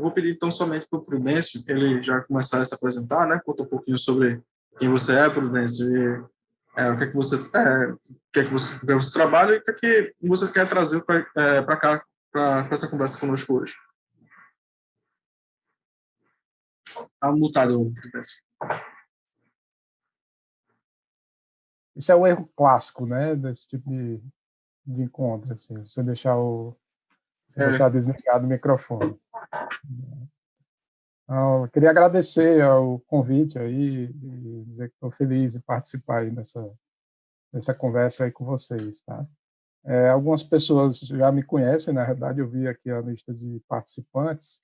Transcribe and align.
eu 0.00 0.02
vou 0.02 0.12
pedir 0.12 0.34
então 0.34 0.50
somente 0.50 0.88
para 0.88 0.98
o 0.98 1.04
Prudêncio, 1.04 1.62
ele 1.68 2.02
já 2.02 2.22
começar 2.22 2.58
a 2.58 2.64
se 2.64 2.74
apresentar, 2.74 3.28
né? 3.28 3.38
Conta 3.44 3.64
um 3.64 3.66
pouquinho 3.66 3.98
sobre 3.98 4.42
quem 4.78 4.88
você 4.88 5.14
é, 5.14 5.28
Prudêncio, 5.28 5.94
e 5.94 6.24
é, 6.74 6.90
o 6.90 6.96
que 6.96 7.04
é 7.04 7.06
que 7.06 7.14
você, 7.14 7.36
é, 7.36 7.86
o 7.92 7.98
que 8.32 8.40
é 8.40 8.44
que 8.44 8.50
você, 8.50 8.76
o 8.76 8.80
que 8.80 8.94
você 8.94 9.12
trabalha 9.12 9.54
e 9.54 9.58
o 9.58 9.62
que 9.62 9.70
é 9.70 9.74
que 9.74 10.14
você 10.22 10.50
quer 10.50 10.66
trazer 10.66 11.04
para 11.04 11.18
é, 11.36 11.62
cá, 11.76 12.02
para 12.32 12.66
essa 12.70 12.88
conversa 12.88 13.20
conosco 13.20 13.60
hoje. 13.60 13.76
Está 16.88 17.30
mutado, 17.30 17.92
Prudêncio. 17.92 18.42
Isso 21.94 22.10
é 22.10 22.14
o 22.14 22.26
erro 22.26 22.50
clássico, 22.56 23.04
né, 23.04 23.36
desse 23.36 23.68
tipo 23.68 23.90
de, 23.90 24.18
de 24.86 25.02
encontro, 25.02 25.52
assim, 25.52 25.76
você 25.84 26.02
deixar 26.02 26.38
o 26.38 26.74
você 27.50 27.62
é. 27.62 27.68
deixar 27.68 27.90
desligado 27.90 28.46
o 28.46 28.48
microfone. 28.48 29.18
Então, 31.24 31.64
eu 31.64 31.70
queria 31.70 31.90
agradecer 31.90 32.64
o 32.64 33.00
convite 33.00 33.58
aí 33.58 34.04
e 34.04 34.64
dizer 34.66 34.88
que 34.88 34.94
estou 34.94 35.10
feliz 35.10 35.54
em 35.56 35.60
participar 35.60 36.20
aí 36.20 36.30
dessa, 36.30 36.72
dessa 37.52 37.74
conversa 37.74 38.24
aí 38.24 38.32
com 38.32 38.44
vocês, 38.44 39.00
tá? 39.02 39.26
É, 39.84 40.10
algumas 40.10 40.42
pessoas 40.42 41.00
já 41.00 41.32
me 41.32 41.42
conhecem, 41.42 41.94
na 41.94 42.04
verdade, 42.04 42.40
eu 42.40 42.48
vi 42.48 42.68
aqui 42.68 42.90
a 42.90 43.00
lista 43.00 43.32
de 43.32 43.62
participantes. 43.66 44.62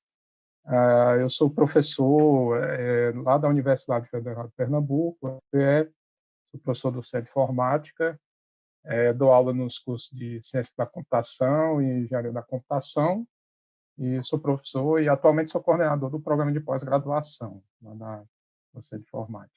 Uh, 0.66 1.20
eu 1.20 1.30
sou 1.30 1.48
professor 1.48 2.62
é, 2.62 3.12
lá 3.14 3.38
da 3.38 3.48
Universidade 3.48 4.08
Federal 4.08 4.48
de 4.48 4.52
Pernambuco, 4.54 5.40
UFPE, 5.54 5.90
sou 6.50 6.60
professor 6.60 6.90
do 6.90 7.02
Centro 7.02 7.26
de 7.26 7.30
Informática, 7.30 8.20
é, 8.86 9.12
dou 9.12 9.32
aula 9.32 9.52
nos 9.52 9.78
cursos 9.78 10.10
de 10.10 10.40
Ciência 10.40 10.72
da 10.76 10.86
Computação 10.86 11.82
e 11.82 12.04
Engenharia 12.04 12.32
da 12.32 12.42
Computação, 12.42 13.26
e 13.98 14.22
sou 14.22 14.38
professor 14.38 15.02
e 15.02 15.08
atualmente 15.08 15.50
sou 15.50 15.62
coordenador 15.62 16.10
do 16.10 16.20
programa 16.20 16.52
de 16.52 16.60
pós-graduação 16.60 17.62
na 17.80 18.24
Centro 18.74 18.98
de 18.98 19.04
Informática. 19.04 19.54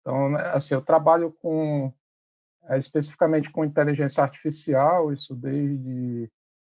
Então, 0.00 0.30
né, 0.30 0.40
assim, 0.54 0.74
eu 0.74 0.82
trabalho 0.82 1.32
com 1.32 1.92
é, 2.64 2.78
especificamente 2.78 3.50
com 3.50 3.64
inteligência 3.64 4.22
artificial, 4.22 5.12
isso 5.12 5.34
desde 5.34 6.30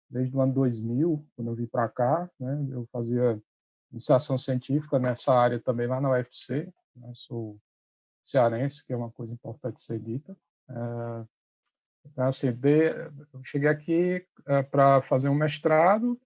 desde 0.08 0.38
o 0.38 0.42
ano 0.42 0.54
2000, 0.54 1.28
quando 1.36 1.48
eu 1.50 1.56
vim 1.56 1.66
para 1.66 1.90
cá, 1.90 2.30
né, 2.40 2.68
eu 2.70 2.88
fazia 2.92 3.42
iniciação 3.92 4.38
científica 4.38 5.00
nessa 5.00 5.34
área 5.34 5.60
também 5.60 5.88
lá 5.88 6.00
na 6.00 6.12
UFC, 6.12 6.72
né, 6.96 7.12
sou 7.16 7.60
cearense, 8.24 8.86
que 8.86 8.94
é 8.94 8.96
uma 8.96 9.12
coisa 9.12 9.34
importante 9.34 9.82
ser 9.82 10.00
dita. 10.00 10.38
É, 10.70 11.26
então, 12.12 12.28
assim, 12.28 12.52
de, 12.52 12.92
eu 13.34 13.44
cheguei 13.44 13.70
aqui 13.70 14.26
é, 14.46 14.62
para 14.62 15.02
fazer 15.04 15.30
um 15.30 15.36
mestrado 15.36 16.20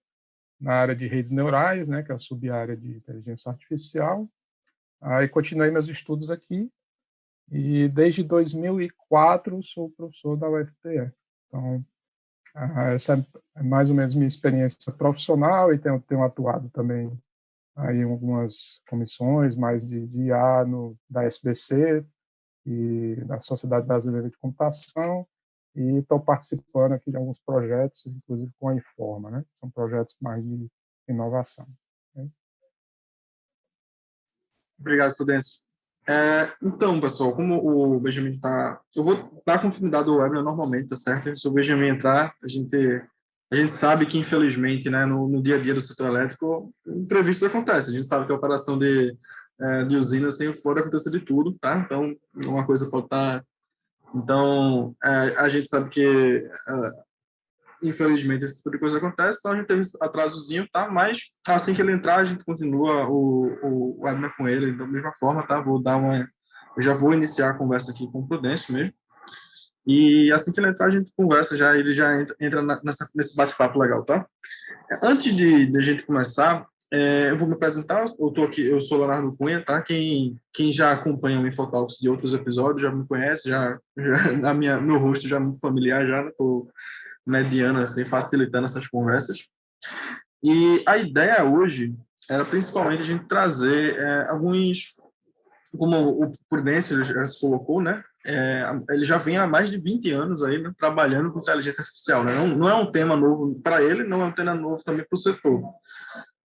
na 0.60 0.74
área 0.74 0.94
de 0.94 1.06
redes 1.06 1.30
neurais, 1.30 1.88
né, 1.88 2.02
que 2.02 2.12
é 2.12 2.14
a 2.14 2.18
sub-área 2.18 2.76
de 2.76 2.96
inteligência 2.96 3.50
artificial. 3.50 4.28
Aí 5.00 5.28
continuei 5.28 5.70
meus 5.70 5.88
estudos 5.88 6.30
aqui 6.30 6.70
e 7.50 7.88
desde 7.88 8.22
2004 8.22 9.62
sou 9.62 9.90
professor 9.90 10.36
da 10.36 10.48
UFPE. 10.48 11.10
Então, 11.48 11.84
essa 12.94 13.26
é 13.56 13.62
mais 13.62 13.88
ou 13.88 13.96
menos 13.96 14.14
minha 14.14 14.26
experiência 14.26 14.92
profissional 14.92 15.72
e 15.72 15.78
tenho, 15.78 16.00
tenho 16.02 16.22
atuado 16.22 16.68
também 16.70 17.10
aí 17.74 17.98
em 17.98 18.04
algumas 18.04 18.82
comissões, 18.88 19.56
mais 19.56 19.86
de, 19.86 20.06
de 20.06 20.24
IA 20.24 20.64
no, 20.66 20.98
da 21.08 21.24
SBC 21.24 22.04
e 22.66 23.16
da 23.24 23.40
Sociedade 23.40 23.86
Brasileira 23.86 24.28
de 24.28 24.36
Computação 24.36 25.26
e 25.80 25.98
estou 25.98 26.20
participando 26.20 26.92
aqui 26.92 27.10
de 27.10 27.16
alguns 27.16 27.38
projetos, 27.38 28.06
inclusive 28.06 28.52
com 28.58 28.68
a 28.68 28.74
Informa, 28.74 29.30
né? 29.30 29.44
São 29.58 29.70
projetos 29.70 30.14
mais 30.20 30.44
de 30.44 30.68
inovação. 31.08 31.66
Né? 32.14 32.28
Obrigado, 34.78 35.16
Prudêncio. 35.16 35.62
É, 36.06 36.52
então, 36.62 37.00
pessoal, 37.00 37.34
como 37.34 37.56
o 37.64 37.98
Benjamin 37.98 38.34
está... 38.34 38.78
Eu 38.94 39.04
vou 39.04 39.42
dar 39.46 39.62
continuidade 39.62 40.08
ao 40.08 40.16
webinar 40.16 40.44
normalmente, 40.44 40.88
tá 40.88 40.96
certo? 40.96 41.34
Se 41.38 41.48
o 41.48 41.52
Benjamin 41.52 41.88
entrar, 41.88 42.34
a 42.42 42.48
gente, 42.48 42.76
a 43.50 43.56
gente 43.56 43.72
sabe 43.72 44.04
que, 44.04 44.18
infelizmente, 44.18 44.90
né, 44.90 45.06
no, 45.06 45.28
no 45.28 45.42
dia 45.42 45.56
a 45.56 45.60
dia 45.60 45.72
do 45.72 45.80
setor 45.80 46.08
elétrico, 46.08 46.74
imprevistos 46.86 47.48
acontecem. 47.48 47.94
A 47.94 47.96
gente 47.96 48.06
sabe 48.06 48.26
que 48.26 48.32
a 48.32 48.36
operação 48.36 48.78
de, 48.78 49.16
é, 49.58 49.84
de 49.84 49.96
usina 49.96 50.28
assim, 50.28 50.52
pode 50.60 50.80
acontecer 50.80 51.10
de 51.10 51.20
tudo, 51.20 51.56
tá? 51.58 51.78
Então, 51.78 52.14
uma 52.34 52.66
coisa 52.66 52.90
pode 52.90 53.06
estar... 53.06 53.44
Então, 54.14 54.94
é, 55.02 55.34
a 55.38 55.48
gente 55.48 55.68
sabe 55.68 55.88
que, 55.88 56.04
é, 56.04 56.90
infelizmente, 57.82 58.44
esse 58.44 58.56
tipo 58.56 58.70
de 58.70 58.78
coisa 58.78 58.98
acontece, 58.98 59.38
então 59.38 59.52
a 59.52 59.56
gente 59.56 59.66
teve 59.66 59.82
atrasozinho, 60.00 60.68
tá? 60.72 60.88
Mas, 60.88 61.18
assim 61.46 61.74
que 61.74 61.80
ele 61.80 61.92
entrar, 61.92 62.16
a 62.16 62.24
gente 62.24 62.44
continua 62.44 63.08
o, 63.08 63.46
o, 63.62 64.04
o 64.04 64.30
com 64.36 64.48
ele 64.48 64.72
da 64.72 64.86
mesma 64.86 65.12
forma, 65.18 65.46
tá? 65.46 65.60
Vou 65.60 65.82
dar 65.82 65.96
uma... 65.96 66.28
Eu 66.76 66.82
já 66.82 66.94
vou 66.94 67.14
iniciar 67.14 67.50
a 67.50 67.54
conversa 67.54 67.92
aqui 67.92 68.10
com 68.10 68.20
o 68.20 68.28
Prudêncio 68.28 68.72
mesmo. 68.72 68.92
E 69.86 70.30
assim 70.32 70.52
que 70.52 70.60
ele 70.60 70.68
entrar, 70.68 70.86
a 70.86 70.90
gente 70.90 71.12
conversa 71.16 71.56
já, 71.56 71.76
ele 71.76 71.92
já 71.92 72.20
entra, 72.20 72.36
entra 72.40 72.62
nessa, 72.84 73.08
nesse 73.14 73.34
bate-papo 73.34 73.78
legal, 73.78 74.04
tá? 74.04 74.26
Antes 75.02 75.34
de, 75.34 75.66
de 75.66 75.78
a 75.78 75.82
gente 75.82 76.04
começar, 76.04 76.66
é, 76.92 77.30
eu 77.30 77.38
vou 77.38 77.46
me 77.46 77.54
apresentar, 77.54 78.04
eu 78.18 78.30
tô 78.30 78.42
aqui, 78.42 78.66
eu 78.66 78.80
sou 78.80 78.98
Leonardo 78.98 79.36
Cunha, 79.36 79.64
tá? 79.64 79.80
Quem, 79.80 80.36
quem 80.52 80.72
já 80.72 80.92
acompanha 80.92 81.40
o 81.40 81.46
Infotalks 81.46 81.98
de 81.98 82.08
outros 82.08 82.34
episódios 82.34 82.82
já 82.82 82.90
me 82.90 83.06
conhece, 83.06 83.48
já, 83.48 83.78
já 83.96 84.52
minha, 84.54 84.80
meu 84.80 84.98
rosto 84.98 85.28
já 85.28 85.36
é 85.36 85.40
muito 85.40 85.60
familiar, 85.60 86.04
já 86.06 86.30
tô 86.32 86.68
mediano, 87.24 87.80
assim, 87.80 88.04
facilitando 88.04 88.64
essas 88.64 88.88
conversas. 88.88 89.48
E 90.42 90.82
a 90.86 90.96
ideia 90.96 91.44
hoje 91.44 91.94
era 92.28 92.44
principalmente 92.44 93.02
a 93.02 93.06
gente 93.06 93.28
trazer 93.28 93.96
é, 93.96 94.28
alguns, 94.28 94.96
como 95.76 96.24
o 96.24 96.32
Prudêncio 96.48 97.02
já 97.04 97.24
se 97.24 97.40
colocou, 97.40 97.80
né? 97.80 98.02
É, 98.26 98.64
ele 98.90 99.04
já 99.04 99.16
vem 99.16 99.38
há 99.38 99.46
mais 99.46 99.70
de 99.70 99.78
20 99.78 100.10
anos 100.10 100.42
aí 100.42 100.60
né, 100.60 100.70
trabalhando 100.76 101.32
com 101.32 101.38
inteligência 101.38 101.80
artificial. 101.80 102.22
Né? 102.22 102.34
Não, 102.34 102.48
não 102.48 102.68
é 102.68 102.74
um 102.74 102.90
tema 102.90 103.16
novo 103.16 103.58
para 103.62 103.82
ele, 103.82 104.04
não 104.04 104.20
é 104.22 104.26
um 104.26 104.32
tema 104.32 104.54
novo 104.54 104.82
também 104.84 105.06
para 105.08 105.16
o 105.16 105.18
setor. 105.18 105.62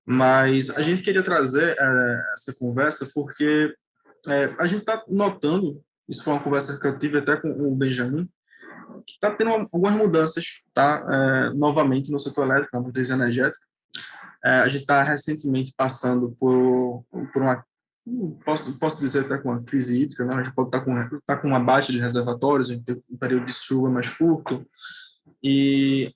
Mas 0.05 0.69
a 0.69 0.81
gente 0.81 1.01
queria 1.01 1.23
trazer 1.23 1.75
é, 1.77 2.23
essa 2.33 2.53
conversa 2.57 3.09
porque 3.13 3.73
é, 4.27 4.53
a 4.59 4.65
gente 4.67 4.79
está 4.79 5.03
notando, 5.07 5.81
isso 6.07 6.23
foi 6.23 6.33
uma 6.33 6.43
conversa 6.43 6.79
que 6.79 6.85
eu 6.85 6.97
tive 6.97 7.17
até 7.17 7.35
com 7.35 7.49
o 7.49 7.75
Benjamin, 7.75 8.29
que 9.05 9.13
está 9.13 9.31
tendo 9.31 9.51
algumas 9.51 9.95
mudanças, 9.95 10.61
tá? 10.73 11.05
É, 11.09 11.53
novamente 11.55 12.11
no 12.11 12.19
setor 12.19 12.45
elétrico, 12.45 12.75
na 12.75 12.83
matriz 12.83 13.09
energética. 13.09 13.65
É, 14.43 14.59
a 14.59 14.67
gente 14.67 14.81
está 14.81 15.01
recentemente 15.01 15.73
passando 15.75 16.35
por, 16.39 17.03
por 17.33 17.41
uma, 17.41 17.65
posso, 18.43 18.77
posso 18.77 18.99
dizer 18.99 19.25
até 19.25 19.37
com 19.37 19.49
uma 19.49 19.63
crise 19.63 19.99
hídrica, 19.99 20.23
né? 20.23 20.35
A 20.35 20.43
gente 20.43 20.53
pode 20.53 20.67
estar 20.67 20.79
tá 20.79 20.85
com, 20.85 21.19
tá 21.25 21.37
com 21.37 21.47
uma 21.47 21.59
baixa 21.59 21.91
de 21.91 21.99
reservatórios, 21.99 22.69
a 22.69 22.73
gente 22.73 22.85
tem 22.85 23.01
um 23.09 23.17
período 23.17 23.45
de 23.45 23.53
chuva 23.53 23.89
mais 23.89 24.09
curto, 24.09 24.65
e 25.43 26.13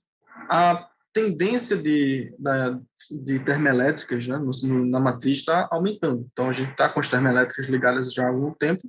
a 0.47 0.87
tendência 1.11 1.75
de, 1.75 2.33
da, 2.37 2.79
de 3.11 3.39
termoelétricas 3.39 4.27
né, 4.27 4.37
no, 4.37 4.85
na 4.85 4.99
matriz 4.99 5.39
está 5.39 5.67
aumentando. 5.71 6.27
Então, 6.31 6.49
a 6.49 6.53
gente 6.53 6.71
está 6.71 6.89
com 6.89 6.99
as 6.99 7.07
termoelétricas 7.07 7.67
ligadas 7.67 8.13
já 8.13 8.25
há 8.25 8.29
algum 8.29 8.53
tempo. 8.53 8.87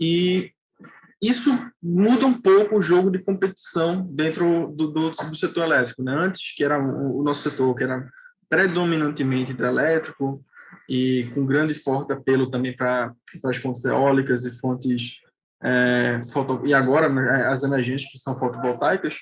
E 0.00 0.52
isso 1.22 1.50
muda 1.82 2.26
um 2.26 2.40
pouco 2.40 2.78
o 2.78 2.82
jogo 2.82 3.10
de 3.10 3.18
competição 3.18 4.06
dentro 4.10 4.72
do, 4.74 4.88
do, 4.88 5.10
do 5.10 5.36
setor 5.36 5.64
elétrico. 5.64 6.02
Né? 6.02 6.12
Antes, 6.12 6.54
que 6.56 6.64
era 6.64 6.78
o, 6.78 7.22
nosso 7.22 7.48
setor, 7.48 7.74
que 7.74 7.84
era 7.84 8.08
predominantemente 8.48 9.52
hidrelétrico 9.52 10.42
e 10.88 11.30
com 11.34 11.44
grande 11.44 11.74
forte 11.74 12.12
apelo 12.12 12.50
também 12.50 12.74
para 12.74 13.12
as 13.44 13.56
fontes 13.56 13.84
eólicas 13.84 14.44
e 14.44 14.58
fontes 14.58 15.20
é, 15.62 16.20
foto, 16.32 16.62
e 16.66 16.72
agora 16.72 17.08
né, 17.08 17.46
as 17.46 17.62
emergentes 17.62 18.10
que 18.10 18.18
são 18.18 18.36
fotovoltaicas, 18.36 19.18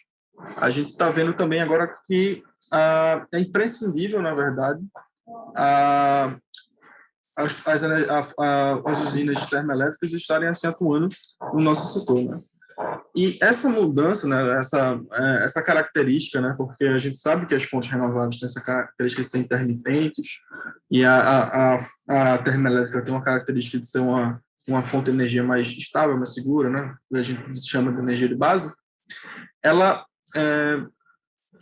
a 0.61 0.71
gente 0.71 0.91
está 0.91 1.11
vendo 1.11 1.35
também 1.35 1.61
agora 1.61 1.95
que 2.07 2.43
ah, 2.73 3.27
é 3.33 3.41
imprescindível, 3.41 4.23
na 4.23 4.35
verdade, 4.35 4.85
ah, 5.57 6.37
as, 7.37 7.55
as, 7.67 8.35
as, 8.37 9.07
usinas 9.07 9.47
termoelétricas 9.47 10.13
estarem 10.13 10.49
assim, 10.49 10.67
atuando 10.67 11.09
no 11.53 11.61
nosso 11.61 12.01
setor. 12.01 12.25
Né? 12.25 12.41
E 13.15 13.39
essa 13.41 13.69
mudança, 13.69 14.27
né, 14.27 14.59
essa, 14.59 15.01
é, 15.13 15.45
essa 15.45 15.63
característica, 15.63 16.41
né, 16.41 16.55
porque 16.57 16.85
a 16.85 16.99
gente 16.99 17.17
sabe 17.17 17.47
que 17.47 17.55
as 17.55 17.63
fontes 17.63 17.91
renováveis 17.91 18.39
têm 18.39 18.47
essa 18.47 18.61
característica 18.61 19.23
de 19.23 19.29
ser 19.29 19.39
intermitentes, 19.39 20.39
e 20.91 21.05
a, 21.05 21.17
a, 21.17 21.79
a, 22.09 22.35
a 22.35 22.39
termoelétrica 22.39 23.03
tem 23.03 23.15
uma 23.15 23.23
característica 23.23 23.79
de 23.79 23.87
ser 23.87 24.01
uma, 24.01 24.41
uma 24.67 24.83
fonte 24.83 25.07
de 25.07 25.11
energia 25.13 25.43
mais 25.43 25.69
estável, 25.69 26.17
mais 26.17 26.35
segura, 26.35 26.71
né, 26.71 26.97
a 27.15 27.23
gente 27.23 27.69
chama 27.69 27.93
de 27.93 27.99
energia 27.99 28.29
de 28.29 28.37
base, 28.37 28.73
ela 29.63 30.05
é, 30.35 30.83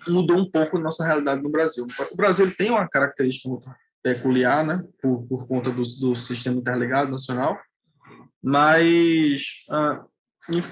mudou 0.08 0.38
um 0.38 0.50
pouco 0.50 0.76
a 0.76 0.80
nossa 0.80 1.04
realidade 1.04 1.42
no 1.42 1.50
Brasil. 1.50 1.86
O 2.12 2.16
Brasil 2.16 2.54
tem 2.56 2.70
uma 2.70 2.88
característica 2.88 3.48
peculiar, 4.02 4.64
né, 4.64 4.84
por, 5.02 5.26
por 5.26 5.46
conta 5.46 5.70
do, 5.70 5.82
do 5.82 6.14
sistema 6.14 6.58
interligado 6.58 7.10
nacional, 7.10 7.58
mas, 8.42 9.64
ah, 9.70 10.04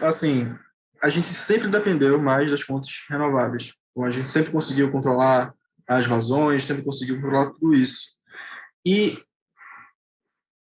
assim, 0.02 0.54
a 1.02 1.08
gente 1.08 1.26
sempre 1.26 1.68
dependeu 1.68 2.20
mais 2.20 2.50
das 2.50 2.60
fontes 2.60 3.04
renováveis. 3.08 3.74
A 3.98 4.10
gente 4.10 4.26
sempre 4.26 4.52
conseguiu 4.52 4.90
controlar 4.90 5.52
as 5.86 6.06
vazões, 6.06 6.66
tendo 6.66 6.82
conseguido 6.82 7.20
controlar 7.20 7.50
tudo 7.50 7.74
isso. 7.74 8.14
E 8.86 9.18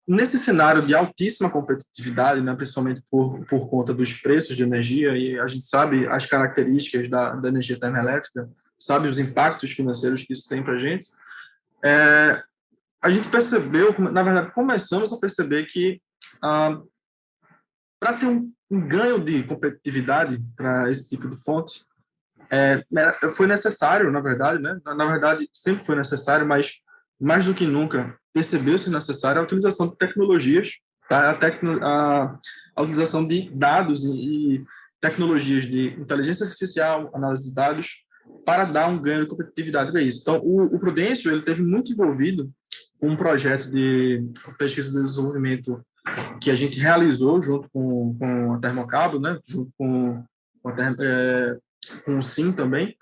nesse 0.06 0.38
cenário 0.38 0.84
de 0.84 0.94
altíssima 0.94 1.50
competitividade, 1.50 2.40
né, 2.40 2.54
principalmente 2.54 3.02
por, 3.10 3.44
por 3.46 3.68
conta 3.68 3.94
dos 3.94 4.20
preços 4.20 4.56
de 4.56 4.62
energia, 4.62 5.16
e 5.16 5.38
a 5.38 5.46
gente 5.46 5.64
sabe 5.64 6.06
as 6.06 6.26
características 6.26 7.08
da, 7.08 7.34
da 7.34 7.48
energia 7.48 7.78
termoelétrica, 7.78 8.48
sabe 8.78 9.08
os 9.08 9.18
impactos 9.18 9.70
financeiros 9.70 10.24
que 10.24 10.32
isso 10.32 10.48
tem 10.48 10.62
para 10.62 10.74
a 10.74 10.78
gente, 10.78 11.06
é, 11.84 12.42
a 13.02 13.10
gente 13.10 13.28
percebeu, 13.28 13.94
na 13.98 14.22
verdade, 14.22 14.52
começamos 14.52 15.12
a 15.12 15.18
perceber 15.18 15.66
que 15.66 16.00
ah, 16.40 16.80
para 17.98 18.16
ter 18.16 18.26
um, 18.26 18.52
um, 18.70 18.86
ganho 18.86 19.18
de 19.18 19.42
competitividade 19.44 20.38
para 20.56 20.90
esse 20.90 21.08
tipo 21.08 21.28
de 21.28 21.42
fonte, 21.42 21.84
é, 22.50 22.84
foi 23.30 23.46
necessário, 23.46 24.10
na 24.10 24.20
verdade, 24.20 24.60
né? 24.60 24.78
Na, 24.84 25.06
verdade, 25.06 25.48
sempre 25.52 25.84
foi 25.84 25.96
necessário, 25.96 26.46
mas 26.46 26.80
mais 27.22 27.44
do 27.44 27.54
que 27.54 27.66
nunca 27.66 28.16
percebeu-se 28.32 28.90
necessária 28.90 29.40
a 29.40 29.44
utilização 29.44 29.88
de 29.88 29.96
tecnologias, 29.96 30.72
tá? 31.08 31.30
a, 31.30 31.34
tecno, 31.34 31.78
a, 31.82 32.38
a 32.74 32.82
utilização 32.82 33.26
de 33.26 33.50
dados 33.50 34.02
e, 34.04 34.56
e 34.56 34.64
tecnologias 35.00 35.66
de 35.66 35.88
inteligência 36.00 36.44
artificial, 36.44 37.10
análise 37.14 37.48
de 37.48 37.54
dados, 37.54 37.88
para 38.44 38.64
dar 38.64 38.88
um 38.88 39.00
ganho 39.00 39.22
de 39.22 39.28
competitividade 39.28 39.92
para 39.92 40.02
isso. 40.02 40.22
Então, 40.22 40.40
o, 40.42 40.62
o 40.64 40.78
Prudêncio 40.78 41.30
ele 41.30 41.42
teve 41.42 41.62
muito 41.62 41.92
envolvido 41.92 42.50
com 42.98 43.08
um 43.08 43.16
projeto 43.16 43.70
de 43.70 44.24
pesquisa 44.58 44.98
e 44.98 45.02
desenvolvimento 45.02 45.80
que 46.40 46.50
a 46.50 46.56
gente 46.56 46.80
realizou 46.80 47.42
junto 47.42 47.68
com, 47.70 48.16
com 48.18 48.54
a 48.54 48.58
Termocabo, 48.58 49.20
né, 49.20 49.38
junto 49.46 49.70
com, 49.78 50.24
com, 50.62 50.68
a, 50.68 50.74
é, 51.00 51.56
com 52.04 52.18
o 52.18 52.22
SIM 52.22 52.52
também, 52.52 52.96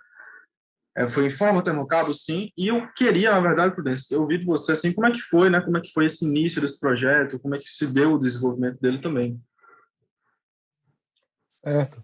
é, 1.00 1.08
foi 1.08 1.26
em 1.26 1.30
forma 1.30 1.64
termocabo, 1.64 2.12
sim, 2.12 2.50
e 2.56 2.68
eu 2.68 2.86
queria, 2.92 3.30
na 3.30 3.40
verdade, 3.40 3.74
Prudência, 3.74 4.18
ouvir 4.18 4.38
de 4.38 4.44
você, 4.44 4.72
assim, 4.72 4.92
como 4.92 5.06
é 5.06 5.12
que 5.12 5.20
foi, 5.20 5.48
né, 5.48 5.60
como 5.60 5.78
é 5.78 5.80
que 5.80 5.92
foi 5.92 6.06
esse 6.06 6.26
início 6.26 6.60
desse 6.60 6.78
projeto, 6.78 7.38
como 7.40 7.54
é 7.54 7.58
que 7.58 7.64
se 7.64 7.86
deu 7.86 8.12
o 8.12 8.18
desenvolvimento 8.18 8.78
dele 8.80 8.98
também. 9.00 9.40
Certo. 11.64 12.02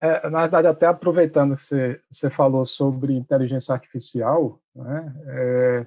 É, 0.00 0.28
na 0.28 0.42
verdade, 0.42 0.66
até 0.66 0.86
aproveitando 0.86 1.54
que 1.56 2.00
você, 2.10 2.30
falou 2.30 2.66
sobre 2.66 3.14
inteligência 3.14 3.72
artificial, 3.72 4.60
né, 4.74 5.14
é, 5.26 5.86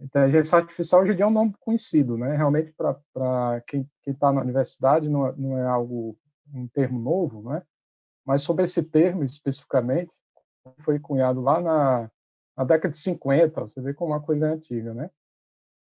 inteligência 0.00 0.56
artificial 0.56 1.02
hoje 1.02 1.12
em 1.12 1.16
dia 1.16 1.24
é 1.24 1.28
um 1.28 1.32
nome 1.32 1.54
conhecido, 1.60 2.16
né, 2.16 2.34
realmente 2.36 2.72
para 2.72 3.60
quem 3.66 3.86
está 4.06 4.32
na 4.32 4.40
universidade 4.40 5.10
não, 5.10 5.30
não 5.36 5.58
é 5.58 5.66
algo, 5.66 6.18
um 6.54 6.66
termo 6.68 6.98
novo, 6.98 7.50
né, 7.50 7.62
mas 8.24 8.40
sobre 8.40 8.64
esse 8.64 8.82
termo 8.82 9.24
especificamente, 9.24 10.14
foi 10.80 10.98
cunhado 10.98 11.40
lá 11.40 11.60
na, 11.60 12.10
na 12.56 12.64
década 12.64 12.92
de 12.92 12.98
50, 12.98 13.60
você 13.60 13.80
vê 13.80 13.92
como 13.92 14.12
uma 14.12 14.20
coisa 14.22 14.46
antiga, 14.46 14.94
né? 14.94 15.10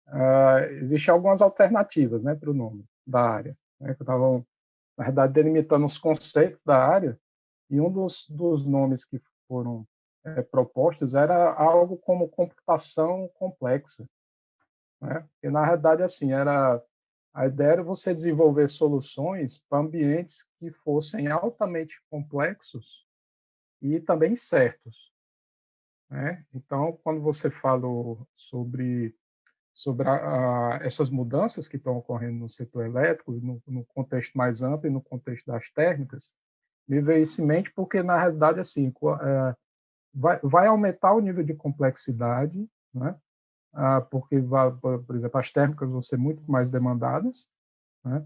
Uh, 0.08 0.74
Existem 0.82 1.14
algumas 1.14 1.42
alternativas 1.42 2.24
né, 2.24 2.36
para 2.36 2.50
o 2.50 2.54
nome 2.54 2.86
da 3.06 3.22
área, 3.22 3.58
né, 3.80 3.94
que 3.94 4.04
estavam, 4.04 4.46
na 4.98 5.06
verdade, 5.06 5.34
delimitando 5.34 5.86
os 5.86 5.98
conceitos 5.98 6.62
da 6.64 6.78
área, 6.78 7.18
e 7.70 7.80
um 7.80 7.92
dos, 7.92 8.28
dos 8.30 8.66
nomes 8.66 9.06
que 9.06 9.22
foram 9.48 9.88
é, 10.26 10.42
propostos 10.42 11.14
era 11.16 11.54
algo 11.54 11.98
como 11.98 12.30
computação 12.30 13.30
complexa. 13.36 14.08
Né? 15.02 15.26
E, 15.42 15.50
na 15.50 15.64
realidade, 15.64 16.04
assim, 16.04 16.34
era, 16.34 16.82
a 17.34 17.48
ideia 17.48 17.72
era 17.72 17.84
você 17.84 18.14
desenvolver 18.14 18.70
soluções 18.70 19.58
para 19.70 19.80
ambientes 19.80 20.46
que 20.60 20.72
fossem 20.72 21.28
altamente 21.28 21.96
complexos 22.10 23.03
e 23.84 24.00
também 24.00 24.36
certos. 24.36 25.12
Né? 26.10 26.46
Então, 26.54 26.98
quando 27.04 27.22
você 27.22 27.52
falou 27.52 28.28
sobre 28.36 29.16
sobre 29.74 30.08
a, 30.08 30.76
a, 30.76 30.80
essas 30.84 31.10
mudanças 31.10 31.68
que 31.68 31.78
estão 31.78 31.98
ocorrendo 31.98 32.38
no 32.38 32.50
setor 32.50 32.86
elétrico, 32.86 33.32
no, 33.32 33.62
no, 33.66 33.84
contexto 33.86 34.38
mais 34.38 34.62
amplo 34.62 34.88
e 34.88 34.94
no 34.94 35.02
contexto 35.02 35.48
das 35.48 35.70
térmicas, 35.72 36.32
me 36.88 37.02
veio 37.02 37.24
isso 37.24 37.42
em 37.42 37.46
mente 37.46 37.72
porque, 37.74 38.04
na 38.04 38.16
realidade, 38.18 38.60
assim, 38.60 38.94
é, 39.22 39.56
vai, 40.14 40.40
vai 40.44 40.68
aumentar 40.68 41.14
o 41.14 41.20
nível 41.20 41.44
de 41.44 41.56
complexidade, 41.56 42.70
né? 42.94 43.16
Ah, 43.74 44.02
porque, 44.02 44.40
por 44.40 45.16
exemplo, 45.16 45.40
as 45.40 45.50
térmicas 45.50 45.90
vão 45.90 46.02
ser 46.02 46.18
muito 46.18 46.44
mais 46.50 46.70
demandadas, 46.70 47.50
né? 48.06 48.24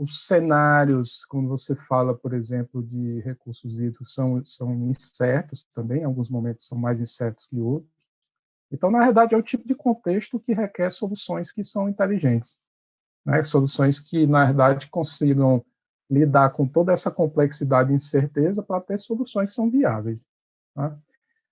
Os 0.00 0.26
cenários, 0.26 1.26
quando 1.26 1.46
você 1.46 1.76
fala, 1.76 2.16
por 2.16 2.32
exemplo, 2.32 2.82
de 2.82 3.20
recursos 3.20 3.78
hídricos, 3.78 4.14
são, 4.14 4.42
são 4.46 4.72
incertos 4.88 5.68
também, 5.74 6.00
em 6.00 6.04
alguns 6.04 6.30
momentos 6.30 6.66
são 6.66 6.78
mais 6.78 7.02
incertos 7.02 7.46
que 7.46 7.60
outros. 7.60 7.92
Então, 8.72 8.90
na 8.90 9.00
verdade, 9.00 9.34
é 9.34 9.36
o 9.36 9.42
tipo 9.42 9.68
de 9.68 9.74
contexto 9.74 10.40
que 10.40 10.54
requer 10.54 10.90
soluções 10.90 11.52
que 11.52 11.62
são 11.62 11.86
inteligentes, 11.86 12.56
né? 13.26 13.42
soluções 13.42 14.00
que, 14.00 14.26
na 14.26 14.46
verdade, 14.46 14.88
consigam 14.88 15.62
lidar 16.10 16.48
com 16.50 16.66
toda 16.66 16.92
essa 16.92 17.10
complexidade 17.10 17.92
e 17.92 17.96
incerteza 17.96 18.62
para 18.62 18.80
ter 18.80 18.98
soluções 18.98 19.50
que 19.50 19.56
são 19.56 19.70
viáveis. 19.70 20.24
Tá? 20.74 20.98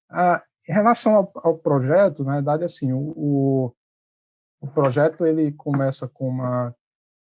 Ah, 0.09 0.43
em 0.67 0.73
relação 0.73 1.15
ao, 1.17 1.33
ao, 1.35 1.59
projeto, 1.59 2.25
na 2.25 2.37
verdade, 2.37 2.65
assim, 2.65 2.95
o, 2.95 3.13
o, 3.15 3.75
o 4.59 4.69
projeto 4.69 5.27
ele 5.27 5.53
começa 5.53 6.09
com 6.09 6.31
uma 6.31 6.75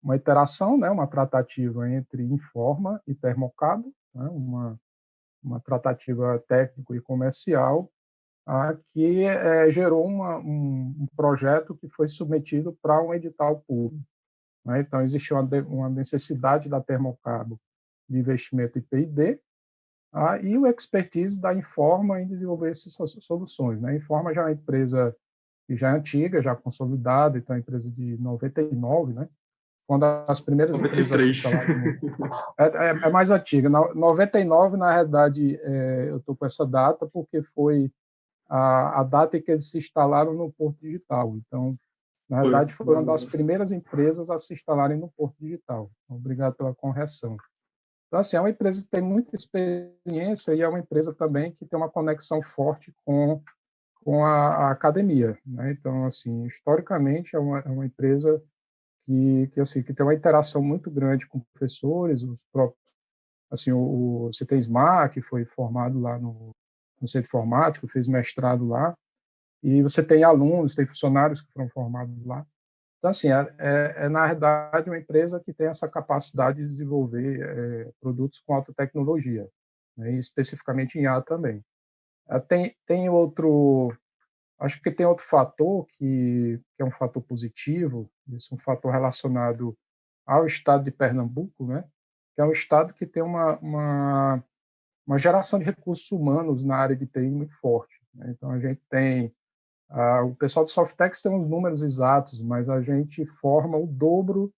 uma 0.04 0.16
iteração, 0.16 0.76
né, 0.76 0.90
uma 0.90 1.06
tratativa 1.06 1.88
entre 1.90 2.22
Informa 2.22 3.00
e 3.06 3.14
Termocabo, 3.14 3.90
né, 4.14 4.28
uma, 4.28 4.78
uma 5.42 5.60
tratativa 5.60 6.38
técnico 6.46 6.94
e 6.94 7.00
comercial, 7.00 7.90
que 8.92 9.24
é, 9.24 9.70
gerou 9.70 10.06
uma, 10.06 10.36
um, 10.38 10.94
um, 11.00 11.06
projeto 11.16 11.74
que 11.74 11.88
foi 11.88 12.06
submetido 12.08 12.76
para 12.82 13.02
um 13.02 13.14
edital 13.14 13.64
público. 13.66 14.04
Né? 14.62 14.80
Então, 14.80 15.00
existiu 15.00 15.38
uma, 15.38 15.48
uma, 15.62 15.88
necessidade 15.88 16.68
da 16.68 16.78
Termocabo 16.78 17.58
de 18.06 18.18
investimento 18.18 18.78
em 18.78 18.82
P&D 18.82 19.40
ah, 20.12 20.38
e 20.38 20.58
o 20.58 20.66
expertise 20.66 21.40
da 21.40 21.54
Informa 21.54 22.20
em 22.20 22.26
desenvolver 22.26 22.70
essas 22.70 22.94
soluções. 23.20 23.80
Né? 23.80 23.92
A 23.92 23.96
Informa 23.96 24.34
já 24.34 24.42
é 24.42 24.44
uma 24.44 24.52
empresa 24.52 25.16
que 25.66 25.74
já 25.74 25.92
é 25.92 25.96
antiga, 25.96 26.42
já 26.42 26.54
consolidada, 26.54 27.38
então 27.38 27.56
é 27.56 27.56
uma 27.56 27.62
empresa 27.62 27.90
de 27.90 28.18
99, 28.18 29.14
né? 29.14 29.26
Quando 29.86 30.04
as 30.04 30.40
primeiras 30.40 30.76
93. 30.76 31.38
empresas 31.38 31.44
é, 32.58 32.64
é, 32.64 32.88
é, 32.90 33.10
mais 33.10 33.30
antiga. 33.30 33.68
99, 33.68 34.76
na 34.76 34.92
realidade, 34.92 35.56
é, 35.62 36.06
eu 36.10 36.18
estou 36.18 36.34
com 36.34 36.46
essa 36.46 36.66
data 36.66 37.06
porque 37.06 37.42
foi 37.42 37.90
a, 38.48 39.00
a, 39.00 39.02
data 39.04 39.36
em 39.36 39.42
que 39.42 39.50
eles 39.50 39.70
se 39.70 39.78
instalaram 39.78 40.32
no 40.32 40.52
Porto 40.52 40.78
Digital. 40.80 41.36
Então, 41.36 41.76
na 42.28 42.42
verdade, 42.42 42.72
foi 42.74 42.86
uma 42.86 43.04
das 43.04 43.24
primeiras 43.24 43.70
empresas 43.70 44.30
a 44.30 44.38
se 44.38 44.54
instalarem 44.54 44.98
no 44.98 45.10
Porto 45.16 45.36
Digital. 45.38 45.90
Obrigado 46.08 46.54
pela 46.54 46.74
correção. 46.74 47.36
Então, 48.08 48.20
assim, 48.20 48.36
é 48.36 48.40
uma 48.40 48.50
empresa 48.50 48.82
que 48.82 48.88
tem 48.88 49.02
muita 49.02 49.36
experiência 49.36 50.54
e 50.54 50.62
é 50.62 50.68
uma 50.68 50.78
empresa 50.78 51.12
também 51.12 51.52
que 51.52 51.66
tem 51.66 51.76
uma 51.76 51.90
conexão 51.90 52.40
forte 52.42 52.94
com, 53.04 53.42
com 54.02 54.24
a, 54.24 54.68
a 54.68 54.70
academia. 54.70 55.36
Né? 55.44 55.72
Então, 55.72 56.06
assim, 56.06 56.46
historicamente, 56.46 57.36
é 57.36 57.38
uma, 57.38 57.58
é 57.58 57.68
uma 57.68 57.84
empresa 57.84 58.42
que, 59.06 59.48
que 59.52 59.60
assim 59.60 59.82
que 59.82 59.92
tem 59.92 60.04
uma 60.04 60.14
interação 60.14 60.62
muito 60.62 60.90
grande 60.90 61.26
com 61.26 61.40
professores, 61.40 62.22
os 62.22 62.38
próprios, 62.52 62.80
assim 63.50 63.72
o, 63.72 63.78
o 63.78 64.26
você 64.32 64.44
tem 64.44 64.58
Smar, 64.58 65.10
que 65.12 65.20
foi 65.20 65.44
formado 65.44 66.00
lá 66.00 66.18
no, 66.18 66.50
no 67.00 67.08
centro 67.08 67.28
informático, 67.28 67.88
fez 67.88 68.08
mestrado 68.08 68.66
lá, 68.66 68.94
e 69.62 69.82
você 69.82 70.02
tem 70.02 70.24
alunos, 70.24 70.74
tem 70.74 70.86
funcionários 70.86 71.40
que 71.40 71.52
foram 71.52 71.68
formados 71.70 72.24
lá. 72.24 72.46
Então, 72.98 73.10
assim, 73.10 73.30
é, 73.30 73.54
é, 73.58 73.94
é 74.04 74.08
na 74.08 74.26
verdade 74.26 74.88
uma 74.88 74.98
empresa 74.98 75.38
que 75.38 75.52
tem 75.52 75.66
essa 75.66 75.88
capacidade 75.88 76.58
de 76.58 76.64
desenvolver 76.64 77.40
é, 77.42 77.92
produtos 78.00 78.40
com 78.40 78.54
alta 78.54 78.72
tecnologia, 78.72 79.48
né, 79.96 80.12
especificamente 80.12 80.98
em 80.98 81.06
A 81.06 81.20
também. 81.20 81.62
É, 82.28 82.38
tem, 82.38 82.74
tem 82.86 83.08
outro, 83.10 83.94
Acho 84.58 84.80
que 84.80 84.90
tem 84.90 85.04
outro 85.04 85.24
fator 85.24 85.86
que, 85.86 86.60
que 86.76 86.82
é 86.82 86.84
um 86.84 86.90
fator 86.90 87.22
positivo, 87.22 88.10
isso 88.28 88.52
é 88.52 88.56
um 88.56 88.58
fator 88.60 88.92
relacionado 88.92 89.76
ao 90.26 90.46
estado 90.46 90.84
de 90.84 90.90
Pernambuco, 90.90 91.66
né? 91.66 91.84
que 92.34 92.40
é 92.40 92.44
um 92.44 92.52
estado 92.52 92.94
que 92.94 93.06
tem 93.06 93.22
uma, 93.22 93.58
uma, 93.58 94.44
uma 95.06 95.18
geração 95.18 95.58
de 95.58 95.64
recursos 95.64 96.10
humanos 96.10 96.64
na 96.64 96.76
área 96.76 96.96
de 96.96 97.06
TI 97.06 97.30
muito 97.30 97.54
forte. 97.58 98.00
Né? 98.14 98.30
Então, 98.30 98.50
a 98.50 98.58
gente 98.58 98.80
tem... 98.88 99.34
Uh, 99.90 100.26
o 100.26 100.34
pessoal 100.34 100.64
do 100.64 100.70
Softex 100.70 101.20
tem 101.20 101.30
uns 101.30 101.48
números 101.48 101.82
exatos, 101.82 102.40
mas 102.40 102.68
a 102.68 102.80
gente 102.80 103.24
forma 103.26 103.76
o 103.76 103.86
dobro 103.86 104.52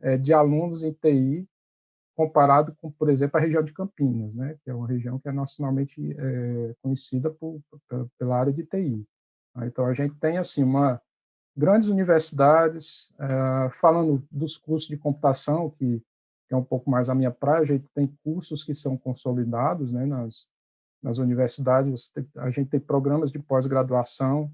é, 0.00 0.16
de 0.16 0.32
alunos 0.32 0.82
em 0.82 0.92
TI 0.92 1.46
comparado 2.16 2.74
com, 2.76 2.90
por 2.90 3.08
exemplo, 3.08 3.38
a 3.38 3.40
região 3.40 3.62
de 3.62 3.72
Campinas, 3.72 4.34
né, 4.34 4.56
que 4.62 4.70
é 4.70 4.74
uma 4.74 4.86
região 4.86 5.18
que 5.18 5.28
é 5.28 5.32
nacionalmente 5.32 6.12
é, 6.12 6.74
conhecida 6.82 7.30
por, 7.30 7.60
pela 8.18 8.38
área 8.38 8.52
de 8.52 8.64
TI. 8.64 9.04
Né? 9.54 9.66
Então, 9.66 9.86
a 9.86 9.94
gente 9.94 10.14
tem, 10.16 10.38
assim, 10.38 10.62
uma 10.62 11.00
grandes 11.56 11.88
universidades, 11.88 13.12
é, 13.18 13.70
falando 13.70 14.26
dos 14.30 14.56
cursos 14.56 14.88
de 14.88 14.96
computação, 14.96 15.70
que, 15.70 16.02
que, 16.48 16.54
é 16.54 16.56
um 16.56 16.64
pouco 16.64 16.90
mais 16.90 17.08
a 17.08 17.14
minha 17.14 17.30
praia, 17.30 17.62
a 17.62 17.66
gente 17.66 17.86
tem 17.94 18.06
cursos 18.24 18.64
que 18.64 18.74
são 18.74 18.96
consolidados 18.96 19.92
né, 19.92 20.06
nas, 20.06 20.48
nas 21.02 21.18
universidades, 21.18 22.08
tem, 22.08 22.26
a 22.36 22.50
gente 22.50 22.70
tem 22.70 22.80
programas 22.80 23.30
de 23.30 23.38
pós-graduação, 23.38 24.50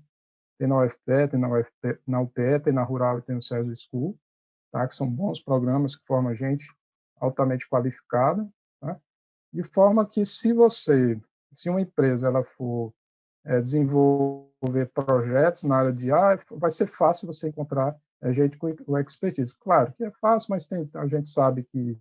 tem 0.58 0.66
na 0.66 0.84
UFPE, 0.84 1.28
tem 1.30 1.38
na, 1.38 1.48
UFP, 1.48 2.00
na 2.06 2.20
UPE, 2.20 2.60
tem 2.64 2.72
na 2.72 2.82
Rural 2.82 3.18
e 3.18 3.22
tem 3.22 3.36
no 3.36 3.42
César 3.42 3.72
School, 3.76 4.18
tá? 4.72 4.86
que 4.88 4.94
são 4.94 5.08
bons 5.08 5.40
programas 5.40 5.94
que 5.94 6.04
formam 6.04 6.34
gente 6.34 6.66
altamente 7.16 7.68
qualificada, 7.68 8.48
tá? 8.80 9.00
de 9.52 9.62
forma 9.62 10.04
que 10.04 10.24
se 10.24 10.52
você, 10.52 11.20
se 11.52 11.70
uma 11.70 11.80
empresa 11.80 12.26
ela 12.26 12.42
for 12.42 12.92
é, 13.44 13.60
desenvolver 13.60 14.47
projetos 14.92 15.62
na 15.62 15.76
área 15.76 15.92
de 15.92 16.10
ah, 16.10 16.38
vai 16.50 16.70
ser 16.70 16.86
fácil 16.86 17.26
você 17.26 17.48
encontrar 17.48 17.96
é, 18.20 18.32
gente 18.32 18.56
com, 18.56 18.74
com 18.74 18.98
expertise. 18.98 19.56
Claro 19.58 19.92
que 19.92 20.04
é 20.04 20.10
fácil, 20.12 20.50
mas 20.50 20.66
tem, 20.66 20.88
a 20.94 21.06
gente 21.06 21.28
sabe 21.28 21.62
que 21.62 21.98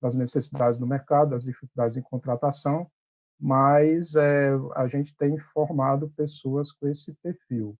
das 0.00 0.14
necessidades 0.14 0.78
do 0.78 0.86
mercado, 0.86 1.30
das 1.30 1.44
dificuldades 1.44 1.96
em 1.96 2.02
contratação, 2.02 2.90
mas 3.38 4.14
é, 4.14 4.50
a 4.74 4.86
gente 4.86 5.14
tem 5.16 5.38
formado 5.38 6.08
pessoas 6.10 6.72
com 6.72 6.88
esse 6.88 7.14
perfil. 7.22 7.76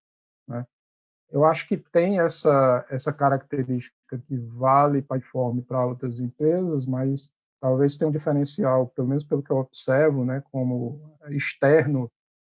Né? 0.46 0.66
Eu 1.30 1.44
acho 1.44 1.66
que 1.66 1.76
tem 1.76 2.20
essa, 2.20 2.84
essa 2.88 3.12
característica 3.12 4.18
que 4.26 4.36
vale 4.36 5.04
Informe 5.16 5.62
para 5.62 5.84
outras 5.84 6.20
empresas, 6.20 6.86
mas 6.86 7.30
talvez 7.60 7.96
tenha 7.96 8.08
um 8.08 8.12
diferencial, 8.12 8.88
pelo 8.88 9.08
menos 9.08 9.24
pelo 9.24 9.42
que 9.42 9.50
eu 9.50 9.58
observo, 9.58 10.24
né, 10.24 10.42
como 10.50 11.16
externo 11.28 12.10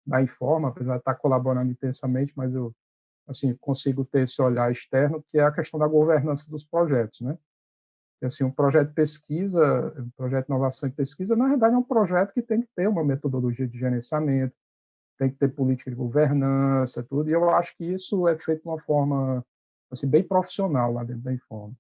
da 0.07 0.23
Informa, 0.23 0.69
apesar 0.69 0.95
de 0.95 0.99
estar 1.01 1.15
colaborando 1.15 1.71
intensamente, 1.71 2.33
mas 2.37 2.55
eu 2.55 2.75
assim 3.27 3.55
consigo 3.57 4.05
ter 4.05 4.23
esse 4.23 4.43
olhar 4.43 4.71
externo, 4.71 5.25
que 5.29 5.39
é 5.39 5.43
a 5.45 5.53
questão 5.53 5.79
da 5.79 5.87
governança 5.87 6.51
dos 6.51 6.65
projetos, 6.65 7.21
né? 7.21 7.39
assim, 8.25 8.45
um 8.45 8.51
projeto 8.51 8.89
de 8.89 8.95
pesquisa, 8.95 9.93
um 9.99 10.11
projeto 10.11 10.47
de 10.47 10.53
inovação 10.53 10.89
e 10.89 10.93
pesquisa, 10.93 11.35
na 11.35 11.49
verdade 11.49 11.75
é 11.75 11.79
um 11.79 11.83
projeto 11.83 12.33
que 12.33 12.43
tem 12.43 12.61
que 12.61 12.69
ter 12.75 12.89
uma 12.89 13.05
metodologia 13.05 13.67
de 13.67 13.79
gerenciamento, 13.79 14.55
tem 15.19 15.31
que 15.31 15.37
ter 15.37 15.49
política 15.49 15.91
de 15.91 15.97
governança, 15.97 17.03
tudo, 17.03 17.29
e 17.29 17.33
eu 17.33 17.51
acho 17.51 17.77
que 17.77 17.85
isso 17.85 18.27
é 18.29 18.39
feito 18.39 18.63
de 18.63 18.69
uma 18.69 18.81
forma 18.81 19.45
assim, 19.91 20.09
bem 20.09 20.23
profissional 20.23 20.93
lá 20.93 21.05
dentro 21.05 21.23
da 21.23 21.33
Informa. 21.33 21.75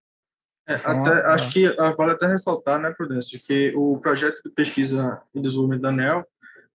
É, 0.67 0.76
então, 0.76 1.00
até, 1.00 1.11
é, 1.11 1.26
acho 1.33 1.52
que 1.52 1.69
vale 1.97 2.12
até 2.12 2.26
ressaltar, 2.26 2.81
né, 2.81 2.93
Prudêncio, 2.93 3.41
que 3.41 3.73
o 3.75 3.99
projeto 3.99 4.41
de 4.45 4.50
pesquisa 4.50 5.21
e 5.35 5.41
desenvolvimento 5.41 5.83
da 5.83 5.88
ANEL, 5.88 6.26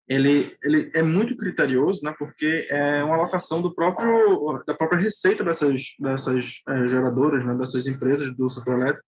ele, 0.08 0.56
ele 0.62 0.90
é 0.94 1.02
muito 1.02 1.36
criterioso, 1.36 2.04
né, 2.04 2.14
porque 2.18 2.66
é 2.70 3.02
uma 3.02 3.16
alocação 3.16 3.60
do 3.60 3.74
próprio, 3.74 4.62
da 4.66 4.74
própria 4.74 5.00
receita 5.00 5.42
dessas, 5.42 5.94
dessas 5.98 6.62
é, 6.68 6.86
geradoras, 6.86 7.44
né, 7.44 7.54
dessas 7.54 7.86
empresas 7.86 8.34
do 8.36 8.48
setor 8.48 8.80
elétrico, 8.80 9.06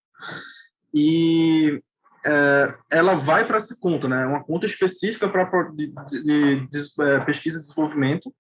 e 0.93 1.81
é, 2.27 2.75
ela 2.91 3.15
vai 3.15 3.47
para 3.47 3.59
essa 3.59 3.77
conta, 3.81 4.09
né? 4.09 4.27
Uma 4.27 4.43
conta 4.43 4.67
específica 4.67 5.29
para 5.29 5.45
de, 5.71 5.93
de, 6.09 6.67
de, 6.67 7.03
é, 7.03 7.21
pesquisa 7.21 7.59
e 7.59 7.61
desenvolvimento 7.61 8.33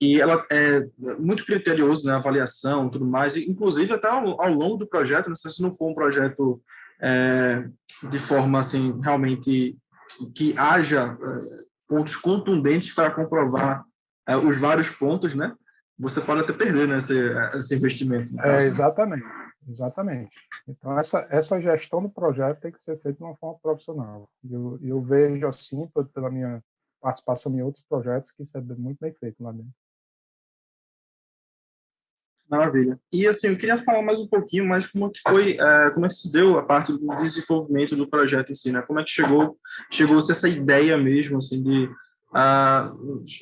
e 0.00 0.18
ela 0.18 0.44
é 0.50 0.86
muito 1.18 1.44
criterioso 1.44 2.06
na 2.06 2.16
avaliação, 2.16 2.88
tudo 2.88 3.04
mais. 3.04 3.36
E, 3.36 3.48
inclusive 3.48 3.92
até 3.92 4.08
ao, 4.08 4.40
ao, 4.40 4.52
longo 4.52 4.78
do 4.78 4.86
projeto, 4.86 5.34
sei 5.36 5.50
se 5.50 5.62
não 5.62 5.70
for 5.70 5.90
um 5.90 5.94
projeto 5.94 6.60
é, 7.00 7.68
de 8.08 8.18
forma 8.18 8.58
assim 8.58 8.98
realmente 9.02 9.76
que, 10.16 10.30
que 10.32 10.58
haja 10.58 11.16
é, 11.20 11.40
pontos 11.88 12.16
contundentes 12.16 12.94
para 12.94 13.10
comprovar 13.10 13.84
é, 14.26 14.36
os 14.36 14.58
vários 14.58 14.88
pontos, 14.88 15.34
né? 15.34 15.54
Você 15.98 16.20
pode 16.20 16.40
até 16.40 16.52
perder 16.52 16.88
né, 16.88 16.96
esse, 16.96 17.14
esse 17.54 17.74
investimento. 17.74 18.38
É, 18.40 18.64
exatamente. 18.64 19.24
Exatamente. 19.68 20.30
Então, 20.66 20.98
essa, 20.98 21.26
essa 21.30 21.60
gestão 21.60 22.02
do 22.02 22.08
projeto 22.08 22.60
tem 22.60 22.72
que 22.72 22.82
ser 22.82 22.98
feita 23.00 23.18
de 23.18 23.22
uma 23.22 23.36
forma 23.36 23.58
profissional. 23.60 24.28
E 24.42 24.54
eu, 24.54 24.78
eu 24.82 25.02
vejo 25.02 25.46
assim, 25.46 25.86
pela 26.14 26.30
minha 26.30 26.62
participação 27.00 27.52
em 27.54 27.62
outros 27.62 27.84
projetos, 27.84 28.32
que 28.32 28.42
isso 28.42 28.56
é 28.56 28.60
muito 28.60 28.98
bem 29.00 29.12
feito 29.12 29.42
lá 29.42 29.52
dentro. 29.52 29.72
Maravilha. 32.50 32.98
E 33.12 33.28
assim, 33.28 33.46
eu 33.46 33.56
queria 33.56 33.78
falar 33.78 34.02
mais 34.02 34.18
um 34.18 34.26
pouquinho 34.26 34.66
mais 34.66 34.88
como 34.88 35.06
é 35.06 35.10
que 35.10 35.20
foi, 35.26 35.52
é, 35.52 35.90
como 35.90 36.04
é 36.04 36.08
que 36.08 36.14
se 36.16 36.32
deu 36.32 36.58
a 36.58 36.62
parte 36.64 36.92
do 36.92 37.06
desenvolvimento 37.18 37.94
do 37.94 38.08
projeto 38.08 38.50
em 38.50 38.54
si, 38.56 38.72
né? 38.72 38.82
Como 38.82 38.98
é 38.98 39.04
que 39.04 39.10
chegou, 39.10 39.56
chegou-se 39.88 40.32
essa 40.32 40.48
ideia 40.48 40.98
mesmo, 40.98 41.38
assim, 41.38 41.62
de 41.62 41.88
ah, 42.34 42.92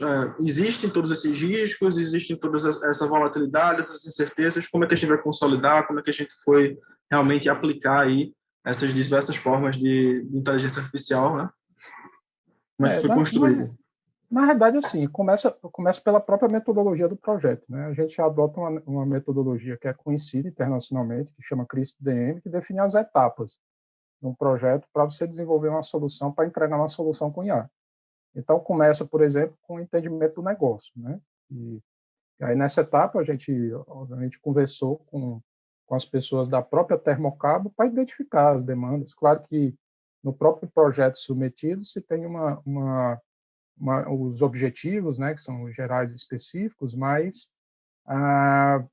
ah, 0.03 0.35
existem 0.41 0.91
todos 0.91 1.11
esses 1.11 1.39
riscos, 1.39 1.97
existem 1.97 2.37
toda 2.37 2.57
essa 2.59 3.07
volatilidade, 3.07 3.81
essas 3.81 4.05
incertezas, 4.05 4.69
como 4.69 4.85
é 4.85 4.87
que 4.87 4.93
a 4.93 4.97
gente 4.97 5.09
vai 5.09 5.19
consolidar, 5.19 5.87
como 5.87 6.01
é 6.01 6.03
que 6.03 6.11
a 6.11 6.15
gente 6.15 6.33
foi 6.45 6.77
realmente 7.11 7.49
aplicar 7.49 8.01
aí 8.01 8.35
essas 8.63 8.93
diversas 8.93 9.37
formas 9.37 9.77
de, 9.77 10.23
de 10.23 10.37
inteligência 10.37 10.81
artificial, 10.81 11.35
né? 11.35 11.49
Como 12.77 12.87
é 12.87 12.91
que 12.91 12.97
é, 12.97 13.01
foi 13.01 13.15
construído? 13.15 13.75
Na, 14.31 14.47
verdade, 14.47 14.77
assim, 14.77 15.07
começa, 15.09 15.51
começa 15.51 16.01
pela 16.01 16.21
própria 16.21 16.51
metodologia 16.51 17.09
do 17.09 17.17
projeto, 17.17 17.65
né? 17.69 17.87
A 17.87 17.95
gente 17.95 18.21
adota 18.21 18.61
uma, 18.61 18.83
uma 18.87 19.07
metodologia 19.07 19.79
que 19.79 19.89
é 19.89 19.95
conhecida 19.95 20.49
internacionalmente, 20.49 21.33
que 21.35 21.43
chama 21.43 21.67
CRISP-DM, 21.67 22.41
que 22.43 22.49
define 22.49 22.81
as 22.81 22.95
etapas 22.95 23.59
de 24.21 24.29
um 24.29 24.35
projeto 24.35 24.87
para 24.93 25.05
você 25.05 25.27
desenvolver 25.27 25.69
uma 25.69 25.83
solução, 25.83 26.33
para 26.33 26.47
entregar 26.47 26.77
uma 26.77 26.89
solução 26.89 27.33
com 27.33 27.45
IA. 27.45 27.71
Então, 28.35 28.61
começa, 28.61 29.07
por 29.07 29.23
exemplo, 29.23 29.57
com 29.63 29.77
o 29.77 29.81
entendimento 29.81 30.37
do 30.37 30.43
negócio, 30.43 30.93
né? 30.97 31.19
E, 31.51 31.81
e 32.41 32.45
aí, 32.45 32.55
nessa 32.55 32.83
etapa, 32.83 33.19
a 33.19 33.25
gente, 33.25 33.51
obviamente, 33.87 34.39
conversou 34.41 34.99
com, 35.07 35.41
com 35.87 35.95
as 35.95 36.05
pessoas 36.05 36.49
da 36.49 36.61
própria 36.61 36.99
Termocabo 36.99 37.71
para 37.71 37.87
identificar 37.87 38.55
as 38.55 38.63
demandas. 38.63 39.15
Claro 39.15 39.43
que 39.49 39.75
no 40.23 40.33
próprio 40.33 40.69
projeto 40.69 41.17
submetido 41.17 41.83
se 41.83 42.03
tem 42.03 42.27
uma, 42.27 42.61
uma, 42.67 43.21
uma 43.81 44.09
os 44.11 44.43
objetivos, 44.43 45.19
né, 45.19 45.35
que 45.35 45.41
são 45.41 45.71
gerais 45.73 46.13
e 46.13 46.17
específicos, 46.17 46.95
mas 46.95 47.51
ah, 48.07 48.85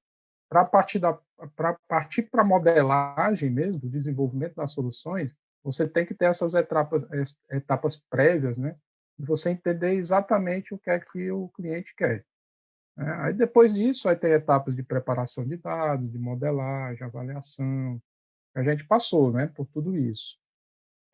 para 0.50 0.66
partir 0.66 1.00
da 1.00 1.18
para 1.56 1.78
partir 1.88 2.24
para 2.24 2.44
modelagem 2.44 3.50
mesmo, 3.50 3.90
desenvolvimento 3.90 4.56
das 4.56 4.72
soluções, 4.72 5.36
você 5.64 5.88
tem 5.88 6.06
que 6.06 6.14
ter 6.14 6.26
essas 6.26 6.54
etapas, 6.54 7.04
etapas 7.52 7.98
prévias, 8.10 8.58
né, 8.58 8.76
e 9.20 9.26
você 9.26 9.50
entender 9.50 9.94
exatamente 9.96 10.74
o 10.74 10.78
que 10.78 10.90
é 10.90 11.00
que 11.00 11.32
o 11.32 11.50
cliente 11.50 11.94
quer. 11.96 12.26
Né? 12.96 13.12
Aí 13.22 13.34
depois 13.34 13.74
disso 13.74 14.04
vai 14.06 14.16
ter 14.16 14.32
etapas 14.32 14.76
de 14.76 14.84
preparação 14.84 15.46
de 15.46 15.58
dados, 15.58 16.12
de 16.12 16.18
modelagem, 16.18 17.04
avaliação. 17.04 18.02
A 18.56 18.64
gente 18.64 18.86
passou, 18.86 19.32
né, 19.34 19.48
por 19.48 19.66
tudo 19.68 19.98
isso. 19.98 20.38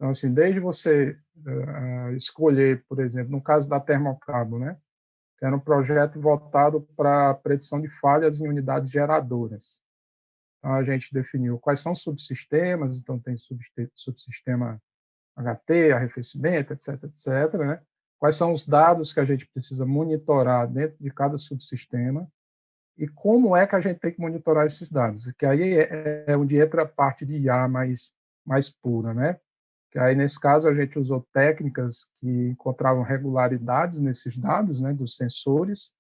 Então 0.02 0.10
assim, 0.10 0.34
desde 0.34 0.60
você 0.60 1.16
uh, 1.46 2.16
escolher, 2.16 2.84
por 2.90 3.00
exemplo, 3.00 3.32
no 3.32 3.40
caso 3.40 3.70
da 3.70 3.80
Termocabo, 3.80 4.58
né, 4.58 4.76
que 5.38 5.46
era 5.46 5.56
um 5.56 5.60
projeto 5.60 6.20
voltado 6.20 6.82
para 6.98 7.36
predição 7.36 7.80
de 7.80 7.88
falhas 7.88 8.42
em 8.42 8.48
unidades 8.48 8.90
geradoras. 8.90 9.80
Então 10.58 10.74
a 10.74 10.84
gente 10.84 11.14
definiu 11.14 11.60
quais 11.60 11.82
são 11.82 11.92
os 11.92 12.02
subsistemas, 12.02 12.98
então 12.98 13.20
tem 13.20 13.36
subsistema 13.94 14.82
HT, 15.38 15.92
arrefecimento, 15.92 16.74
etc, 16.74 17.04
etc, 17.04 17.54
né? 17.60 17.80
quais 18.18 18.34
são 18.34 18.54
os 18.54 18.66
dados 18.66 19.14
que 19.14 19.20
a 19.20 19.26
gente 19.26 19.48
precisa 19.54 19.86
monitorar 19.86 20.68
dentro 20.68 20.98
de 21.00 21.12
cada 21.12 21.38
subsistema 21.38 22.28
e 22.98 23.08
como 23.08 23.56
é 23.56 23.68
que 23.68 23.76
a 23.76 23.82
gente 23.82 24.00
tem 24.00 24.12
que 24.12 24.20
monitorar 24.20 24.66
esses 24.66 24.90
dados, 24.90 25.32
que 25.34 25.46
aí 25.46 25.76
é, 25.76 26.26
é 26.26 26.36
onde 26.36 26.58
entra 26.58 26.82
a 26.82 26.88
parte 26.88 27.24
de 27.24 27.38
IA 27.38 27.68
mais, 27.68 28.16
mais 28.44 28.68
pura, 28.68 29.14
né? 29.14 29.40
Que 29.92 30.00
aí, 30.00 30.16
nesse 30.16 30.40
caso, 30.40 30.70
a 30.70 30.74
gente 30.74 30.98
usou 30.98 31.28
técnicas 31.34 32.10
que 32.16 32.28
encontravam 32.28 33.04
regularidades 33.04 34.00
nesses 34.00 34.38
dados, 34.38 34.80
né, 34.80 34.94
dos 34.94 35.18
sensores, 35.18 35.92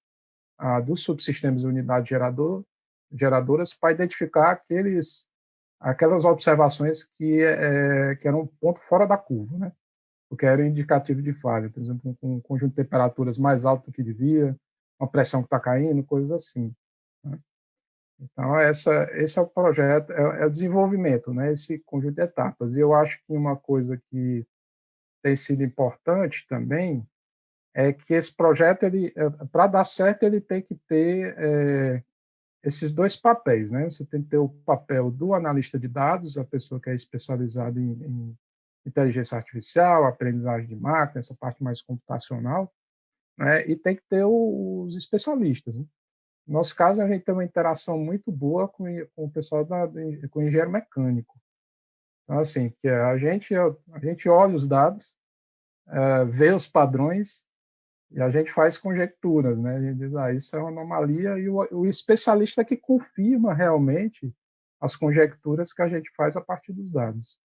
ah, 0.57 0.79
dos 0.79 1.01
subsistemas 1.01 1.61
de 1.61 1.67
unidade 1.67 2.09
gerador, 2.09 2.63
geradoras, 3.11 3.73
para 3.73 3.91
identificar 3.91 4.51
aqueles, 4.51 5.27
aquelas 5.79 6.23
observações 6.23 7.03
que, 7.17 7.41
é, 7.41 8.15
que 8.15 8.27
eram 8.27 8.41
um 8.41 8.47
ponto 8.47 8.79
fora 8.79 9.05
da 9.05 9.17
curva, 9.17 9.57
né? 9.57 9.71
porque 10.29 10.45
era 10.45 10.65
indicativo 10.65 11.21
de 11.21 11.33
falha, 11.33 11.69
por 11.69 11.83
exemplo, 11.83 12.17
um 12.23 12.39
conjunto 12.39 12.69
de 12.69 12.77
temperaturas 12.77 13.37
mais 13.37 13.65
alto 13.65 13.87
do 13.87 13.91
que 13.91 14.01
devia, 14.01 14.55
uma 14.97 15.09
pressão 15.09 15.41
que 15.41 15.47
está 15.47 15.59
caindo, 15.59 16.01
coisas 16.05 16.31
assim. 16.31 16.73
Então, 18.21 18.57
essa, 18.59 19.09
esse 19.13 19.39
é 19.39 19.41
o 19.41 19.47
projeto, 19.47 20.11
é, 20.11 20.41
é, 20.41 20.45
o 20.45 20.49
desenvolvimento, 20.49 21.33
né? 21.33 21.51
esse 21.51 21.79
conjunto 21.79 22.15
de 22.15 22.21
etapas. 22.21 22.75
E 22.75 22.79
eu 22.79 22.93
acho 22.93 23.17
que 23.25 23.33
uma 23.33 23.57
coisa 23.57 23.99
que 24.09 24.45
tem 25.23 25.35
sido 25.35 25.63
importante 25.63 26.45
também 26.47 27.05
é 27.73 27.91
que 27.93 28.13
esse 28.13 28.35
projeto, 28.35 28.83
ele, 28.83 29.11
é, 29.15 29.29
para 29.51 29.67
dar 29.67 29.83
certo, 29.83 30.23
ele 30.23 30.39
tem 30.39 30.61
que 30.61 30.75
ter 30.75 31.35
é, 31.37 32.03
esses 32.63 32.91
dois 32.91 33.15
papéis. 33.15 33.71
Né? 33.71 33.89
Você 33.89 34.05
tem 34.05 34.21
que 34.21 34.29
ter 34.29 34.37
o 34.37 34.49
papel 34.49 35.09
do 35.09 35.33
analista 35.33 35.79
de 35.79 35.87
dados, 35.87 36.37
a 36.37 36.45
pessoa 36.45 36.79
que 36.79 36.89
é 36.89 36.95
especializada 36.95 37.79
em, 37.79 37.91
em 37.91 38.37
inteligência 38.85 39.35
artificial, 39.37 40.05
aprendizagem 40.05 40.67
de 40.67 40.75
máquina, 40.75 41.19
essa 41.19 41.35
parte 41.35 41.63
mais 41.63 41.81
computacional, 41.81 42.71
né? 43.37 43.67
e 43.67 43.75
tem 43.75 43.95
que 43.95 44.03
ter 44.07 44.25
os 44.25 44.95
especialistas. 44.95 45.77
Né? 45.77 45.85
No 46.47 46.53
nosso 46.55 46.75
caso, 46.75 47.01
a 47.01 47.07
gente 47.07 47.23
tem 47.23 47.33
uma 47.33 47.43
interação 47.43 47.97
muito 47.97 48.31
boa 48.31 48.67
com, 48.67 48.85
com 49.15 49.25
o 49.25 49.31
pessoal 49.31 49.63
da, 49.63 49.87
com 50.29 50.39
o 50.39 50.43
engenheiro 50.43 50.71
mecânico. 50.71 51.39
Então, 52.23 52.39
assim, 52.39 52.73
que 52.81 52.87
a 52.87 53.17
gente, 53.17 53.53
a 53.55 53.99
gente 53.99 54.27
olha 54.29 54.55
os 54.55 54.67
dados, 54.67 55.17
é, 55.87 56.25
vê 56.25 56.51
os 56.51 56.67
padrões 56.67 57.43
e 58.11 58.21
a 58.21 58.29
gente 58.29 58.51
faz 58.51 58.77
conjecturas, 58.77 59.57
né? 59.57 59.75
A 59.75 59.81
gente 59.81 59.97
diz, 59.97 60.15
ah, 60.15 60.33
isso 60.33 60.55
é 60.55 60.59
uma 60.59 60.69
anomalia, 60.69 61.37
e 61.37 61.47
o, 61.49 61.67
o 61.71 61.85
especialista 61.85 62.61
é 62.61 62.65
que 62.65 62.75
confirma 62.75 63.53
realmente 63.53 64.33
as 64.79 64.95
conjecturas 64.95 65.71
que 65.71 65.81
a 65.81 65.87
gente 65.87 66.11
faz 66.15 66.35
a 66.35 66.41
partir 66.41 66.73
dos 66.73 66.91
dados. 66.91 67.37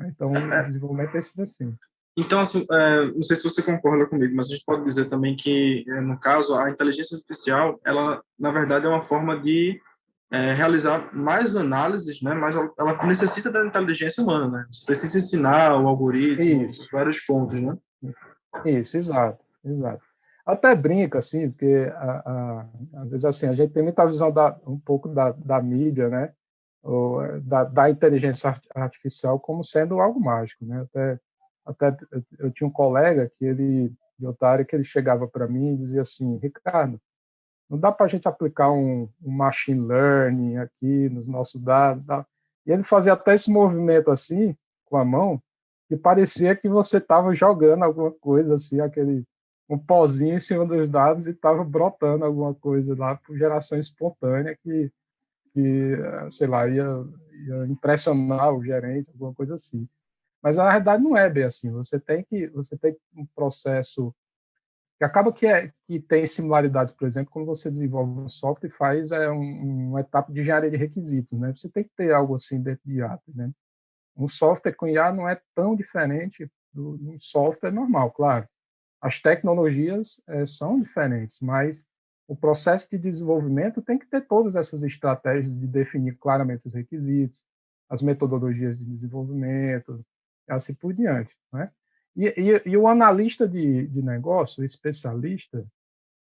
Então, 0.00 0.32
o 0.32 0.64
desenvolvimento 0.64 1.14
é 1.14 1.18
esse 1.18 1.40
assim. 1.40 1.76
Então, 2.16 2.40
assim, 2.40 2.64
é, 2.70 3.06
não 3.06 3.22
sei 3.22 3.36
se 3.36 3.42
você 3.42 3.60
concorda 3.60 4.06
comigo, 4.06 4.34
mas 4.36 4.46
a 4.46 4.50
gente 4.50 4.64
pode 4.64 4.84
dizer 4.84 5.08
também 5.08 5.34
que, 5.34 5.84
é, 5.88 6.00
no 6.00 6.18
caso, 6.18 6.54
a 6.54 6.70
inteligência 6.70 7.16
artificial, 7.16 7.80
ela, 7.84 8.22
na 8.38 8.52
verdade, 8.52 8.86
é 8.86 8.88
uma 8.88 9.02
forma 9.02 9.40
de 9.40 9.80
é, 10.30 10.52
realizar 10.54 11.12
mais 11.12 11.56
análises, 11.56 12.22
né? 12.22 12.32
Mas 12.34 12.54
ela, 12.54 12.72
ela, 12.78 13.06
necessita 13.06 13.50
da 13.50 13.66
inteligência 13.66 14.22
humana, 14.22 14.48
né? 14.48 14.66
Você 14.70 14.86
precisa 14.86 15.18
ensinar 15.18 15.76
o 15.76 15.88
algoritmo, 15.88 16.64
Isso. 16.70 16.88
vários 16.92 17.18
pontos, 17.20 17.60
né? 17.60 17.76
Isso, 18.64 18.96
exato, 18.96 19.44
exato. 19.64 20.04
Até 20.46 20.74
brinca, 20.74 21.18
assim, 21.18 21.50
porque 21.50 21.90
a, 21.96 22.10
a, 22.30 22.66
às 23.02 23.10
vezes 23.10 23.24
assim, 23.24 23.46
a 23.46 23.54
gente 23.54 23.72
tem 23.72 23.82
muita 23.82 24.06
visão 24.06 24.30
da, 24.30 24.56
um 24.66 24.78
pouco 24.78 25.08
da, 25.08 25.32
da 25.32 25.60
mídia, 25.60 26.08
né? 26.08 26.32
Ou, 26.82 27.40
da, 27.40 27.64
da 27.64 27.90
inteligência 27.90 28.60
artificial 28.74 29.40
como 29.40 29.64
sendo 29.64 30.00
algo 30.00 30.20
mágico, 30.20 30.64
né? 30.64 30.82
Até 30.82 31.18
até 31.64 31.96
eu 32.38 32.50
tinha 32.50 32.66
um 32.66 32.72
colega 32.72 33.30
que 33.34 33.44
ele 33.44 33.92
de 34.18 34.26
otário 34.26 34.64
que 34.64 34.74
ele 34.74 34.84
chegava 34.84 35.26
para 35.26 35.48
mim 35.48 35.72
e 35.72 35.76
dizia 35.76 36.02
assim, 36.02 36.36
Ricardo, 36.38 37.00
não 37.68 37.78
dá 37.78 37.90
para 37.90 38.06
a 38.06 38.08
gente 38.08 38.28
aplicar 38.28 38.70
um, 38.70 39.08
um, 39.22 39.30
machine 39.30 39.80
learning 39.80 40.56
aqui 40.58 41.08
nos 41.08 41.26
nossos 41.26 41.60
dados. 41.60 42.04
E 42.66 42.72
ele 42.72 42.84
fazia 42.84 43.14
até 43.14 43.34
esse 43.34 43.50
movimento 43.50 44.10
assim 44.10 44.56
com 44.84 44.96
a 44.96 45.04
mão 45.04 45.42
que 45.88 45.96
parecia 45.96 46.56
que 46.56 46.68
você 46.68 46.98
estava 46.98 47.34
jogando 47.34 47.82
alguma 47.82 48.10
coisa 48.12 48.54
assim, 48.54 48.80
aquele 48.80 49.24
um 49.68 49.78
pozinho 49.78 50.36
em 50.36 50.40
cima 50.40 50.66
dos 50.66 50.88
dados 50.88 51.26
e 51.26 51.30
estava 51.30 51.64
brotando 51.64 52.24
alguma 52.24 52.54
coisa 52.54 52.94
lá 52.94 53.16
por 53.16 53.36
geração 53.36 53.78
espontânea 53.78 54.56
que, 54.62 54.92
que 55.52 55.96
sei 56.30 56.46
lá 56.46 56.68
ia, 56.68 56.84
ia 57.46 57.66
impressionar 57.66 58.54
o 58.54 58.62
gerente, 58.62 59.10
alguma 59.10 59.34
coisa 59.34 59.54
assim. 59.54 59.88
Mas 60.44 60.58
na 60.58 60.68
realidade 60.68 61.02
não 61.02 61.16
é 61.16 61.30
bem 61.30 61.44
assim. 61.44 61.72
Você 61.72 61.98
tem 61.98 62.22
que 62.22 62.48
você 62.48 62.76
tem 62.76 62.94
um 63.16 63.24
processo 63.34 64.14
que 64.98 65.04
acaba 65.04 65.32
que 65.32 65.46
é 65.46 65.72
que 65.86 65.98
tem 65.98 66.26
similaridades, 66.26 66.92
por 66.92 67.06
exemplo, 67.06 67.32
quando 67.32 67.46
você 67.46 67.70
desenvolve 67.70 68.20
um 68.20 68.28
software 68.28 68.68
e 68.68 68.72
faz 68.72 69.10
é 69.10 69.30
um, 69.30 69.88
uma 69.88 70.00
etapa 70.00 70.30
de 70.30 70.42
engenharia 70.42 70.70
de 70.70 70.76
requisitos, 70.76 71.32
né? 71.38 71.50
Você 71.56 71.70
tem 71.70 71.84
que 71.84 71.90
ter 71.96 72.12
algo 72.12 72.34
assim 72.34 72.60
dentro 72.62 72.82
de 72.84 72.98
IA, 72.98 73.18
né? 73.34 73.50
Um 74.14 74.28
software 74.28 74.74
com 74.74 74.86
IA 74.86 75.10
não 75.12 75.26
é 75.26 75.40
tão 75.54 75.74
diferente 75.74 76.46
do 76.74 77.00
um 77.02 77.18
software 77.18 77.72
normal, 77.72 78.12
claro. 78.12 78.46
As 79.00 79.18
tecnologias 79.20 80.22
é, 80.28 80.44
são 80.44 80.78
diferentes, 80.78 81.40
mas 81.40 81.82
o 82.28 82.36
processo 82.36 82.88
de 82.90 82.98
desenvolvimento 82.98 83.80
tem 83.80 83.98
que 83.98 84.06
ter 84.06 84.20
todas 84.20 84.56
essas 84.56 84.82
estratégias 84.82 85.58
de 85.58 85.66
definir 85.66 86.18
claramente 86.18 86.66
os 86.66 86.74
requisitos, 86.74 87.42
as 87.88 88.02
metodologias 88.02 88.78
de 88.78 88.84
desenvolvimento, 88.84 90.04
assim 90.48 90.74
por 90.74 90.92
diante. 90.92 91.36
Né? 91.52 91.70
E, 92.16 92.26
e, 92.26 92.70
e 92.70 92.76
o 92.76 92.86
analista 92.86 93.48
de, 93.48 93.86
de 93.86 94.02
negócio, 94.02 94.62
o 94.62 94.64
especialista, 94.64 95.66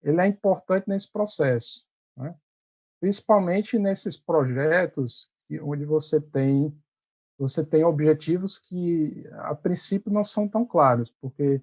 ele 0.04 0.22
é 0.22 0.28
importante 0.28 0.88
nesse 0.88 1.12
processo, 1.12 1.86
né? 2.18 2.36
principalmente 3.00 3.78
nesses 3.78 4.18
projetos 4.18 5.32
onde 5.62 5.86
você 5.86 6.20
tem 6.22 6.76
você 7.38 7.66
tem 7.66 7.84
objetivos 7.84 8.60
que 8.60 9.28
a 9.40 9.56
princípio 9.56 10.14
não 10.14 10.24
são 10.24 10.48
tão 10.48 10.64
claros, 10.64 11.12
porque 11.20 11.60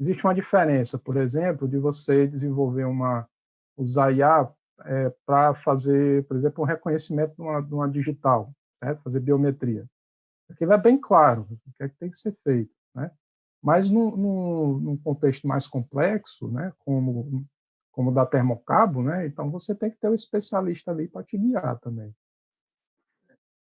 existe 0.00 0.24
uma 0.24 0.34
diferença, 0.34 0.98
por 0.98 1.16
exemplo, 1.16 1.68
de 1.68 1.78
você 1.78 2.26
desenvolver 2.26 2.84
uma 2.84 3.28
usar 3.76 4.10
IA 4.12 4.52
é, 4.84 5.10
para 5.24 5.54
fazer, 5.54 6.26
por 6.26 6.36
exemplo, 6.36 6.64
um 6.64 6.66
reconhecimento 6.66 7.36
de 7.36 7.40
uma, 7.40 7.62
de 7.62 7.72
uma 7.72 7.88
digital, 7.88 8.52
né? 8.82 8.96
fazer 8.96 9.20
biometria. 9.20 9.86
Aquilo 10.52 10.72
é 10.72 10.78
bem 10.78 10.98
claro, 10.98 11.42
o 11.50 11.72
que, 11.76 11.82
é 11.82 11.88
que 11.88 11.96
tem 11.96 12.10
que 12.10 12.16
ser 12.16 12.36
feito. 12.44 12.70
Né? 12.94 13.10
Mas 13.62 13.88
num, 13.88 14.16
num, 14.16 14.78
num, 14.78 14.96
contexto 14.96 15.46
mais 15.46 15.66
complexo, 15.66 16.48
né, 16.48 16.72
como 16.84 17.46
como 17.92 18.10
da 18.10 18.24
termocabo, 18.24 19.02
né, 19.02 19.26
então 19.26 19.50
você 19.50 19.74
tem 19.74 19.90
que 19.90 19.98
ter 19.98 20.08
um 20.08 20.14
especialista 20.14 20.90
ali 20.90 21.06
para 21.06 21.22
te 21.22 21.36
guiar 21.36 21.78
também. 21.78 22.10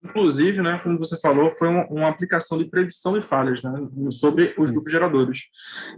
Inclusive, 0.01 0.61
né, 0.61 0.79
como 0.81 0.97
você 0.97 1.19
falou, 1.19 1.51
foi 1.51 1.67
uma, 1.67 1.85
uma 1.87 2.07
aplicação 2.07 2.57
de 2.57 2.63
predição 2.63 3.11
de 3.11 3.21
falhas 3.21 3.61
né, 3.61 3.71
sobre 4.09 4.55
os 4.57 4.71
grupos 4.71 4.89
geradores. 4.89 5.49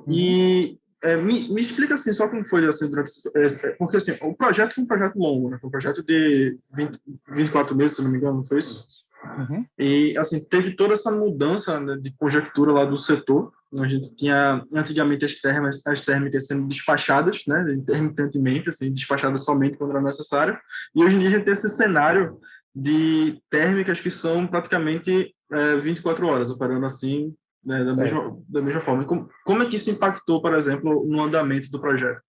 E 0.07 0.79
é, 1.03 1.15
me, 1.15 1.53
me, 1.53 1.61
explica 1.61 1.93
assim, 1.93 2.11
só 2.11 2.27
como 2.27 2.43
foi 2.43 2.65
assim, 2.65 2.89
durante, 2.89 3.11
é, 3.35 3.69
porque 3.77 3.97
assim, 3.97 4.13
o 4.21 4.33
projeto 4.33 4.73
foi 4.73 4.83
um 4.83 4.87
projeto 4.87 5.15
longo, 5.15 5.49
né, 5.49 5.59
foi 5.59 5.67
um 5.67 5.71
projeto 5.71 6.01
de 6.01 6.57
20, 6.73 6.99
24 7.29 7.75
meses, 7.75 7.97
se 7.97 8.03
não 8.03 8.09
me 8.09 8.17
engano, 8.17 8.37
não 8.37 8.43
foi 8.43 8.59
isso? 8.59 9.02
Uhum. 9.37 9.65
E, 9.77 10.17
assim, 10.17 10.43
teve 10.47 10.75
toda 10.75 10.93
essa 10.93 11.11
mudança 11.11 11.79
né, 11.79 11.97
de 11.97 12.11
conjectura 12.17 12.71
lá 12.71 12.85
do 12.85 12.97
setor. 12.97 13.51
A 13.79 13.87
gente 13.87 14.13
tinha, 14.15 14.63
antigamente, 14.71 15.25
as 15.25 15.35
térmicas, 15.39 15.81
as 15.87 16.01
térmicas 16.05 16.47
sendo 16.47 16.67
despachadas, 16.67 17.43
né, 17.47 17.65
intermitentemente, 17.73 18.69
assim, 18.69 18.93
despachadas 18.93 19.43
somente 19.43 19.77
quando 19.77 19.91
era 19.91 20.01
necessário. 20.01 20.57
E 20.95 21.03
hoje 21.03 21.15
em 21.15 21.19
dia 21.19 21.29
a 21.29 21.31
gente 21.31 21.45
tem 21.45 21.53
esse 21.53 21.69
cenário 21.69 22.39
de 22.75 23.41
térmicas 23.49 23.99
que 23.99 24.11
são 24.11 24.45
praticamente 24.47 25.33
é, 25.51 25.75
24 25.75 26.25
horas, 26.27 26.49
operando 26.51 26.85
assim, 26.85 27.33
né, 27.65 27.83
da, 27.83 27.95
mesma, 27.95 28.37
da 28.47 28.61
mesma 28.61 28.81
forma. 28.81 29.05
Como, 29.05 29.29
como 29.45 29.63
é 29.63 29.65
que 29.67 29.77
isso 29.77 29.89
impactou, 29.89 30.41
por 30.41 30.53
exemplo, 30.53 31.05
no 31.07 31.21
andamento 31.21 31.71
do 31.71 31.79
projeto? 31.79 32.21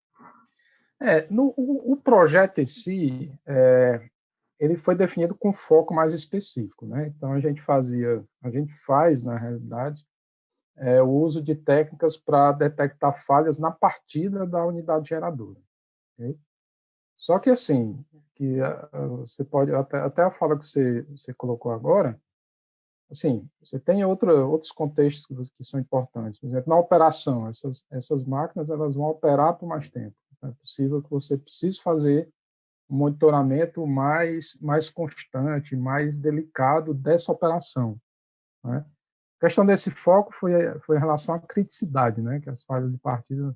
É, 1.01 1.27
no, 1.29 1.53
o, 1.57 1.93
o 1.93 1.97
projeto 1.97 2.59
em 2.59 2.65
si, 2.65 3.31
é, 3.45 4.01
ele 4.59 4.77
foi 4.77 4.95
definido 4.95 5.35
com 5.35 5.51
foco 5.51 5.93
mais 5.93 6.13
específico, 6.13 6.85
né? 6.85 7.07
Então 7.07 7.33
a 7.33 7.39
gente 7.39 7.61
fazia, 7.61 8.23
a 8.41 8.49
gente 8.49 8.73
faz 8.85 9.23
na 9.23 9.37
realidade 9.37 10.05
é, 10.77 11.01
o 11.01 11.09
uso 11.09 11.41
de 11.41 11.55
técnicas 11.55 12.17
para 12.17 12.51
detectar 12.51 13.25
falhas 13.25 13.57
na 13.57 13.71
partida 13.71 14.45
da 14.45 14.65
unidade 14.65 15.09
geradora. 15.09 15.59
Okay? 16.13 16.37
Só 17.15 17.39
que 17.39 17.49
assim, 17.49 18.03
que 18.35 18.57
você 19.19 19.43
pode 19.43 19.73
até, 19.73 19.97
até 19.99 20.23
a 20.23 20.31
fala 20.31 20.57
que 20.57 20.65
você, 20.65 21.03
você 21.03 21.33
colocou 21.33 21.71
agora, 21.71 22.19
assim, 23.09 23.47
você 23.61 23.79
tem 23.79 24.03
outros 24.03 24.71
contextos 24.71 25.25
que, 25.25 25.35
que, 25.35 25.63
são 25.63 25.79
importantes. 25.79 26.39
Por 26.39 26.47
exemplo, 26.47 26.69
na 26.69 26.79
operação, 26.79 27.47
essas, 27.47 27.85
essas 27.91 28.23
máquinas 28.23 28.69
elas 28.69 28.95
vão 28.95 29.05
operar 29.05 29.57
por 29.57 29.67
mais 29.67 29.89
tempo. 29.89 30.15
É 30.43 30.51
possível 30.51 31.01
que 31.01 31.09
você 31.09 31.37
precise 31.37 31.79
fazer 31.79 32.29
monitoramento 32.93 33.85
mais, 33.87 34.57
mais 34.61 34.89
constante, 34.89 35.75
mais 35.75 36.15
delicado 36.15 36.93
dessa 36.93 37.31
operação. 37.31 37.99
Né? 38.63 38.85
A 39.37 39.45
questão 39.45 39.65
desse 39.65 39.89
foco 39.89 40.33
foi, 40.33 40.51
foi 40.79 40.97
em 40.97 40.99
relação 40.99 41.35
à 41.35 41.39
criticidade, 41.39 42.21
né? 42.21 42.39
que 42.39 42.49
as 42.49 42.63
falhas 42.63 42.91
de 42.91 42.97
partida, 42.97 43.55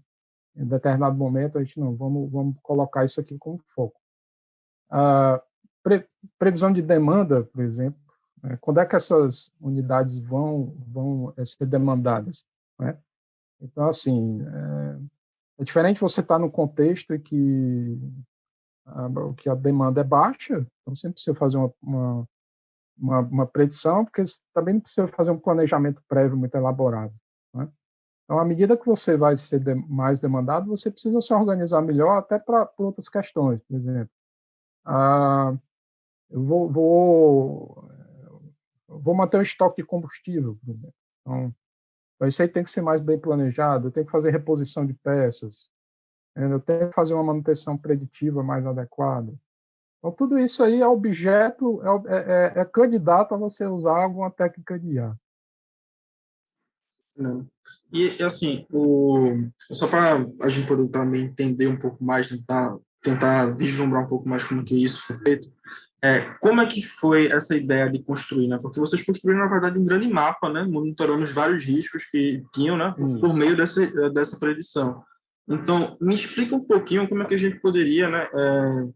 em 0.55 0.65
determinado 0.65 1.15
momento, 1.15 1.57
a 1.57 1.63
gente 1.63 1.79
não, 1.79 1.95
vamos, 1.95 2.31
vamos 2.31 2.57
colocar 2.61 3.05
isso 3.05 3.21
aqui 3.21 3.37
como 3.37 3.61
foco. 3.75 3.99
A 4.89 5.41
pre, 5.83 6.07
previsão 6.39 6.73
de 6.73 6.81
demanda, 6.81 7.43
por 7.43 7.63
exemplo, 7.63 7.99
né? 8.41 8.57
quando 8.59 8.79
é 8.79 8.85
que 8.85 8.95
essas 8.95 9.51
unidades 9.61 10.17
vão, 10.17 10.75
vão 10.87 11.33
eh, 11.37 11.45
ser 11.45 11.65
demandadas? 11.67 12.43
Né? 12.79 12.97
Então, 13.61 13.87
assim, 13.87 14.41
é, 14.41 15.61
é 15.61 15.63
diferente 15.63 15.99
você 15.99 16.21
estar 16.21 16.35
tá 16.35 16.39
no 16.39 16.51
contexto 16.51 17.13
em 17.13 17.19
que 17.19 17.99
que 19.37 19.49
a 19.49 19.55
demanda 19.55 20.01
é 20.01 20.03
baixa, 20.03 20.65
então 20.81 20.95
você 20.95 21.07
não 21.07 21.13
precisa 21.13 21.35
fazer 21.35 21.57
uma, 21.57 21.73
uma, 21.81 22.27
uma, 22.97 23.19
uma 23.19 23.47
predição, 23.47 24.05
porque 24.05 24.23
também 24.53 24.75
não 24.75 24.81
precisa 24.81 25.07
fazer 25.09 25.31
um 25.31 25.39
planejamento 25.39 26.01
prévio 26.07 26.37
muito 26.37 26.55
elaborado. 26.55 27.13
Né? 27.53 27.69
Então, 28.23 28.39
à 28.39 28.45
medida 28.45 28.77
que 28.77 28.85
você 28.85 29.17
vai 29.17 29.37
ser 29.37 29.59
de, 29.59 29.75
mais 29.75 30.19
demandado, 30.19 30.67
você 30.67 30.89
precisa 30.91 31.19
se 31.21 31.33
organizar 31.33 31.81
melhor 31.81 32.17
até 32.17 32.39
para 32.39 32.69
outras 32.77 33.09
questões, 33.09 33.61
por 33.63 33.75
exemplo. 33.75 34.09
Ah, 34.85 35.57
eu 36.29 36.43
vou, 36.43 36.71
vou, 36.71 37.89
vou 38.87 39.15
manter 39.15 39.37
um 39.37 39.41
estoque 39.41 39.81
de 39.81 39.87
combustível, 39.87 40.57
por 40.63 40.71
exemplo. 40.71 40.93
Então, 41.21 41.55
então, 42.17 42.27
isso 42.27 42.41
aí 42.41 42.47
tem 42.47 42.63
que 42.63 42.69
ser 42.69 42.81
mais 42.81 42.99
bem 42.99 43.19
planejado, 43.19 43.91
tenho 43.91 44.05
que 44.05 44.11
fazer 44.11 44.31
reposição 44.31 44.85
de 44.85 44.93
peças, 44.93 45.69
que 46.87 46.93
fazer 46.93 47.13
uma 47.13 47.23
manutenção 47.23 47.77
preditiva 47.77 48.43
mais 48.43 48.65
adequada. 48.65 49.33
Então, 49.99 50.11
tudo 50.11 50.37
isso 50.37 50.63
aí 50.63 50.81
é 50.81 50.87
objeto, 50.87 51.81
é, 51.81 52.13
é, 52.13 52.17
é, 52.57 52.61
é 52.61 52.65
candidato 52.65 53.33
a 53.33 53.37
você 53.37 53.65
usar 53.65 54.03
alguma 54.03 54.29
técnica 54.29 54.77
de 54.77 54.93
IA. 54.93 55.15
E, 57.91 58.21
assim, 58.23 58.65
o, 58.71 59.47
só 59.71 59.87
para 59.87 60.25
a 60.41 60.49
gente 60.49 60.67
poder 60.67 60.87
também 60.89 61.23
entender 61.23 61.67
um 61.67 61.77
pouco 61.77 62.03
mais, 62.03 62.29
tentar, 62.29 62.77
tentar 63.01 63.57
vislumbrar 63.57 64.05
um 64.05 64.07
pouco 64.07 64.29
mais 64.29 64.43
como 64.43 64.63
que 64.63 64.83
isso 64.83 65.01
foi 65.07 65.15
feito, 65.17 65.51
é, 65.99 66.21
como 66.39 66.61
é 66.61 66.67
que 66.67 66.83
foi 66.83 67.27
essa 67.27 67.55
ideia 67.57 67.89
de 67.89 68.03
construir, 68.03 68.47
né? 68.47 68.59
Porque 68.61 68.79
vocês 68.79 69.03
construíram, 69.03 69.43
na 69.43 69.49
verdade, 69.49 69.79
um 69.79 69.85
grande 69.85 70.07
mapa, 70.07 70.47
né? 70.47 70.63
Monitorando 70.63 71.23
os 71.23 71.31
vários 71.31 71.63
riscos 71.63 72.05
que 72.05 72.43
tinham, 72.53 72.77
né? 72.77 72.93
Por 73.19 73.33
meio 73.33 73.57
dessa, 73.57 74.11
dessa 74.11 74.37
predição. 74.37 75.03
Então, 75.47 75.97
me 76.01 76.13
explica 76.13 76.55
um 76.55 76.63
pouquinho 76.63 77.07
como 77.07 77.23
é 77.23 77.25
que 77.25 77.35
a 77.35 77.39
gente 77.39 77.59
poderia, 77.59 78.09
né? 78.09 78.27
É, 78.33 78.87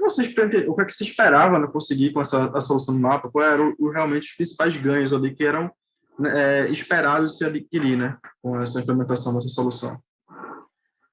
vocês 0.00 0.32
o 0.68 0.74
que 0.74 0.82
é 0.82 0.84
que 0.84 0.92
se 0.92 1.04
esperava 1.04 1.58
né, 1.58 1.66
conseguir 1.66 2.12
com 2.12 2.20
essa 2.20 2.56
a 2.56 2.60
solução 2.60 2.94
do 2.94 3.00
mapa? 3.00 3.30
Quais 3.30 3.52
eram 3.52 3.74
o, 3.78 3.90
realmente 3.90 4.30
os 4.30 4.36
principais 4.36 4.76
ganhos 4.76 5.12
ali 5.12 5.34
que 5.34 5.44
eram 5.44 5.70
né, 6.18 6.66
é, 6.66 6.70
esperados 6.70 7.38
se 7.38 7.44
adquirir, 7.44 7.96
né? 7.96 8.18
Com 8.42 8.60
essa 8.60 8.80
implementação 8.80 9.34
dessa 9.34 9.48
solução? 9.48 10.00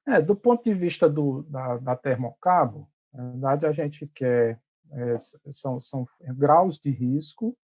É, 0.07 0.21
do 0.21 0.35
ponto 0.35 0.63
de 0.63 0.73
vista 0.73 1.09
do, 1.09 1.43
da, 1.43 1.77
da 1.77 1.95
termocabo, 1.95 2.87
na 3.13 3.31
verdade 3.31 3.65
a 3.65 3.71
gente 3.71 4.07
quer 4.13 4.59
é, 4.91 5.15
são, 5.51 5.81
são 5.81 6.07
graus 6.21 6.77
de 6.77 6.91
risco 6.91 7.57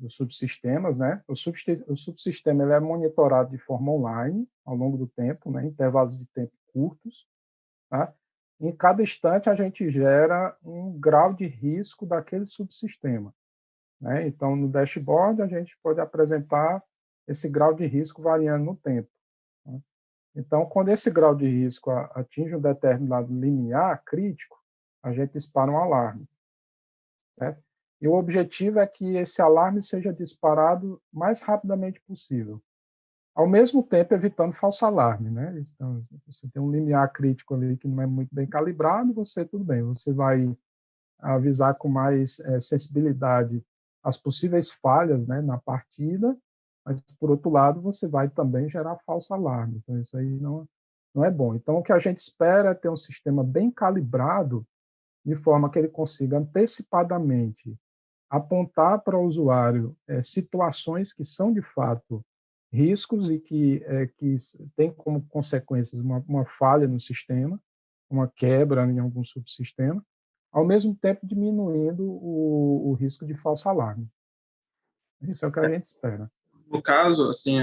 dos 0.00 0.14
subsistemas, 0.14 0.98
né? 0.98 1.22
O, 1.28 1.36
subsistema, 1.36 2.64
ele 2.64 2.72
é 2.72 2.80
monitorado 2.80 3.50
de 3.50 3.58
forma 3.58 3.92
online 3.92 4.48
ao 4.64 4.74
longo 4.74 4.96
do 4.96 5.06
tempo, 5.06 5.50
né? 5.50 5.66
Intervalos 5.66 6.18
de 6.18 6.26
tempo 6.26 6.52
curtos, 6.72 7.28
tá? 7.88 8.12
Em 8.60 8.74
cada 8.74 9.02
instante 9.02 9.48
a 9.48 9.54
gente 9.54 9.90
gera 9.90 10.56
um 10.62 10.98
grau 10.98 11.32
de 11.32 11.46
risco 11.46 12.06
daquele 12.06 12.46
subsistema, 12.46 13.34
né? 14.00 14.26
Então 14.26 14.56
no 14.56 14.68
dashboard 14.68 15.42
a 15.42 15.46
gente 15.46 15.78
pode 15.82 16.00
apresentar 16.00 16.82
esse 17.28 17.48
grau 17.48 17.74
de 17.74 17.86
risco 17.86 18.22
variando 18.22 18.64
no 18.64 18.76
tempo. 18.76 19.08
Né? 19.66 19.80
Então 20.34 20.66
quando 20.66 20.88
esse 20.88 21.10
grau 21.10 21.34
de 21.34 21.46
risco 21.46 21.90
atinge 21.90 22.56
um 22.56 22.60
determinado 22.60 23.32
limiar 23.32 24.02
crítico, 24.04 24.58
a 25.02 25.12
gente 25.12 25.32
dispara 25.32 25.70
um 25.70 25.78
alarme. 25.78 26.26
Certo? 27.38 27.69
E 28.00 28.08
o 28.08 28.14
objetivo 28.14 28.78
é 28.78 28.86
que 28.86 29.16
esse 29.16 29.42
alarme 29.42 29.82
seja 29.82 30.12
disparado 30.12 31.00
mais 31.12 31.42
rapidamente 31.42 32.00
possível. 32.00 32.60
Ao 33.34 33.46
mesmo 33.46 33.82
tempo, 33.82 34.14
evitando 34.14 34.54
falso 34.54 34.86
alarme. 34.86 35.30
Né? 35.30 35.62
Então, 35.74 36.02
você 36.26 36.48
tem 36.48 36.62
um 36.62 36.70
limiar 36.70 37.12
crítico 37.12 37.54
ali 37.54 37.76
que 37.76 37.86
não 37.86 38.02
é 38.02 38.06
muito 38.06 38.34
bem 38.34 38.46
calibrado, 38.46 39.12
você, 39.12 39.44
tudo 39.44 39.64
bem, 39.64 39.82
você 39.82 40.12
vai 40.12 40.56
avisar 41.18 41.74
com 41.74 41.88
mais 41.88 42.40
é, 42.40 42.58
sensibilidade 42.58 43.62
as 44.02 44.16
possíveis 44.16 44.70
falhas 44.70 45.26
né, 45.26 45.42
na 45.42 45.58
partida, 45.58 46.34
mas, 46.84 47.02
por 47.18 47.30
outro 47.30 47.50
lado, 47.50 47.82
você 47.82 48.08
vai 48.08 48.30
também 48.30 48.68
gerar 48.70 48.96
falso 49.04 49.34
alarme. 49.34 49.76
Então, 49.76 50.00
isso 50.00 50.16
aí 50.16 50.40
não, 50.40 50.66
não 51.14 51.22
é 51.22 51.30
bom. 51.30 51.54
Então, 51.54 51.76
o 51.76 51.82
que 51.82 51.92
a 51.92 51.98
gente 51.98 52.16
espera 52.16 52.70
é 52.70 52.74
ter 52.74 52.88
um 52.88 52.96
sistema 52.96 53.44
bem 53.44 53.70
calibrado 53.70 54.66
de 55.22 55.36
forma 55.36 55.70
que 55.70 55.78
ele 55.78 55.88
consiga 55.88 56.38
antecipadamente 56.38 57.78
apontar 58.30 59.00
para 59.00 59.18
o 59.18 59.24
usuário 59.24 59.96
é, 60.06 60.22
situações 60.22 61.12
que 61.12 61.24
são 61.24 61.52
de 61.52 61.60
fato 61.60 62.24
riscos 62.72 63.28
e 63.28 63.40
que, 63.40 63.82
é, 63.84 64.06
que 64.06 64.36
tem 64.76 64.92
como 64.92 65.20
consequências 65.26 66.00
uma, 66.00 66.24
uma 66.28 66.46
falha 66.46 66.86
no 66.86 67.00
sistema, 67.00 67.60
uma 68.08 68.28
quebra 68.28 68.86
em 68.86 69.00
algum 69.00 69.24
subsistema, 69.24 70.04
ao 70.52 70.64
mesmo 70.64 70.94
tempo 70.94 71.26
diminuindo 71.26 72.04
o, 72.04 72.90
o 72.90 72.92
risco 72.94 73.26
de 73.26 73.34
falso 73.34 73.68
alarme. 73.68 74.08
Isso 75.22 75.44
é 75.44 75.48
o 75.48 75.52
que 75.52 75.60
a 75.60 75.64
é. 75.64 75.74
gente 75.74 75.84
espera. 75.84 76.30
No 76.68 76.80
caso, 76.80 77.28
assim, 77.28 77.56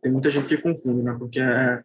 tem 0.00 0.12
muita 0.12 0.30
gente 0.30 0.46
que 0.46 0.62
confunde, 0.62 1.02
né? 1.02 1.14
Porque 1.18 1.40
é, 1.40 1.76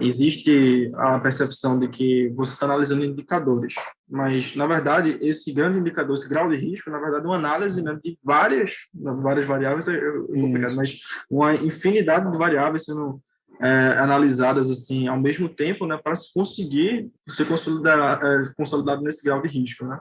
existe 0.00 0.90
a 0.96 1.18
percepção 1.20 1.78
de 1.78 1.88
que 1.88 2.28
você 2.30 2.52
está 2.52 2.66
analisando 2.66 3.04
indicadores, 3.04 3.74
mas 4.08 4.54
na 4.56 4.66
verdade 4.66 5.18
esse 5.20 5.52
grande 5.52 5.78
indicador, 5.78 6.16
esse 6.16 6.28
grau 6.28 6.48
de 6.48 6.56
risco, 6.56 6.90
na 6.90 6.98
verdade 6.98 7.24
é 7.24 7.28
uma 7.28 7.36
análise 7.36 7.82
né, 7.82 7.98
de 8.02 8.18
várias, 8.22 8.72
várias 8.94 9.46
variáveis, 9.46 9.88
é, 9.88 9.96
é 9.96 10.12
complicado, 10.40 10.76
mas 10.76 11.00
uma 11.30 11.54
infinidade 11.54 12.30
de 12.30 12.38
variáveis 12.38 12.84
sendo 12.84 13.20
é, 13.60 13.98
analisadas 13.98 14.70
assim 14.70 15.06
ao 15.06 15.20
mesmo 15.20 15.48
tempo, 15.48 15.86
né, 15.86 15.98
para 16.02 16.14
se 16.14 16.32
conseguir 16.32 17.10
ser 17.28 17.46
consolidar, 17.46 18.20
é, 18.22 18.52
consolidado 18.56 19.02
nesse 19.02 19.24
grau 19.24 19.40
de 19.40 19.48
risco, 19.48 19.86
né? 19.86 20.00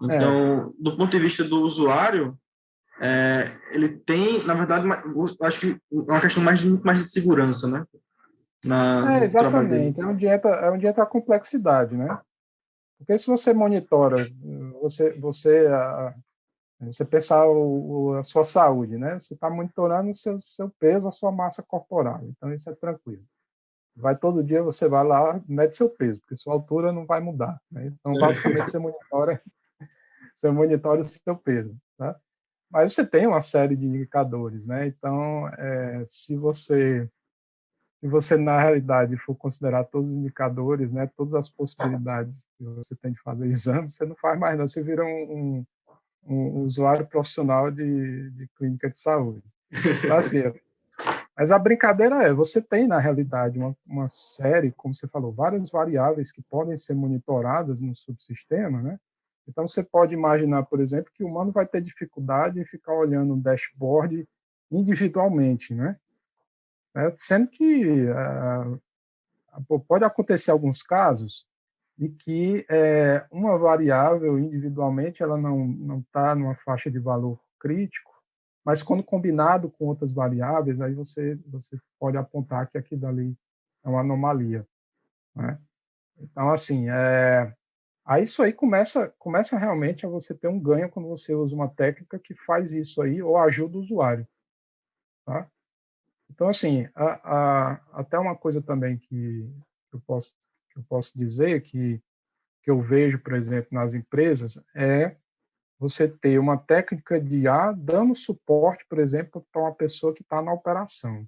Então, 0.00 0.72
é. 0.78 0.82
do 0.82 0.96
ponto 0.96 1.10
de 1.10 1.18
vista 1.18 1.42
do 1.42 1.60
usuário, 1.60 2.38
é, 3.00 3.52
ele 3.72 3.88
tem, 3.88 4.44
na 4.44 4.54
verdade, 4.54 4.86
acho 5.42 5.60
que 5.60 5.76
uma 5.90 6.20
questão 6.20 6.42
mais 6.42 6.62
mais 6.64 6.98
de 6.98 7.10
segurança, 7.10 7.68
né? 7.68 7.84
Na, 8.64 9.18
é, 9.18 9.24
exatamente. 9.24 10.00
É 10.00 10.04
onde, 10.04 10.26
entra, 10.26 10.50
é 10.50 10.70
onde 10.70 10.86
entra 10.86 11.04
a 11.04 11.06
complexidade, 11.06 11.96
né? 11.96 12.20
Porque 12.98 13.16
se 13.16 13.28
você 13.28 13.52
monitora, 13.52 14.28
você, 14.80 15.12
você, 15.12 15.66
a, 15.68 16.14
você 16.80 17.04
pensar 17.04 17.46
o, 17.46 18.14
a 18.14 18.24
sua 18.24 18.42
saúde, 18.42 18.98
né? 18.98 19.14
Você 19.20 19.34
está 19.34 19.48
monitorando 19.48 20.10
o 20.10 20.16
seu, 20.16 20.40
seu 20.40 20.68
peso, 20.78 21.06
a 21.06 21.12
sua 21.12 21.30
massa 21.30 21.62
corporal. 21.62 22.20
Então, 22.24 22.52
isso 22.52 22.68
é 22.68 22.74
tranquilo. 22.74 23.24
Vai 23.94 24.16
todo 24.16 24.44
dia, 24.44 24.62
você 24.62 24.88
vai 24.88 25.04
lá, 25.04 25.40
mede 25.48 25.76
seu 25.76 25.88
peso, 25.88 26.20
porque 26.20 26.36
sua 26.36 26.54
altura 26.54 26.92
não 26.92 27.06
vai 27.06 27.20
mudar. 27.20 27.60
Né? 27.70 27.86
Então, 27.86 28.16
é. 28.16 28.20
basicamente, 28.20 28.70
você 28.70 28.78
monitora, 28.78 29.42
você 30.34 30.50
monitora 30.50 31.00
o 31.00 31.04
seu 31.04 31.36
peso, 31.36 31.76
tá? 31.96 32.16
Mas 32.70 32.92
você 32.92 33.06
tem 33.06 33.26
uma 33.26 33.40
série 33.40 33.74
de 33.74 33.86
indicadores, 33.86 34.66
né? 34.66 34.86
Então, 34.86 35.48
é, 35.48 36.04
se 36.06 36.36
você 36.36 37.08
se 38.00 38.06
você, 38.06 38.36
na 38.36 38.60
realidade, 38.60 39.16
for 39.16 39.34
considerar 39.34 39.84
todos 39.84 40.10
os 40.10 40.16
indicadores, 40.16 40.92
né, 40.92 41.10
todas 41.16 41.34
as 41.34 41.48
possibilidades 41.48 42.46
que 42.56 42.64
você 42.64 42.94
tem 42.94 43.12
de 43.12 43.20
fazer 43.20 43.48
exame, 43.48 43.90
você 43.90 44.04
não 44.04 44.14
faz 44.14 44.38
mais, 44.38 44.56
não. 44.56 44.68
Você 44.68 44.82
vira 44.82 45.04
um, 45.04 45.64
um, 46.24 46.32
um 46.32 46.62
usuário 46.62 47.04
profissional 47.06 47.70
de, 47.70 48.30
de, 48.30 48.48
clínica 48.56 48.88
de 48.88 48.98
saúde. 48.98 49.42
Então, 49.72 50.16
assim, 50.16 50.38
mas 51.36 51.50
a 51.50 51.58
brincadeira 51.58 52.22
é, 52.22 52.32
você 52.32 52.62
tem, 52.62 52.86
na 52.86 53.00
realidade, 53.00 53.58
uma, 53.58 53.76
uma 53.84 54.08
série, 54.08 54.70
como 54.70 54.94
você 54.94 55.08
falou, 55.08 55.32
várias 55.32 55.68
variáveis 55.68 56.30
que 56.30 56.42
podem 56.42 56.76
ser 56.76 56.94
monitoradas 56.94 57.80
no 57.80 57.96
subsistema, 57.96 58.80
né? 58.80 58.98
Então, 59.48 59.66
você 59.66 59.82
pode 59.82 60.14
imaginar, 60.14 60.64
por 60.64 60.78
exemplo, 60.78 61.10
que 61.12 61.24
o 61.24 61.26
humano 61.26 61.50
vai 61.50 61.66
ter 61.66 61.80
dificuldade 61.80 62.60
em 62.60 62.64
ficar 62.66 62.92
olhando 62.92 63.34
o 63.34 63.40
dashboard 63.40 64.28
individualmente, 64.70 65.74
né? 65.74 65.96
Né? 66.98 67.14
Sendo 67.16 67.46
que 67.46 68.06
uh, 68.10 69.80
pode 69.86 70.02
acontecer 70.02 70.50
alguns 70.50 70.82
casos 70.82 71.46
de 71.96 72.08
que 72.08 72.66
é, 72.68 73.24
uma 73.30 73.56
variável 73.56 74.36
individualmente 74.36 75.22
ela 75.22 75.36
não 75.36 76.00
está 76.00 76.34
numa 76.34 76.56
faixa 76.56 76.90
de 76.90 76.98
valor 76.98 77.40
crítico, 77.58 78.12
mas 78.64 78.82
quando 78.82 79.02
combinado 79.04 79.70
com 79.70 79.86
outras 79.86 80.12
variáveis, 80.12 80.80
aí 80.80 80.92
você, 80.92 81.36
você 81.46 81.78
pode 82.00 82.16
apontar 82.16 82.68
que 82.68 82.76
aquilo 82.76 83.06
ali 83.06 83.36
é 83.84 83.88
uma 83.88 84.00
anomalia. 84.00 84.66
Né? 85.34 85.58
Então, 86.18 86.50
assim, 86.50 86.88
é, 86.90 87.54
aí 88.04 88.24
isso 88.24 88.42
aí 88.42 88.52
começa, 88.52 89.08
começa 89.18 89.56
realmente 89.56 90.04
a 90.04 90.08
você 90.08 90.34
ter 90.34 90.48
um 90.48 90.58
ganho 90.58 90.90
quando 90.90 91.08
você 91.08 91.32
usa 91.32 91.54
uma 91.54 91.68
técnica 91.68 92.18
que 92.18 92.34
faz 92.34 92.72
isso 92.72 93.00
aí 93.00 93.22
ou 93.22 93.36
ajuda 93.38 93.76
o 93.76 93.80
usuário. 93.80 94.26
Tá? 95.24 95.48
Então, 96.30 96.48
assim, 96.48 96.88
a, 96.94 97.04
a, 97.04 97.72
até 98.00 98.18
uma 98.18 98.36
coisa 98.36 98.62
também 98.62 98.98
que 98.98 99.50
eu 99.92 100.00
posso, 100.06 100.36
que 100.70 100.78
eu 100.78 100.84
posso 100.84 101.16
dizer 101.18 101.62
que, 101.62 102.00
que 102.62 102.70
eu 102.70 102.80
vejo, 102.80 103.18
por 103.18 103.34
exemplo, 103.34 103.68
nas 103.72 103.94
empresas, 103.94 104.58
é 104.74 105.16
você 105.78 106.08
ter 106.08 106.38
uma 106.38 106.58
técnica 106.58 107.20
de 107.20 107.42
IA 107.42 107.72
dando 107.72 108.14
suporte, 108.14 108.84
por 108.88 108.98
exemplo, 108.98 109.46
para 109.52 109.62
uma 109.62 109.74
pessoa 109.74 110.12
que 110.12 110.22
está 110.22 110.42
na 110.42 110.52
operação. 110.52 111.26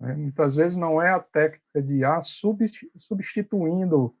Né? 0.00 0.14
Muitas 0.14 0.56
vezes 0.56 0.76
não 0.76 1.00
é 1.00 1.10
a 1.10 1.20
técnica 1.20 1.82
de 1.82 1.98
IA 1.98 2.20
substituindo 2.96 4.14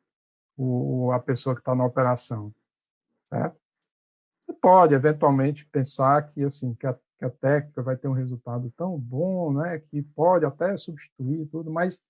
o, 0.56 1.10
a 1.12 1.18
pessoa 1.20 1.54
que 1.54 1.60
está 1.60 1.74
na 1.74 1.84
operação. 1.84 2.54
Certo? 3.28 3.60
Você 4.46 4.52
pode, 4.54 4.94
eventualmente, 4.94 5.66
pensar 5.66 6.30
que, 6.30 6.42
assim, 6.42 6.74
que 6.74 6.86
a 6.86 6.98
que 7.18 7.24
a 7.24 7.30
técnica 7.30 7.82
vai 7.82 7.96
ter 7.96 8.08
um 8.08 8.12
resultado 8.12 8.72
tão 8.76 8.98
bom, 8.98 9.52
né, 9.52 9.80
que 9.90 10.02
pode 10.02 10.44
até 10.44 10.76
substituir 10.76 11.46
tudo, 11.46 11.70
mas 11.70 12.00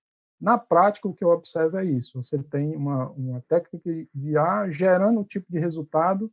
na 0.40 0.56
prática 0.56 1.08
o 1.08 1.14
que 1.14 1.24
eu 1.24 1.30
observo 1.30 1.78
é 1.78 1.84
isso, 1.84 2.22
você 2.22 2.40
tem 2.42 2.76
uma, 2.76 3.10
uma 3.10 3.40
técnica 3.48 3.90
de 4.14 4.36
A 4.36 4.70
gerando 4.70 5.20
um 5.20 5.24
tipo 5.24 5.50
de 5.50 5.58
resultado 5.58 6.30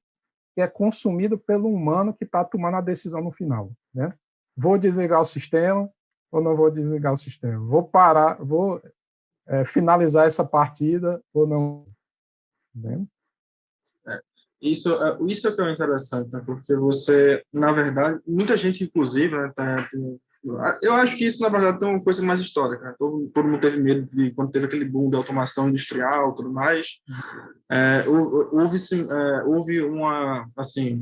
que 0.53 0.61
é 0.61 0.67
consumido 0.67 1.37
pelo 1.37 1.67
humano 1.67 2.13
que 2.13 2.23
está 2.23 2.43
tomando 2.43 2.77
a 2.77 2.81
decisão 2.81 3.21
no 3.21 3.31
final, 3.31 3.71
né? 3.93 4.13
Vou 4.55 4.77
desligar 4.77 5.19
o 5.19 5.25
sistema 5.25 5.89
ou 6.31 6.41
não 6.41 6.55
vou 6.55 6.71
desligar 6.71 7.11
o 7.11 7.17
sistema? 7.17 7.59
Vou 7.65 7.83
parar, 7.83 8.35
vou 8.35 8.81
é, 9.47 9.65
finalizar 9.65 10.25
essa 10.25 10.45
partida 10.45 11.21
ou 11.33 11.45
não? 11.45 11.87
Né? 12.73 13.05
Isso, 14.65 14.91
é, 14.91 15.17
isso 15.27 15.47
é 15.47 15.51
que 15.51 15.61
é 15.61 15.71
interessante, 15.71 16.31
né? 16.31 16.41
porque 16.43 16.75
você, 16.75 17.43
na 17.53 17.71
verdade, 17.71 18.19
muita 18.27 18.57
gente, 18.57 18.83
inclusive, 18.83 19.37
né, 19.37 19.51
tá, 19.55 19.87
Eu 20.81 20.93
acho 20.93 21.15
que 21.17 21.25
isso, 21.27 21.41
na 21.43 21.49
verdade, 21.49 21.83
é 21.83 21.87
uma 21.87 22.03
coisa 22.03 22.23
mais 22.23 22.39
histórica. 22.39 22.95
Todo, 22.97 23.29
todo 23.31 23.47
mundo 23.47 23.61
teve 23.61 23.79
medo 23.79 24.09
de 24.11 24.31
quando 24.31 24.51
teve 24.51 24.65
aquele 24.65 24.85
boom 24.85 25.11
de 25.11 25.15
automação 25.15 25.69
industrial 25.69 26.33
tudo 26.33 26.51
mais. 26.51 26.99
É, 27.71 28.05
houve, 28.07 28.77
é, 28.77 29.43
houve 29.43 29.81
uma, 29.81 30.49
assim, 30.57 30.99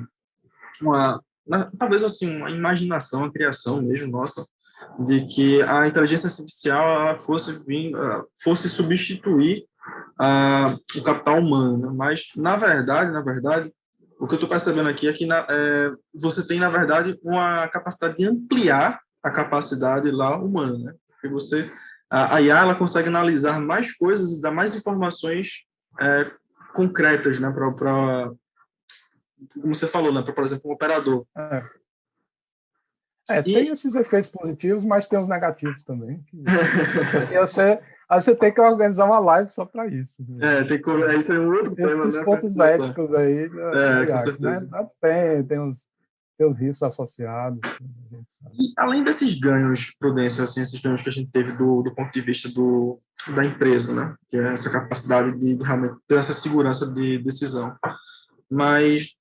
uma, 0.81 1.21
talvez 1.79 2.03
assim, 2.03 2.35
uma 2.35 2.51
imaginação, 2.51 3.21
uma 3.21 3.31
criação 3.31 3.81
mesmo 3.81 4.11
nossa, 4.11 4.45
de 4.99 5.25
que 5.25 5.61
a 5.61 5.87
inteligência 5.87 6.27
artificial 6.27 7.17
fosse, 7.19 7.63
vir, 7.65 7.93
fosse 8.43 8.69
substituir 8.69 9.65
o 10.95 11.03
capital 11.03 11.39
humano. 11.39 11.77
Né? 11.77 11.93
Mas, 11.95 12.29
na 12.35 12.55
verdade, 12.55 13.11
na 13.11 13.21
verdade, 13.21 13.71
o 14.19 14.27
que 14.27 14.33
eu 14.33 14.37
estou 14.37 14.49
percebendo 14.49 14.89
aqui 14.89 15.07
é 15.07 15.13
que 15.13 15.25
na, 15.25 15.45
é, 15.49 15.91
você 16.13 16.45
tem, 16.45 16.59
na 16.59 16.69
verdade, 16.69 17.19
uma 17.23 17.67
capacidade 17.67 18.17
de 18.17 18.25
ampliar 18.25 19.01
a 19.21 19.31
capacidade 19.31 20.09
lá 20.11 20.37
humana, 20.37 20.77
né? 20.77 20.93
Você, 21.29 21.71
a, 22.09 22.35
a 22.35 22.41
IA, 22.41 22.59
ela 22.59 22.75
consegue 22.75 23.07
analisar 23.07 23.59
mais 23.59 23.95
coisas 23.95 24.37
e 24.37 24.41
dar 24.41 24.51
mais 24.51 24.75
informações 24.75 25.65
é, 25.99 26.31
concretas, 26.73 27.39
né? 27.39 27.49
Para, 27.51 28.31
como 29.53 29.73
você 29.73 29.87
falou, 29.87 30.13
né? 30.13 30.21
Para, 30.21 30.33
por 30.33 30.43
exemplo, 30.43 30.69
um 30.69 30.73
operador. 30.73 31.25
É. 31.37 31.63
É, 33.29 33.41
tem 33.41 33.69
esses 33.69 33.95
efeitos 33.95 34.29
positivos, 34.29 34.83
mas 34.83 35.07
tem 35.07 35.19
os 35.19 35.29
negativos 35.29 35.83
também. 35.83 36.23
Assim, 37.15 37.37
você, 37.37 37.79
aí 38.09 38.21
você 38.21 38.35
tem 38.35 38.53
que 38.53 38.59
organizar 38.59 39.05
uma 39.05 39.19
live 39.19 39.49
só 39.49 39.65
para 39.65 39.87
isso. 39.87 40.25
Né? 40.27 40.59
É, 40.59 40.63
tem 40.65 40.81
que. 40.81 40.91
Isso 41.17 41.31
é 41.31 41.39
um 41.39 41.47
outro 41.47 41.73
tem 41.73 41.87
tema. 41.87 42.05
Os 42.05 42.15
né, 42.15 42.23
pontos 42.23 42.59
éticos 42.59 43.13
aí. 43.13 43.49
Né, 43.49 44.01
é, 44.01 44.05
com 44.05 44.17
certeza. 44.17 44.69
Né? 44.69 44.87
Tem, 44.99 45.43
tem 45.43 45.59
os, 45.59 45.87
tem 46.37 46.47
os 46.47 46.57
riscos 46.57 46.83
associados. 46.83 47.59
E 48.59 48.73
além 48.77 49.05
desses 49.05 49.39
ganhos, 49.39 49.95
Prudêncio, 49.97 50.43
assim, 50.43 50.61
esses 50.61 50.79
ganhos 50.81 51.01
que 51.01 51.09
a 51.09 51.11
gente 51.11 51.31
teve 51.31 51.53
do, 51.53 51.81
do 51.81 51.95
ponto 51.95 52.11
de 52.11 52.21
vista 52.21 52.49
do, 52.49 52.99
da 53.33 53.45
empresa, 53.45 53.95
né? 53.95 54.15
Que 54.29 54.37
é 54.37 54.51
essa 54.51 54.69
capacidade 54.69 55.37
de, 55.39 55.55
de 55.55 55.63
realmente 55.63 55.95
ter 56.07 56.17
essa 56.17 56.33
segurança 56.33 56.85
de 56.91 57.19
decisão. 57.19 57.73
Mas 58.51 59.15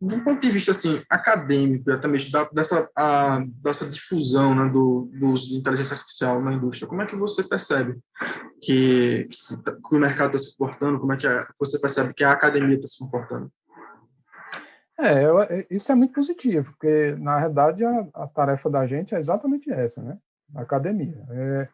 do 0.00 0.18
ponto 0.24 0.40
de 0.40 0.50
vista 0.50 0.70
assim 0.70 1.02
acadêmico, 1.10 1.84
mesmo 2.08 2.30
da, 2.30 2.44
dessa 2.44 2.90
a, 2.96 3.44
dessa 3.62 3.84
difusão 3.84 4.54
né, 4.54 4.70
do, 4.70 5.10
do 5.12 5.26
uso 5.26 5.48
de 5.48 5.56
inteligência 5.56 5.92
artificial 5.92 6.40
na 6.40 6.54
indústria, 6.54 6.88
como 6.88 7.02
é 7.02 7.06
que 7.06 7.14
você 7.14 7.42
percebe 7.42 7.98
que, 8.62 9.28
que, 9.30 9.56
que 9.56 9.94
o 9.94 9.98
mercado 9.98 10.34
está 10.34 10.48
se 10.48 10.56
comportando? 10.56 10.98
Como 10.98 11.12
é 11.12 11.16
que 11.18 11.26
você 11.58 11.78
percebe 11.78 12.14
que 12.14 12.24
a 12.24 12.32
academia 12.32 12.76
está 12.76 12.88
se 12.88 12.98
comportando? 12.98 13.52
É, 14.98 15.24
eu, 15.24 15.36
isso 15.70 15.92
é 15.92 15.94
muito 15.94 16.14
positivo, 16.14 16.72
porque 16.72 17.14
na 17.18 17.38
verdade 17.40 17.84
a, 17.84 18.06
a, 18.14 18.26
tarefa 18.26 18.70
da 18.70 18.86
gente 18.86 19.14
é 19.14 19.18
exatamente 19.18 19.70
essa, 19.70 20.02
né? 20.02 20.18
A 20.54 20.62
academia 20.62 21.24
é, 21.30 21.68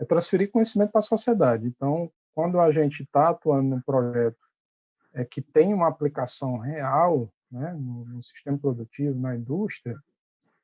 é 0.00 0.04
transferir 0.06 0.50
conhecimento 0.50 0.90
para 0.90 1.00
a 1.00 1.02
sociedade. 1.02 1.66
Então, 1.66 2.10
quando 2.34 2.60
a 2.60 2.72
gente 2.72 3.02
está 3.02 3.30
atuando 3.30 3.68
num 3.68 3.80
projeto 3.80 4.38
é, 5.14 5.24
que 5.24 5.42
tem 5.42 5.74
uma 5.74 5.88
aplicação 5.88 6.58
real 6.58 7.30
né, 7.50 7.72
no, 7.72 8.04
no, 8.04 8.22
sistema 8.22 8.58
produtivo, 8.58 9.18
na 9.18 9.34
indústria, 9.34 9.96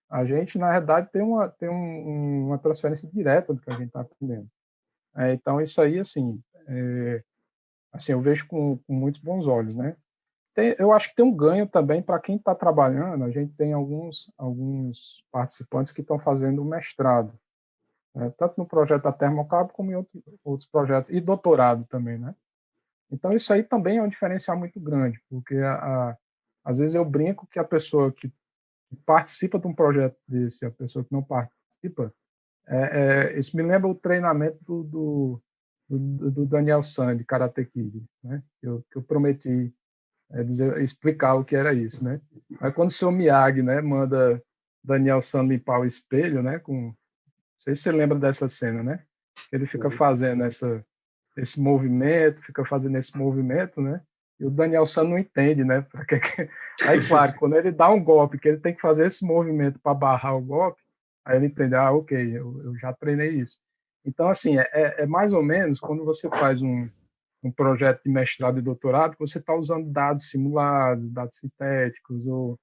a 0.08 0.24
gente, 0.24 0.58
na 0.58 0.70
verdade, 0.70 1.08
tem 1.10 1.22
uma, 1.22 1.48
tem 1.48 1.68
um, 1.68 2.46
uma 2.46 2.58
transferência 2.58 3.08
direta 3.10 3.52
do 3.52 3.60
que 3.60 3.70
a 3.70 3.74
gente 3.74 3.86
está 3.86 4.00
aprendendo. 4.00 4.48
É, 5.16 5.32
então, 5.32 5.60
isso 5.60 5.80
aí, 5.80 5.98
assim, 5.98 6.40
é, 6.66 7.22
assim 7.92 8.12
eu 8.12 8.20
vejo 8.20 8.46
com, 8.46 8.78
com, 8.78 8.94
muitos 8.94 9.20
bons 9.20 9.46
olhos, 9.46 9.74
né? 9.74 9.96
Tem, 10.54 10.76
eu 10.78 10.92
acho 10.92 11.08
que 11.08 11.16
tem 11.16 11.24
um 11.24 11.34
ganho 11.34 11.66
também 11.66 12.02
para 12.02 12.20
quem 12.20 12.36
está 12.36 12.54
trabalhando. 12.54 13.24
A 13.24 13.30
gente 13.30 13.52
tem 13.54 13.72
alguns, 13.72 14.32
alguns 14.38 15.24
participantes 15.32 15.92
que 15.92 16.00
estão 16.00 16.18
fazendo 16.18 16.64
mestrado, 16.64 17.36
né? 18.14 18.32
tanto 18.38 18.54
no 18.58 18.66
projeto 18.66 19.02
da 19.02 19.12
Termocabo 19.12 19.72
como 19.72 19.90
em 19.90 19.96
outro, 19.96 20.22
outros 20.44 20.68
projetos, 20.68 21.10
e 21.10 21.20
doutorado 21.20 21.84
também, 21.86 22.18
né? 22.18 22.34
Então, 23.10 23.32
isso 23.32 23.52
aí 23.52 23.62
também 23.62 23.98
é 23.98 24.02
um 24.02 24.08
diferencial 24.08 24.56
muito 24.58 24.80
grande, 24.80 25.20
porque 25.28 25.56
a, 25.56 26.10
a 26.10 26.16
às 26.64 26.78
vezes 26.78 26.94
eu 26.94 27.04
brinco 27.04 27.46
que 27.46 27.58
a 27.58 27.64
pessoa 27.64 28.10
que 28.10 28.32
participa 29.04 29.58
de 29.58 29.66
um 29.66 29.74
projeto 29.74 30.16
desse, 30.26 30.64
a 30.64 30.70
pessoa 30.70 31.04
que 31.04 31.12
não 31.12 31.22
participa, 31.22 32.12
é, 32.66 33.34
é, 33.34 33.38
isso 33.38 33.56
me 33.56 33.62
lembra 33.62 33.88
o 33.88 33.94
treinamento 33.94 34.58
do, 34.64 35.42
do, 35.88 36.30
do 36.30 36.46
Daniel 36.46 36.82
San, 36.82 37.16
de 37.16 37.24
Karate 37.24 37.64
Kid, 37.66 38.02
né? 38.22 38.42
que, 38.60 38.66
eu, 38.66 38.84
que 38.90 38.96
eu 38.96 39.02
prometi 39.02 39.74
é, 40.30 40.42
dizer, 40.42 40.80
explicar 40.80 41.34
o 41.34 41.44
que 41.44 41.54
era 41.54 41.74
isso. 41.74 42.04
Né? 42.04 42.20
Aí 42.60 42.72
quando 42.72 42.90
o 42.90 42.92
senhor 42.92 43.12
Miyagi 43.12 43.62
né, 43.62 43.80
manda 43.80 44.42
Daniel 44.82 45.20
San 45.20 45.42
limpar 45.42 45.80
o 45.80 45.86
espelho, 45.86 46.42
né, 46.42 46.58
com, 46.58 46.86
não 46.86 46.94
sei 47.58 47.76
se 47.76 47.82
você 47.82 47.92
lembra 47.92 48.18
dessa 48.18 48.48
cena, 48.48 48.82
né? 48.82 49.04
Ele 49.50 49.66
fica 49.66 49.90
fazendo 49.90 50.44
essa, 50.44 50.84
esse 51.36 51.60
movimento, 51.60 52.42
fica 52.42 52.64
fazendo 52.64 52.96
esse 52.98 53.16
movimento, 53.16 53.80
né? 53.80 54.02
E 54.38 54.44
o 54.44 54.50
Daniel 54.50 54.86
San 54.86 55.04
não 55.04 55.18
entende, 55.18 55.64
né? 55.64 55.86
Aí, 56.86 57.06
claro, 57.06 57.34
quando 57.38 57.56
ele 57.56 57.70
dá 57.70 57.88
um 57.90 58.02
golpe, 58.02 58.38
que 58.38 58.48
ele 58.48 58.58
tem 58.58 58.74
que 58.74 58.80
fazer 58.80 59.06
esse 59.06 59.24
movimento 59.24 59.78
para 59.78 59.94
barrar 59.94 60.36
o 60.36 60.42
golpe, 60.42 60.82
aí 61.24 61.36
ele 61.36 61.46
entende, 61.46 61.74
ah, 61.74 61.92
ok, 61.92 62.18
eu, 62.36 62.60
eu 62.64 62.76
já 62.76 62.92
treinei 62.92 63.30
isso. 63.30 63.58
Então, 64.04 64.28
assim, 64.28 64.58
é, 64.58 64.68
é, 64.72 65.02
é, 65.02 65.06
mais 65.06 65.32
ou 65.32 65.42
menos 65.42 65.80
quando 65.80 66.04
você 66.04 66.28
faz 66.28 66.60
um, 66.60 66.90
um 67.42 67.50
projeto 67.50 68.02
de 68.04 68.10
mestrado 68.10 68.58
e 68.58 68.62
doutorado, 68.62 69.16
você 69.18 69.38
está 69.38 69.54
usando 69.54 69.88
dados 69.90 70.28
simulados, 70.28 71.10
dados 71.10 71.36
sintéticos 71.36 72.26
ou, 72.26 72.58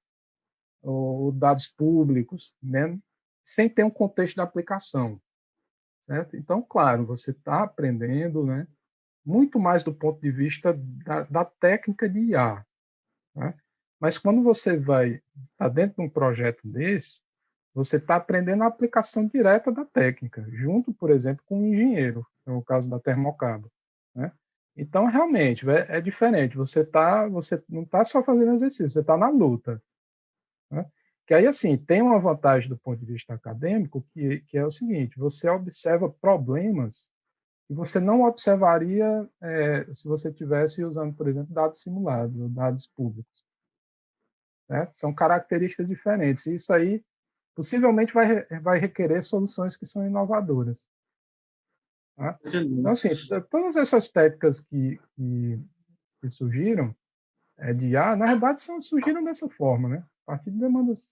ou 0.84 1.32
dados 1.32 1.68
públicos, 1.68 2.54
né? 2.62 3.00
sem 3.44 3.68
ter 3.68 3.84
um 3.84 3.90
contexto 3.90 4.36
de 4.36 4.42
aplicação. 4.42 5.20
Certo? 6.06 6.36
Então, 6.36 6.62
claro, 6.62 7.06
você 7.06 7.32
está 7.32 7.64
aprendendo, 7.64 8.46
né? 8.46 8.68
Muito 9.26 9.60
mais 9.60 9.84
do 9.84 9.94
ponto 9.94 10.20
de 10.20 10.32
vista 10.32 10.74
da, 11.06 11.24
da 11.24 11.46
técnica 11.46 12.10
de 12.10 12.20
IA. 12.20 12.66
Né? 13.36 13.54
Mas 14.00 14.18
quando 14.18 14.42
você 14.42 14.78
vai 14.78 15.22
tá 15.58 15.70
dentro 15.70 15.98
de 15.98 16.02
um 16.02 16.10
projeto 16.10 16.68
desse, 16.68 17.22
você 17.74 17.98
está 17.98 18.16
aprendendo 18.16 18.64
a 18.64 18.68
aplicação 18.68 19.26
direta 19.28 19.72
da 19.72 19.86
técnica, 19.86 20.46
junto, 20.52 20.94
por 20.94 21.10
exemplo, 21.10 21.44
com 21.46 21.62
um 21.62 21.68
engenheiro, 21.68 22.26
no 22.46 22.60
é 22.60 22.64
caso 22.64 22.90
da 22.90 23.00
Termocabo. 23.00 23.72
Né? 24.14 24.32
Então, 24.76 25.06
realmente, 25.06 25.70
é, 25.70 25.98
é, 25.98 26.02
diferente. 26.02 26.58
Você, 26.58 26.84
tá, 26.84 27.28
você 27.28 27.64
não 27.70 27.84
está 27.84 28.04
só 28.04 28.24
fazendo 28.24 28.54
exercício, 28.54 28.92
você 28.92 29.00
está 29.00 29.16
na 29.16 29.30
luta. 29.30 29.82
Né? 30.70 30.86
Que 31.26 31.34
aí, 31.34 31.48
assim, 31.48 31.78
tem 31.78 32.02
uma 32.02 32.20
vantagem 32.20 32.68
do 32.68 32.78
ponto 32.78 33.00
de 33.00 33.06
vista 33.06 33.34
acadêmico, 33.34 34.06
que, 34.14 34.42
que 34.48 34.58
é 34.58 34.66
o 34.66 34.72
seguinte, 34.72 35.18
você 35.18 35.50
observa 35.50 36.10
problemas 36.10 37.10
que 37.72 37.76
você 37.76 38.02
não 38.02 38.24
observaria 38.24 39.30
é, 39.40 39.94
se 39.94 40.06
você 40.06 40.28
estivesse 40.28 40.84
usando, 40.84 41.16
por 41.16 41.30
exemplo, 41.30 41.54
dados 41.54 41.82
simulados 41.82 42.38
ou 42.38 42.50
dados 42.50 42.86
públicos. 42.86 43.46
Certo? 44.68 45.00
São 45.00 45.16
características 45.16 45.88
diferentes. 45.88 46.46
E 46.48 46.56
isso 46.56 46.74
aí 46.74 47.02
possivelmente 47.56 48.14
vai, 48.14 48.44
vai 48.60 48.78
requerer 48.78 49.24
soluções 49.24 49.78
que 49.78 49.86
são 49.86 50.06
inovadoras. 50.06 50.86
Tá? 52.18 52.38
Então, 52.44 52.92
assim, 52.92 53.08
todas 53.50 53.78
essas 53.78 54.10
técnicas 54.10 54.60
que, 54.60 55.00
que, 55.16 55.58
que 56.20 56.30
surgiram 56.30 56.94
é, 57.58 57.74
de 57.74 57.86
IA, 57.86 58.18
na 58.18 58.26
verdade, 58.26 58.62
são, 58.62 58.82
surgiram 58.82 59.24
dessa 59.24 59.48
forma, 59.48 59.88
né? 59.88 60.06
a 60.28 60.32
partir 60.34 60.52
de 60.52 60.60
demandas, 60.60 61.10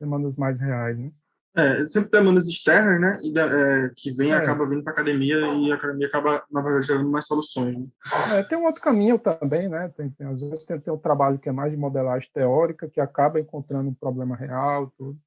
demandas 0.00 0.34
mais 0.34 0.58
reais. 0.58 0.98
Né? 0.98 1.12
É, 1.56 1.86
sempre 1.86 2.10
demandas 2.10 2.46
externas, 2.46 3.00
né? 3.00 3.18
E 3.24 3.32
da, 3.32 3.46
é, 3.46 3.90
que 3.96 4.10
vem 4.10 4.30
é. 4.30 4.34
acaba 4.34 4.68
vindo 4.68 4.84
para 4.84 4.92
academia 4.92 5.36
e 5.38 5.72
a 5.72 5.74
academia 5.74 6.06
acaba, 6.06 6.44
na 6.50 6.60
verdade, 6.60 6.86
gerando 6.86 7.08
mais 7.08 7.26
soluções. 7.26 7.78
Né? 7.78 7.86
É, 8.34 8.42
tem 8.42 8.58
um 8.58 8.66
outro 8.66 8.82
caminho 8.82 9.18
também, 9.18 9.66
né? 9.66 9.90
Tem, 9.96 10.10
tem, 10.10 10.26
às 10.26 10.42
vezes 10.42 10.64
tem, 10.64 10.78
tem 10.78 10.92
um 10.92 10.98
trabalho 10.98 11.38
que 11.38 11.48
é 11.48 11.52
mais 11.52 11.72
de 11.72 11.78
modelagem 11.78 12.28
teórica, 12.34 12.90
que 12.90 13.00
acaba 13.00 13.40
encontrando 13.40 13.88
um 13.88 13.94
problema 13.94 14.36
real, 14.36 14.92
tudo. 14.98 15.18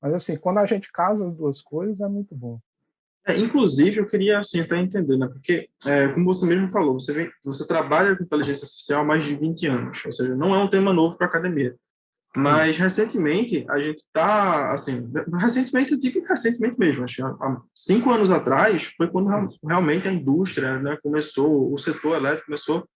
Mas, 0.00 0.14
assim, 0.14 0.36
quando 0.36 0.58
a 0.58 0.66
gente 0.66 0.90
casa 0.90 1.28
as 1.28 1.34
duas 1.34 1.60
coisas, 1.60 2.00
é 2.00 2.08
muito 2.08 2.34
bom. 2.34 2.58
É, 3.26 3.36
inclusive, 3.36 3.98
eu 3.98 4.06
queria, 4.06 4.38
assim, 4.38 4.60
até 4.60 4.78
entender, 4.78 5.18
né? 5.18 5.26
Porque, 5.26 5.68
é, 5.84 6.08
como 6.08 6.32
você 6.32 6.46
mesmo 6.46 6.70
falou, 6.70 6.94
você, 6.94 7.12
vem, 7.12 7.30
você 7.44 7.66
trabalha 7.66 8.16
com 8.16 8.22
inteligência 8.22 8.64
artificial 8.64 9.02
há 9.02 9.04
mais 9.04 9.24
de 9.24 9.34
20 9.34 9.66
anos, 9.66 10.06
ou 10.06 10.12
seja, 10.12 10.34
não 10.34 10.54
é 10.54 10.58
um 10.62 10.70
tema 10.70 10.92
novo 10.92 11.18
para 11.18 11.26
a 11.26 11.28
academia. 11.28 11.76
Mas 12.36 12.76
recentemente 12.76 13.64
a 13.68 13.78
gente 13.78 13.98
está 13.98 14.72
assim, 14.72 15.10
recentemente 15.38 15.92
eu 15.92 15.98
digo 15.98 16.24
recentemente 16.26 16.78
mesmo, 16.78 17.04
acho 17.04 17.16
que 17.16 17.22
há 17.22 17.56
cinco 17.74 18.10
anos 18.10 18.30
atrás 18.30 18.84
foi 18.96 19.08
quando 19.08 19.30
realmente 19.64 20.06
a 20.06 20.12
indústria, 20.12 20.78
né, 20.78 20.98
começou, 21.02 21.72
o 21.72 21.78
setor 21.78 22.16
elétrico 22.16 22.46
começou 22.46 22.86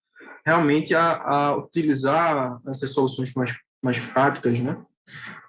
realmente 0.45 0.93
a, 0.93 1.13
a 1.13 1.57
utilizar 1.57 2.59
essas 2.67 2.91
soluções 2.91 3.33
mais 3.33 3.55
mais 3.83 3.99
práticas, 3.99 4.59
né? 4.59 4.79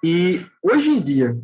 E 0.02 0.46
hoje 0.62 0.88
em 0.88 1.00
dia, 1.00 1.36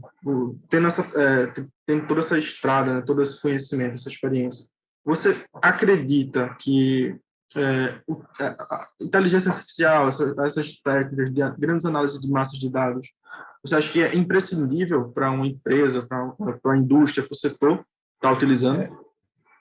tendo 0.68 0.86
essa, 0.86 1.02
é, 1.20 1.52
tendo 1.86 2.06
toda 2.06 2.20
essa 2.20 2.38
estrada, 2.38 2.94
né, 2.94 3.02
todo 3.02 3.22
esse 3.22 3.40
conhecimento, 3.40 3.94
essa 3.94 4.08
experiência, 4.08 4.68
você 5.04 5.36
acredita 5.62 6.54
que 6.58 7.14
é, 7.56 8.00
a 8.40 8.88
inteligência 9.00 9.50
artificial, 9.50 10.08
essas 10.08 10.76
técnicas 10.80 11.32
de 11.32 11.50
grandes 11.58 11.86
análises 11.86 12.20
de 12.20 12.30
massas 12.30 12.58
de 12.58 12.70
dados, 12.70 13.08
você 13.62 13.74
acha 13.74 13.92
que 13.92 14.02
é 14.02 14.14
imprescindível 14.14 15.10
para 15.10 15.30
uma 15.30 15.46
empresa, 15.46 16.06
para 16.06 16.34
uma 16.64 16.76
indústria, 16.76 17.24
para 17.24 17.34
o 17.34 17.36
setor 17.36 17.72
estar 17.72 18.30
tá 18.30 18.32
utilizando? 18.32 18.82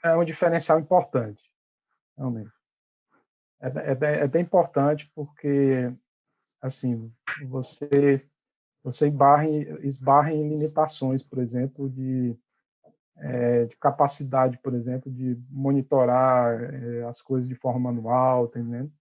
É, 0.03 0.09
é, 0.09 0.15
um 0.15 0.23
diferencial 0.23 0.79
importante, 0.79 1.43
realmente. 2.17 2.51
É, 3.59 3.67
é, 3.67 4.19
é 4.23 4.27
bem 4.27 4.43
importante 4.43 5.11
porque, 5.15 5.91
assim, 6.61 7.11
você 7.47 8.27
você 8.83 9.07
esbarra 9.07 9.49
esbarra 9.83 10.31
em 10.31 10.47
limitações, 10.47 11.21
por 11.21 11.39
exemplo, 11.39 11.89
de, 11.89 12.37
é, 13.19 13.65
de 13.65 13.75
capacidade, 13.77 14.57
por 14.59 14.73
exemplo, 14.73 15.11
de 15.11 15.39
monitorar 15.49 16.73
é, 16.73 17.03
as 17.03 17.21
coisas 17.21 17.47
de 17.47 17.55
forma 17.55 17.91
manual, 17.91 18.47
tá 18.47 18.59
entendendo? 18.59 18.91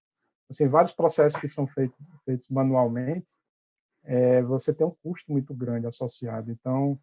Assim, 0.48 0.68
vários 0.68 0.92
processos 0.92 1.40
que 1.40 1.48
são 1.48 1.66
feitos, 1.66 2.48
manualmente, 2.48 3.32
é, 4.04 4.40
você 4.42 4.72
tem 4.72 4.86
um 4.86 4.94
custo 5.02 5.32
muito 5.32 5.52
grande 5.52 5.86
associado. 5.86 6.50
Então, 6.50 6.98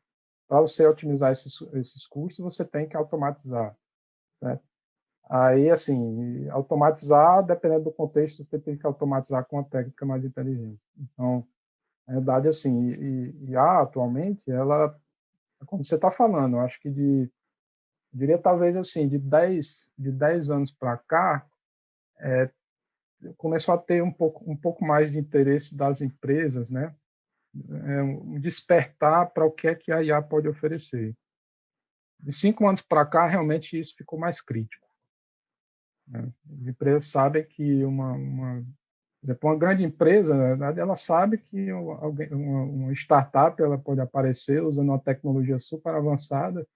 para 0.47 0.61
você 0.61 0.85
otimizar 0.87 1.31
esses, 1.31 1.61
esses 1.73 2.07
custos, 2.07 2.43
você 2.43 2.63
tem 2.63 2.87
que 2.87 2.95
automatizar. 2.95 3.75
Né? 4.41 4.59
Aí, 5.29 5.69
assim, 5.69 6.47
automatizar, 6.49 7.45
dependendo 7.45 7.85
do 7.85 7.91
contexto, 7.91 8.43
você 8.43 8.59
tem 8.59 8.77
que 8.77 8.85
automatizar 8.85 9.45
com 9.45 9.57
uma 9.57 9.63
técnica 9.63 10.05
mais 10.05 10.23
inteligente. 10.23 10.81
Então, 10.97 11.45
na 12.07 12.15
verdade, 12.15 12.47
assim, 12.47 12.91
e, 12.91 13.49
e 13.49 13.55
a 13.55 13.81
atualmente, 13.81 14.49
ela, 14.51 14.97
como 15.65 15.83
você 15.83 15.95
está 15.95 16.11
falando, 16.11 16.57
eu 16.57 16.61
acho 16.61 16.79
que 16.79 16.89
de, 16.89 17.29
diria 18.11 18.37
talvez 18.37 18.75
assim, 18.77 19.07
de 19.07 19.17
10, 19.17 19.89
de 19.97 20.11
10 20.11 20.49
anos 20.49 20.71
para 20.71 20.97
cá, 20.97 21.47
é, 22.19 22.49
começou 23.37 23.73
a 23.73 23.77
ter 23.77 24.03
um 24.03 24.11
pouco, 24.11 24.49
um 24.49 24.55
pouco 24.55 24.85
mais 24.85 25.11
de 25.11 25.17
interesse 25.17 25.75
das 25.75 26.01
empresas, 26.01 26.69
né? 26.69 26.95
É, 27.85 28.01
um 28.01 28.39
despertar 28.39 29.29
para 29.31 29.45
o 29.45 29.51
que 29.51 29.67
é 29.67 29.75
que 29.75 29.91
a 29.91 30.01
IA 30.01 30.21
pode 30.21 30.47
oferecer. 30.47 31.15
De 32.19 32.33
cinco 32.33 32.67
anos 32.67 32.81
para 32.81 33.05
cá, 33.05 33.27
realmente 33.27 33.79
isso 33.79 33.95
ficou 33.95 34.17
mais 34.17 34.41
crítico. 34.41 34.87
Né? 36.07 36.31
As 36.61 36.67
empresas 36.67 37.05
sabem 37.05 37.45
que 37.45 37.83
uma, 37.83 38.13
uma 38.13 38.65
exemplo, 39.23 39.49
uma 39.49 39.57
grande 39.57 39.83
empresa, 39.83 40.35
na 40.35 40.43
verdade, 40.49 40.79
ela 40.79 40.95
sabe 40.95 41.37
que 41.37 41.71
uma, 41.71 42.91
startup 42.93 43.61
ela 43.61 43.77
pode 43.77 44.01
aparecer 44.01 44.61
usando 44.61 44.89
uma 44.89 44.99
tecnologia 44.99 45.59
super 45.59 45.93
avançada 45.95 46.67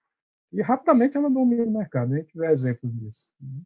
e 0.52 0.62
rapidamente 0.62 1.16
ela 1.16 1.28
domina 1.28 1.64
o 1.64 1.70
mercado. 1.70 2.14
A 2.14 2.16
gente 2.16 2.36
vê 2.36 2.50
exemplos 2.50 2.92
disso. 2.92 3.32
Né? 3.40 3.60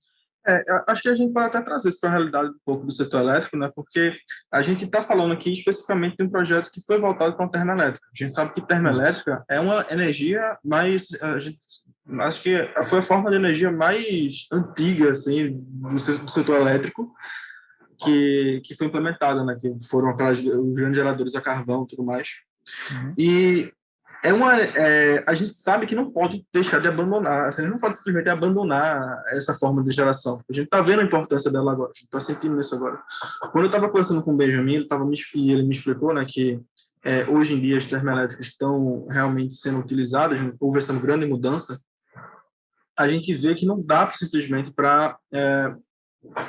É, 0.44 0.64
acho 0.88 1.02
que 1.02 1.08
a 1.08 1.14
gente 1.14 1.32
pode 1.32 1.46
até 1.46 1.60
trazer 1.60 1.90
isso 1.90 2.00
para 2.00 2.10
a 2.10 2.12
realidade 2.14 2.50
um 2.50 2.58
pouco 2.64 2.84
do 2.84 2.90
setor 2.90 3.20
elétrico, 3.20 3.56
né? 3.56 3.70
porque 3.72 4.12
a 4.50 4.60
gente 4.60 4.84
está 4.84 5.00
falando 5.00 5.32
aqui 5.32 5.52
especificamente 5.52 6.16
de 6.16 6.24
um 6.24 6.28
projeto 6.28 6.70
que 6.72 6.80
foi 6.80 6.98
voltado 6.98 7.36
para 7.36 7.46
a 7.46 7.48
termoelétrica. 7.48 8.04
A 8.12 8.18
gente 8.18 8.32
sabe 8.32 8.52
que 8.52 8.66
termoelétrica 8.66 9.44
é 9.48 9.60
uma 9.60 9.86
energia 9.88 10.58
mais. 10.64 11.06
A 11.22 11.38
gente, 11.38 11.60
acho 12.18 12.42
que 12.42 12.68
foi 12.84 12.98
a 12.98 13.02
forma 13.02 13.30
de 13.30 13.36
energia 13.36 13.70
mais 13.70 14.48
antiga 14.52 15.12
assim, 15.12 15.52
do 15.52 16.28
setor 16.28 16.60
elétrico 16.60 17.14
que, 18.02 18.60
que 18.64 18.74
foi 18.74 18.86
implementada, 18.86 19.44
né? 19.44 19.56
Que 19.60 19.74
foram 19.88 20.10
aquelas 20.10 20.38
os 20.38 20.74
grandes 20.74 20.96
geradores 20.96 21.34
a 21.34 21.40
carvão 21.40 21.84
e 21.84 21.86
tudo 21.88 22.04
mais. 22.04 22.28
Uhum. 22.90 23.14
E 23.18 23.72
é 24.24 24.32
uma, 24.32 24.56
é, 24.56 25.24
a 25.26 25.34
gente 25.34 25.52
sabe 25.52 25.84
que 25.84 25.96
não 25.96 26.10
pode 26.10 26.46
deixar 26.52 26.80
de 26.80 26.86
abandonar, 26.86 27.46
assim, 27.46 27.66
não 27.66 27.76
pode 27.76 27.96
simplesmente 27.96 28.30
abandonar 28.30 29.20
essa 29.28 29.52
forma 29.52 29.82
de 29.82 29.90
geração. 29.90 30.40
A 30.48 30.52
gente 30.52 30.66
está 30.66 30.80
vendo 30.80 31.00
a 31.00 31.04
importância 31.04 31.50
dela 31.50 31.72
agora, 31.72 31.90
a 31.90 31.98
gente 31.98 32.04
está 32.04 32.20
sentindo 32.20 32.60
isso 32.60 32.72
agora. 32.74 33.02
Quando 33.50 33.64
eu 33.64 33.66
estava 33.66 33.88
conversando 33.88 34.22
com 34.22 34.32
o 34.32 34.36
Benjamin, 34.36 34.74
ele, 34.74 34.86
tava 34.86 35.04
me, 35.04 35.16
ele 35.34 35.64
me 35.64 35.74
explicou 35.74 36.14
né, 36.14 36.24
que 36.28 36.60
é, 37.04 37.24
hoje 37.24 37.54
em 37.54 37.60
dia 37.60 37.78
as 37.78 37.86
termoelétricas 37.86 38.46
estão 38.46 39.08
realmente 39.08 39.54
sendo 39.54 39.80
utilizadas, 39.80 40.38
houve 40.60 40.78
essa 40.78 40.92
grande 40.92 41.26
mudança, 41.26 41.80
a 42.96 43.08
gente 43.08 43.34
vê 43.34 43.56
que 43.56 43.66
não 43.66 43.82
dá 43.82 44.08
simplesmente 44.12 44.72
para 44.72 45.18
é, 45.32 45.74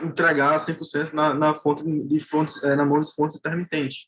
entregar 0.03 0.59
100% 0.59 1.13
na, 1.13 1.33
na 1.33 1.55
fonte 1.55 1.83
de 1.83 2.19
fontes, 2.19 2.63
é, 2.63 2.75
na 2.75 2.85
mão 2.85 2.99
de 2.99 3.13
fontes 3.13 3.37
intermitentes. 3.37 4.07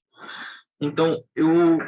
Então, 0.80 1.24
eu, 1.36 1.80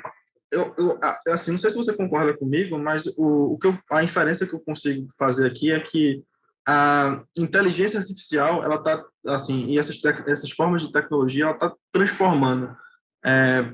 eu, 0.51 0.75
eu, 0.77 0.99
assim, 1.33 1.51
não 1.51 1.59
sei 1.59 1.69
se 1.69 1.77
você 1.77 1.95
concorda 1.95 2.37
comigo, 2.37 2.77
mas 2.79 3.05
o, 3.17 3.53
o 3.53 3.57
que 3.57 3.67
eu, 3.67 3.77
a 3.91 4.03
inferência 4.03 4.47
que 4.47 4.53
eu 4.53 4.59
consigo 4.59 5.07
fazer 5.17 5.47
aqui 5.47 5.71
é 5.71 5.79
que 5.79 6.23
a 6.67 7.23
inteligência 7.37 7.99
artificial, 7.99 8.63
ela 8.63 8.75
está, 8.75 9.03
assim, 9.27 9.67
e 9.67 9.79
essas, 9.79 10.03
essas 10.25 10.51
formas 10.51 10.81
de 10.81 10.91
tecnologia, 10.91 11.45
ela 11.45 11.53
está 11.53 11.73
transformando 11.93 12.75
é, 13.23 13.71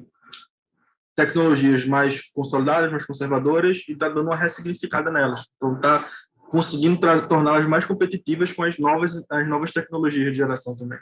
tecnologias 1.16 1.86
mais 1.86 2.30
consolidadas, 2.32 2.92
mais 2.92 3.06
conservadoras, 3.06 3.84
e 3.88 3.94
está 3.94 4.10
dando 4.10 4.28
uma 4.28 4.36
ressignificada 4.36 5.10
nelas. 5.10 5.48
Então, 5.56 5.76
está 5.76 6.08
conseguindo 6.54 7.00
torná-las 7.28 7.68
mais 7.68 7.84
competitivas 7.84 8.54
com 8.54 8.62
as 8.62 8.78
novas, 8.78 9.26
as 9.28 9.50
novas 9.50 9.72
tecnologias 9.72 10.28
de 10.28 10.38
geração 10.38 10.78
também. 10.78 11.00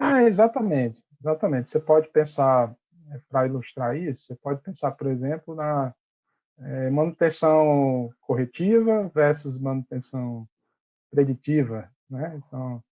É, 0.00 0.24
exatamente, 0.24 1.00
exatamente. 1.20 1.68
Você 1.68 1.78
pode 1.78 2.08
pensar, 2.08 2.74
é, 3.12 3.20
para 3.28 3.46
ilustrar 3.46 3.96
isso, 3.96 4.24
você 4.24 4.34
pode 4.34 4.60
pensar, 4.60 4.90
por 4.90 5.06
exemplo, 5.06 5.54
na 5.54 5.94
é, 6.58 6.90
manutenção 6.90 8.12
corretiva 8.20 9.08
versus 9.14 9.56
manutenção 9.56 10.44
preditiva, 11.08 11.88
né? 12.10 12.42
Então, 12.44 12.82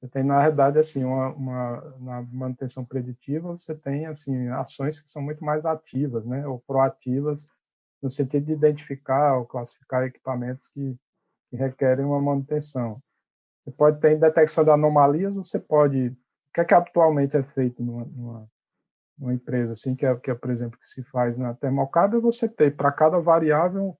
você 0.00 0.08
tem 0.08 0.22
na 0.24 0.40
verdade 0.40 0.78
assim 0.78 1.04
uma, 1.04 1.28
uma 1.34 1.96
na 2.00 2.22
manutenção 2.32 2.82
preditiva 2.82 3.52
você 3.52 3.74
tem 3.74 4.06
assim 4.06 4.48
ações 4.48 4.98
que 4.98 5.10
são 5.10 5.20
muito 5.20 5.44
mais 5.44 5.66
ativas, 5.66 6.24
né? 6.24 6.46
Ou 6.46 6.60
proativas 6.60 7.46
no 8.02 8.08
sentido 8.08 8.46
de 8.46 8.52
identificar 8.52 9.36
ou 9.36 9.44
classificar 9.44 10.04
equipamentos 10.04 10.66
que 10.66 10.98
que 11.50 11.56
requerem 11.56 12.04
uma 12.04 12.20
manutenção. 12.20 13.02
Você 13.64 13.72
pode 13.72 14.00
ter 14.00 14.18
detecção 14.18 14.64
de 14.64 14.70
anomalias, 14.70 15.34
você 15.34 15.58
pode. 15.58 16.08
O 16.08 16.52
que 16.54 16.60
é 16.60 16.64
que 16.64 16.74
atualmente 16.74 17.36
é 17.36 17.42
feito 17.42 17.82
numa, 17.82 18.04
numa, 18.04 18.48
numa 19.18 19.34
empresa, 19.34 19.74
assim, 19.74 19.94
que 19.94 20.06
é, 20.06 20.14
que 20.16 20.30
é, 20.30 20.34
por 20.34 20.50
exemplo, 20.50 20.78
que 20.78 20.86
se 20.86 21.02
faz 21.04 21.36
na 21.36 21.54
termocável, 21.54 22.18
é 22.18 22.22
você 22.22 22.48
tem 22.48 22.70
para 22.70 22.90
cada 22.90 23.20
variável 23.20 23.96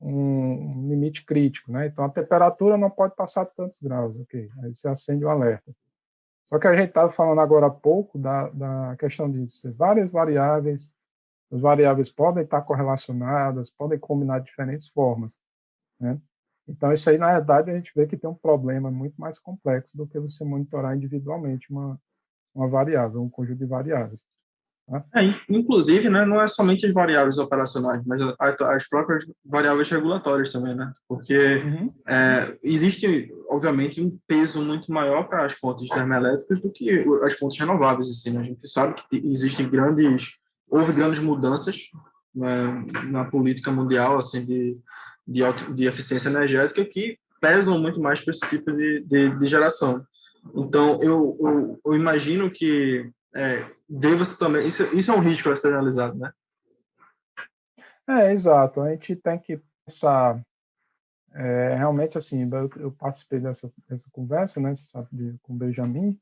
um, 0.00 0.88
limite 0.88 1.24
crítico, 1.24 1.72
né? 1.72 1.86
Então 1.86 2.04
a 2.04 2.10
temperatura 2.10 2.76
não 2.76 2.90
pode 2.90 3.14
passar 3.14 3.46
tantos 3.46 3.80
graus, 3.80 4.14
ok? 4.20 4.50
Aí 4.62 4.74
você 4.74 4.88
acende 4.88 5.24
o 5.24 5.30
alerta. 5.30 5.72
Só 6.46 6.58
que 6.58 6.66
a 6.66 6.76
gente 6.76 6.88
estava 6.88 7.10
falando 7.10 7.40
agora 7.40 7.66
há 7.66 7.70
pouco 7.70 8.18
da, 8.18 8.50
da 8.50 8.96
questão 8.96 9.30
de 9.30 9.50
ser 9.50 9.72
várias 9.72 10.10
variáveis, 10.10 10.90
as 11.50 11.60
variáveis 11.60 12.10
podem 12.10 12.44
estar 12.44 12.62
correlacionadas, 12.62 13.70
podem 13.70 13.98
combinar 13.98 14.40
de 14.40 14.46
diferentes 14.46 14.88
formas, 14.88 15.38
né? 15.98 16.20
Então, 16.68 16.92
isso 16.92 17.10
aí, 17.10 17.18
na 17.18 17.32
verdade, 17.32 17.70
a 17.70 17.74
gente 17.74 17.92
vê 17.94 18.06
que 18.06 18.16
tem 18.16 18.30
um 18.30 18.34
problema 18.34 18.90
muito 18.90 19.20
mais 19.20 19.38
complexo 19.38 19.96
do 19.96 20.06
que 20.06 20.18
você 20.18 20.44
monitorar 20.44 20.96
individualmente 20.96 21.70
uma, 21.70 21.98
uma 22.54 22.68
variável, 22.68 23.22
um 23.22 23.30
conjunto 23.30 23.58
de 23.58 23.66
variáveis. 23.66 24.20
Tá? 24.86 25.04
É, 25.14 25.22
inclusive, 25.48 26.08
né, 26.08 26.24
não 26.24 26.40
é 26.40 26.46
somente 26.46 26.86
as 26.86 26.92
variáveis 26.92 27.38
operacionais, 27.38 28.02
mas 28.04 28.20
as 28.38 28.88
próprias 28.88 29.24
variáveis 29.44 29.88
regulatórias 29.88 30.52
também, 30.52 30.74
né? 30.74 30.92
Porque 31.08 31.36
uhum. 31.36 31.94
é, 32.06 32.56
existe, 32.62 33.32
obviamente, 33.48 34.02
um 34.02 34.18
peso 34.26 34.60
muito 34.62 34.92
maior 34.92 35.28
para 35.28 35.44
as 35.44 35.52
fontes 35.54 35.88
termoelétricas 35.88 36.60
do 36.60 36.70
que 36.70 37.04
as 37.24 37.34
fontes 37.34 37.58
renováveis. 37.58 38.08
Assim, 38.08 38.30
né? 38.30 38.40
A 38.40 38.44
gente 38.44 38.66
sabe 38.68 38.94
que 39.08 39.16
existem 39.26 39.68
grandes, 39.68 40.36
houve 40.68 40.92
grandes 40.92 41.20
mudanças 41.20 41.90
né, 42.34 42.84
na 43.08 43.24
política 43.24 43.70
mundial, 43.70 44.18
assim, 44.18 44.44
de 44.44 44.78
de, 45.26 45.40
de 45.74 45.86
eficiência 45.86 46.28
energética 46.28 46.84
que 46.84 47.18
pesam 47.40 47.78
muito 47.78 48.00
mais 48.00 48.20
para 48.20 48.32
esse 48.32 48.48
tipo 48.48 48.72
de, 48.72 49.00
de, 49.00 49.38
de 49.38 49.46
geração. 49.46 50.06
Então, 50.54 50.98
eu, 51.02 51.36
eu, 51.40 51.80
eu 51.84 51.94
imagino 51.94 52.50
que 52.50 53.10
é, 53.34 53.68
deva-se 53.88 54.38
também. 54.38 54.66
Isso, 54.66 54.84
isso 54.94 55.10
é 55.10 55.14
um 55.14 55.20
risco 55.20 55.48
a 55.48 55.56
ser 55.56 55.68
analisado, 55.68 56.18
né? 56.18 56.32
É, 58.08 58.32
exato. 58.32 58.80
A 58.80 58.90
gente 58.90 59.16
tem 59.16 59.38
que 59.38 59.60
pensar. 59.86 60.44
É, 61.34 61.74
realmente, 61.76 62.18
assim, 62.18 62.42
eu, 62.42 62.70
eu, 62.76 62.92
participei 62.92 63.40
dessa, 63.40 63.72
dessa 63.88 64.06
conversa, 64.10 64.60
né, 64.60 64.74
sabe, 64.74 65.08
de, 65.10 65.38
com 65.38 65.54
o 65.54 65.56
Benjamin, 65.56 66.20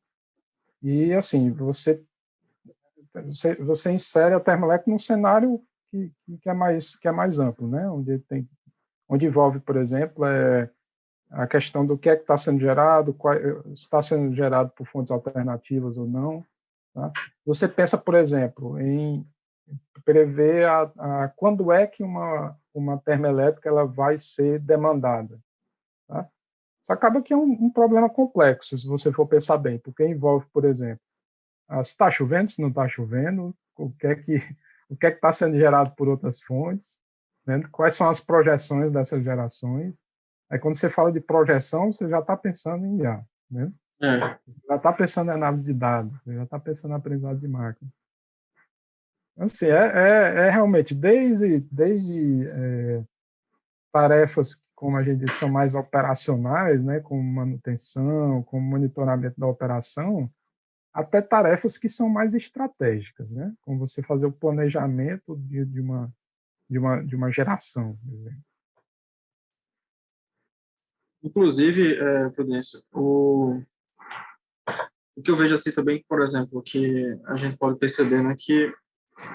e, 0.80 1.12
assim, 1.12 1.50
você, 1.50 2.00
você, 3.26 3.56
você 3.56 3.90
insere 3.90 4.36
a 4.36 4.38
termoelétrica 4.38 4.88
num 4.88 5.00
cenário 5.00 5.60
que, 5.90 6.12
que, 6.40 6.48
é 6.48 6.54
mais, 6.54 6.94
que 6.94 7.08
é 7.08 7.10
mais 7.10 7.40
amplo, 7.40 7.66
né, 7.66 7.90
onde 7.90 8.20
tem 8.20 8.48
onde 9.10 9.26
envolve, 9.26 9.58
por 9.58 9.76
exemplo, 9.76 10.24
é 10.24 10.70
a 11.30 11.46
questão 11.46 11.84
do 11.84 11.98
que 11.98 12.08
é 12.08 12.14
que 12.14 12.22
está 12.22 12.36
sendo 12.36 12.60
gerado, 12.60 13.12
qual, 13.12 13.34
está 13.72 14.00
sendo 14.00 14.34
gerado 14.34 14.70
por 14.70 14.86
fontes 14.86 15.10
alternativas 15.10 15.98
ou 15.98 16.06
não. 16.06 16.46
Tá? 16.94 17.12
Você 17.44 17.66
pensa, 17.66 17.98
por 17.98 18.14
exemplo, 18.14 18.80
em 18.80 19.26
prever 20.04 20.66
a, 20.66 20.82
a, 20.98 21.28
quando 21.36 21.72
é 21.72 21.86
que 21.86 22.02
uma, 22.02 22.56
uma 22.72 22.98
termoelétrica 22.98 23.68
ela 23.68 23.84
vai 23.84 24.16
ser 24.16 24.60
demandada. 24.60 25.38
Tá? 26.08 26.28
Isso 26.82 26.92
acaba 26.92 27.20
que 27.20 27.32
é 27.32 27.36
um, 27.36 27.50
um 27.50 27.70
problema 27.70 28.08
complexo, 28.08 28.78
se 28.78 28.86
você 28.86 29.12
for 29.12 29.26
pensar 29.26 29.58
bem, 29.58 29.78
porque 29.78 30.06
envolve, 30.06 30.46
por 30.52 30.64
exemplo, 30.64 31.02
ah, 31.68 31.82
se 31.82 31.90
está 31.90 32.10
chovendo, 32.10 32.50
se 32.50 32.60
não 32.60 32.68
está 32.68 32.88
chovendo, 32.88 33.54
o 33.76 33.90
que 33.90 34.06
é 34.06 34.14
que 34.14 34.36
o 34.88 34.96
que 34.96 35.06
é 35.06 35.10
que 35.10 35.18
está 35.18 35.30
sendo 35.30 35.56
gerado 35.56 35.92
por 35.94 36.08
outras 36.08 36.42
fontes, 36.42 37.00
né? 37.46 37.62
quais 37.70 37.94
são 37.94 38.08
as 38.08 38.20
projeções 38.20 38.92
dessas 38.92 39.22
gerações. 39.22 39.94
Aí 40.50 40.58
quando 40.58 40.74
você 40.74 40.90
fala 40.90 41.12
de 41.12 41.20
projeção, 41.20 41.92
você 41.92 42.08
já 42.08 42.20
está 42.20 42.36
pensando 42.36 42.84
em 42.84 42.98
IA, 42.98 43.24
né? 43.50 43.72
É. 44.02 44.18
Você 44.46 44.60
já 44.66 44.76
está 44.76 44.92
pensando 44.92 45.30
em 45.30 45.34
análise 45.34 45.62
de 45.62 45.74
dados, 45.74 46.22
você 46.22 46.34
já 46.34 46.44
está 46.44 46.58
pensando 46.58 46.92
em 46.92 46.96
aprendizado 46.96 47.38
de 47.38 47.48
máquina. 47.48 47.90
Assim, 49.38 49.66
é, 49.66 49.70
é, 49.70 50.46
é 50.46 50.50
realmente, 50.50 50.94
desde, 50.94 51.60
desde 51.70 52.48
é, 52.48 53.02
tarefas, 53.92 54.62
como 54.74 54.96
a 54.96 55.02
gente 55.02 55.24
disse, 55.24 55.38
são 55.38 55.48
mais 55.48 55.74
operacionais, 55.74 56.82
né, 56.82 57.00
como 57.00 57.22
manutenção, 57.22 58.42
como 58.44 58.66
monitoramento 58.66 59.38
da 59.38 59.46
operação, 59.46 60.30
até 60.92 61.22
tarefas 61.22 61.78
que 61.78 61.88
são 61.88 62.08
mais 62.08 62.34
estratégicas, 62.34 63.30
né? 63.30 63.52
Como 63.62 63.78
você 63.78 64.02
fazer 64.02 64.26
o 64.26 64.32
planejamento 64.32 65.36
de, 65.36 65.64
de 65.64 65.80
uma 65.80 66.12
de 66.70 66.78
uma 66.78 67.02
de 67.02 67.16
uma 67.16 67.32
geração. 67.32 67.98
Inclusive, 71.22 71.96
é, 71.96 72.32
o, 72.92 73.60
o 75.16 75.22
que 75.22 75.30
eu 75.30 75.36
vejo 75.36 75.54
assim 75.54 75.72
também, 75.72 76.02
por 76.08 76.22
exemplo, 76.22 76.62
que 76.62 77.18
a 77.26 77.36
gente 77.36 77.58
pode 77.58 77.78
perceber, 77.78 78.22
né, 78.22 78.34
que 78.38 78.72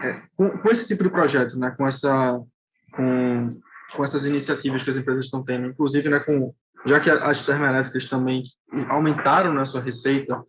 é, 0.04 0.22
com, 0.36 0.50
com, 0.58 0.70
esse 0.70 0.88
tipo 0.88 1.04
de 1.04 1.12
projeto, 1.12 1.60
né, 1.60 1.72
com 1.78 1.86
essa 1.86 2.42
com, 2.92 3.62
com 3.96 4.04
essas 4.04 4.26
iniciativas 4.26 4.82
que 4.82 4.90
as 4.90 4.98
empresas 4.98 5.26
estão 5.26 5.44
tendo, 5.44 5.68
inclusive, 5.68 6.10
né, 6.10 6.20
com 6.22 6.56
já 6.88 7.00
que 7.00 7.10
as 7.10 7.44
termoelétricas 7.44 8.06
também 8.08 8.44
aumentaram 8.90 9.52
na 9.52 9.66
sua 9.66 9.82
receita 9.82 10.44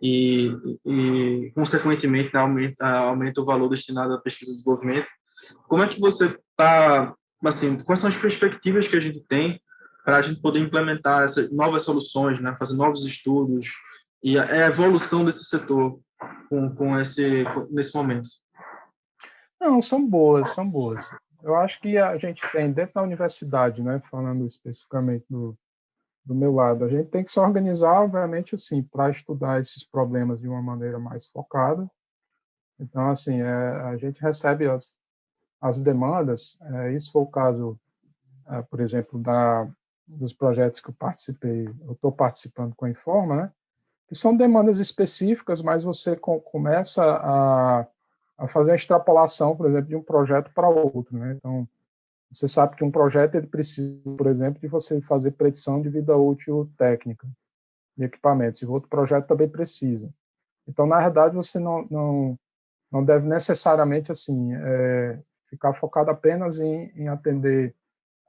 e, 0.00 0.52
e 0.86 1.52
consequentemente, 1.52 2.32
né, 2.32 2.40
aumenta, 2.40 2.86
aumenta 2.86 3.40
o 3.40 3.44
valor 3.44 3.68
destinado 3.68 4.14
à 4.14 4.20
pesquisa 4.20 4.50
e 4.50 4.54
desenvolvimento, 4.54 5.08
como 5.68 5.82
é 5.82 5.88
que 5.88 6.00
você 6.00 6.26
está, 6.26 7.14
assim, 7.44 7.82
quais 7.82 8.00
são 8.00 8.08
as 8.08 8.16
perspectivas 8.16 8.86
que 8.86 8.96
a 8.96 9.00
gente 9.00 9.20
tem 9.22 9.60
para 10.04 10.18
a 10.18 10.22
gente 10.22 10.40
poder 10.40 10.60
implementar 10.60 11.22
essas 11.22 11.52
novas 11.52 11.82
soluções, 11.82 12.40
né, 12.40 12.56
fazer 12.58 12.76
novos 12.76 13.04
estudos 13.04 13.68
e 14.22 14.38
a, 14.38 14.44
a 14.44 14.66
evolução 14.66 15.24
desse 15.24 15.44
setor 15.44 16.00
com, 16.48 16.74
com 16.74 16.98
esse, 16.98 17.44
nesse 17.70 17.94
momento? 17.94 18.28
Não, 19.60 19.80
são 19.82 20.06
boas, 20.06 20.50
são 20.50 20.68
boas. 20.68 21.08
Eu 21.42 21.54
acho 21.56 21.80
que 21.80 21.96
a 21.96 22.16
gente 22.18 22.42
tem 22.52 22.72
dentro 22.72 22.94
da 22.94 23.02
universidade, 23.02 23.82
né, 23.82 24.02
falando 24.10 24.46
especificamente 24.46 25.24
do, 25.28 25.56
do 26.24 26.34
meu 26.34 26.54
lado. 26.54 26.84
A 26.84 26.88
gente 26.88 27.10
tem 27.10 27.24
que 27.24 27.30
se 27.30 27.40
organizar, 27.40 28.02
obviamente, 28.02 28.54
assim, 28.54 28.82
para 28.82 29.10
estudar 29.10 29.60
esses 29.60 29.84
problemas 29.84 30.40
de 30.40 30.48
uma 30.48 30.62
maneira 30.62 30.98
mais 30.98 31.26
focada. 31.26 31.90
Então, 32.78 33.10
assim, 33.10 33.40
é, 33.40 33.70
a 33.82 33.96
gente 33.96 34.20
recebe 34.20 34.68
as, 34.68 34.96
as 35.60 35.78
demandas. 35.78 36.56
É, 36.60 36.92
isso 36.92 37.12
foi 37.12 37.22
o 37.22 37.26
caso, 37.26 37.78
é, 38.48 38.62
por 38.62 38.80
exemplo, 38.80 39.18
da, 39.18 39.68
dos 40.06 40.32
projetos 40.32 40.80
que 40.80 40.90
eu 40.90 40.94
participei, 40.94 41.68
eu 41.86 41.92
estou 41.92 42.10
participando 42.10 42.74
com 42.74 42.84
a 42.84 42.90
Informa, 42.90 43.36
né? 43.36 43.52
Que 44.08 44.14
são 44.14 44.36
demandas 44.36 44.78
específicas, 44.78 45.62
mas 45.62 45.84
você 45.84 46.16
com, 46.16 46.40
começa 46.40 47.04
a, 47.04 47.86
a 48.38 48.48
fazer 48.48 48.72
a 48.72 48.74
extrapolação, 48.74 49.56
por 49.56 49.66
exemplo, 49.66 49.88
de 49.88 49.96
um 49.96 50.02
projeto 50.02 50.50
para 50.52 50.68
outro, 50.68 51.16
né? 51.16 51.34
Então, 51.36 51.68
você 52.32 52.46
sabe 52.46 52.76
que 52.76 52.84
um 52.84 52.90
projeto 52.90 53.34
ele 53.34 53.46
precisa, 53.46 54.00
por 54.16 54.26
exemplo, 54.26 54.60
de 54.60 54.68
você 54.68 55.00
fazer 55.00 55.32
predição 55.32 55.82
de 55.82 55.88
vida 55.88 56.16
útil 56.16 56.70
técnica 56.76 57.28
de 57.96 58.04
equipamentos, 58.04 58.62
e 58.62 58.66
o 58.66 58.72
outro 58.72 58.88
projeto 58.88 59.26
também 59.26 59.48
precisa. 59.48 60.08
Então, 60.66 60.86
na 60.86 61.00
verdade, 61.00 61.34
você 61.34 61.58
não, 61.58 61.86
não, 61.90 62.38
não 62.90 63.04
deve 63.04 63.26
necessariamente 63.26 64.10
assim 64.12 64.54
é, 64.54 65.18
ficar 65.50 65.74
focado 65.74 66.10
apenas 66.10 66.60
em, 66.60 66.90
em 66.94 67.08
atender 67.08 67.74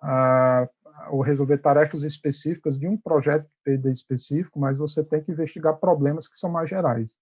a, 0.01 0.67
ou 1.09 1.21
resolver 1.21 1.59
tarefas 1.59 2.03
específicas 2.03 2.77
de 2.77 2.87
um 2.87 2.97
projeto 2.97 3.47
específico, 3.85 4.59
mas 4.59 4.77
você 4.77 5.03
tem 5.03 5.23
que 5.23 5.31
investigar 5.31 5.77
problemas 5.77 6.27
que 6.27 6.37
são 6.37 6.49
mais 6.49 6.69
gerais. 6.69 7.17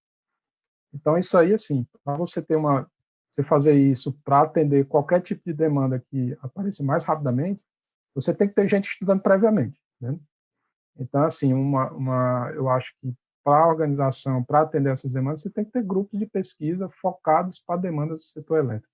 Então, 0.92 1.16
isso 1.16 1.38
aí, 1.38 1.54
assim, 1.54 1.86
para 2.04 2.16
você 2.16 2.42
ter 2.42 2.56
uma 2.56 2.90
você 3.30 3.44
fazer 3.44 3.74
isso 3.74 4.12
para 4.24 4.42
atender 4.42 4.86
qualquer 4.86 5.20
tipo 5.22 5.42
de 5.44 5.52
demanda 5.52 6.00
que 6.10 6.36
apareça 6.42 6.82
mais 6.82 7.04
rapidamente, 7.04 7.62
você 8.12 8.34
tem 8.34 8.48
que 8.48 8.54
ter 8.54 8.66
gente 8.66 8.88
estudando 8.88 9.22
previamente. 9.22 9.80
Né? 10.00 10.18
Então, 10.98 11.22
assim, 11.22 11.52
uma, 11.52 11.92
uma, 11.92 12.50
eu 12.54 12.68
acho 12.68 12.92
que 13.00 13.14
para 13.44 13.64
a 13.64 13.68
organização, 13.68 14.42
para 14.42 14.62
atender 14.62 14.90
essas 14.92 15.12
demandas, 15.12 15.40
você 15.40 15.50
tem 15.50 15.64
que 15.64 15.70
ter 15.70 15.82
grupos 15.82 16.18
de 16.18 16.26
pesquisa 16.26 16.88
focados 17.00 17.60
para 17.60 17.80
demandas 17.80 18.18
do 18.18 18.24
setor 18.24 18.58
elétrico. 18.58 18.92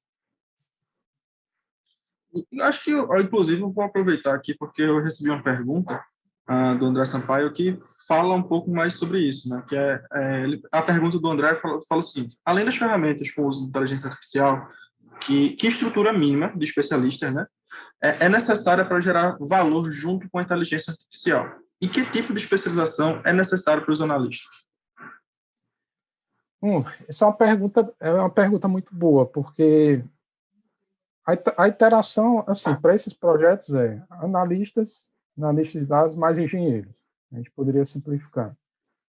Eu 2.53 2.64
acho 2.64 2.82
que, 2.82 2.93
inclusive, 2.93 3.61
eu 3.61 3.70
vou 3.70 3.84
aproveitar 3.84 4.34
aqui, 4.34 4.55
porque 4.55 4.82
eu 4.82 5.03
recebi 5.03 5.30
uma 5.30 5.43
pergunta 5.43 6.03
uh, 6.49 6.78
do 6.78 6.87
André 6.87 7.05
Sampaio 7.05 7.53
que 7.53 7.76
fala 8.07 8.34
um 8.34 8.43
pouco 8.43 8.70
mais 8.70 8.95
sobre 8.95 9.20
isso, 9.20 9.49
né? 9.49 9.62
Que 9.68 9.76
é, 9.76 10.03
é 10.12 10.43
ele, 10.43 10.62
a 10.72 10.82
pergunta 10.82 11.18
do 11.18 11.28
André 11.28 11.57
fala, 11.57 11.80
fala, 11.89 12.01
o 12.01 12.05
seguinte: 12.05 12.37
além 12.45 12.64
das 12.64 12.76
ferramentas 12.76 13.30
com 13.30 13.47
uso 13.47 13.62
de 13.62 13.68
inteligência 13.68 14.09
artificial, 14.09 14.68
que, 15.20 15.51
que 15.51 15.68
estrutura 15.68 16.12
mínima 16.12 16.53
de 16.57 16.64
especialistas, 16.64 17.34
né? 17.34 17.47
É, 18.03 18.26
é 18.26 18.28
necessária 18.28 18.84
para 18.84 19.01
gerar 19.01 19.37
valor 19.41 19.91
junto 19.91 20.28
com 20.30 20.39
a 20.39 20.43
inteligência 20.43 20.93
artificial? 20.93 21.51
E 21.80 21.89
que 21.89 22.05
tipo 22.07 22.32
de 22.32 22.41
especialização 22.41 23.20
é 23.24 23.32
necessário 23.32 23.84
para 23.84 23.93
os 23.93 24.01
analistas? 24.01 24.66
Hum, 26.62 26.82
essa 27.07 27.24
é 27.24 27.28
uma 27.28 27.37
pergunta 27.37 27.95
é 28.01 28.12
uma 28.12 28.30
pergunta 28.30 28.66
muito 28.66 28.95
boa, 28.95 29.26
porque 29.26 30.03
a 31.27 31.68
interação, 31.68 32.45
assim, 32.47 32.74
para 32.77 32.95
esses 32.95 33.12
projetos 33.12 33.74
é 33.74 34.03
analistas 34.11 35.11
analista 35.39 35.79
de 35.79 35.85
dados 35.85 36.16
mais 36.16 36.39
engenheiros. 36.39 36.93
A 37.33 37.37
gente 37.37 37.51
poderia 37.51 37.85
simplificar. 37.85 38.57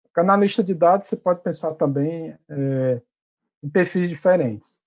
Porque 0.03 0.21
analista 0.21 0.63
de 0.63 0.75
dados, 0.75 1.09
você 1.09 1.17
pode 1.17 1.41
pensar 1.41 1.75
também 1.75 2.37
é, 2.49 3.01
em 3.63 3.69
perfis 3.69 4.09
diferentes. 4.09 4.79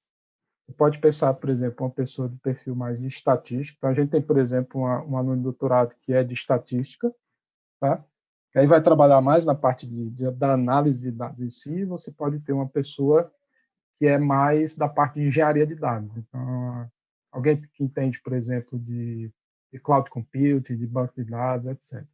Você 0.66 0.74
pode 0.74 1.00
pensar, 1.00 1.34
por 1.34 1.50
exemplo, 1.50 1.86
uma 1.86 1.92
pessoa 1.92 2.30
de 2.30 2.38
perfil 2.38 2.76
mais 2.76 3.00
de 3.00 3.08
estatística. 3.08 3.78
Então, 3.78 3.90
a 3.90 3.94
gente 3.94 4.10
tem, 4.10 4.22
por 4.22 4.38
exemplo, 4.38 4.82
uma, 4.82 5.04
um 5.04 5.18
aluno 5.18 5.38
de 5.38 5.44
doutorado 5.44 5.96
que 6.02 6.14
é 6.14 6.24
de 6.24 6.34
estatística, 6.34 7.14
tá? 7.80 8.04
que 8.52 8.60
aí 8.60 8.68
vai 8.68 8.82
trabalhar 8.82 9.20
mais 9.20 9.46
na 9.46 9.56
parte 9.56 9.88
de, 9.88 10.10
de, 10.12 10.32
da 10.32 10.54
análise 10.54 11.02
de 11.02 11.12
dados 11.12 11.42
em 11.42 11.50
si. 11.50 11.84
Você 11.86 12.12
pode 12.12 12.40
ter 12.40 12.54
uma 12.54 12.68
pessoa 12.68 13.32
que 13.98 14.06
é 14.06 14.18
mais 14.18 14.76
da 14.76 14.88
parte 14.88 15.16
de 15.16 15.28
engenharia 15.28 15.66
de 15.66 15.76
dados. 15.76 16.16
Então, 16.18 16.92
alguém 17.34 17.60
que 17.60 17.84
entende, 17.84 18.22
por 18.22 18.34
exemplo, 18.34 18.80
de 18.80 19.34
de 19.74 19.80
cloud 19.80 20.08
computing, 20.12 20.78
de 20.78 20.86
banco 20.86 21.14
de 21.16 21.24
dados, 21.24 21.66
etc. 21.66 22.06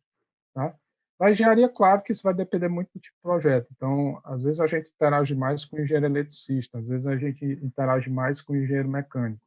Tá? 0.54 0.74
Na 1.20 1.30
engenharia, 1.30 1.68
claro 1.68 2.02
que 2.02 2.14
isso 2.14 2.24
vai 2.24 2.34
depender 2.34 2.70
muito 2.70 2.90
do 2.94 3.02
tipo 3.02 3.14
de 3.18 3.22
projeto. 3.22 3.68
Então, 3.76 4.22
às 4.24 4.42
vezes 4.42 4.62
a 4.62 4.66
gente 4.66 4.90
interage 4.90 5.36
mais 5.36 5.66
com 5.66 5.76
o 5.76 5.82
engenheiro 5.82 6.06
eletricista, 6.06 6.80
às 6.80 6.88
vezes 6.88 7.06
a 7.06 7.18
gente 7.18 7.44
interage 7.62 8.10
mais 8.10 8.42
com 8.42 8.54
o 8.54 8.56
engenheiro 8.56 8.88
mecânico. 8.88 9.44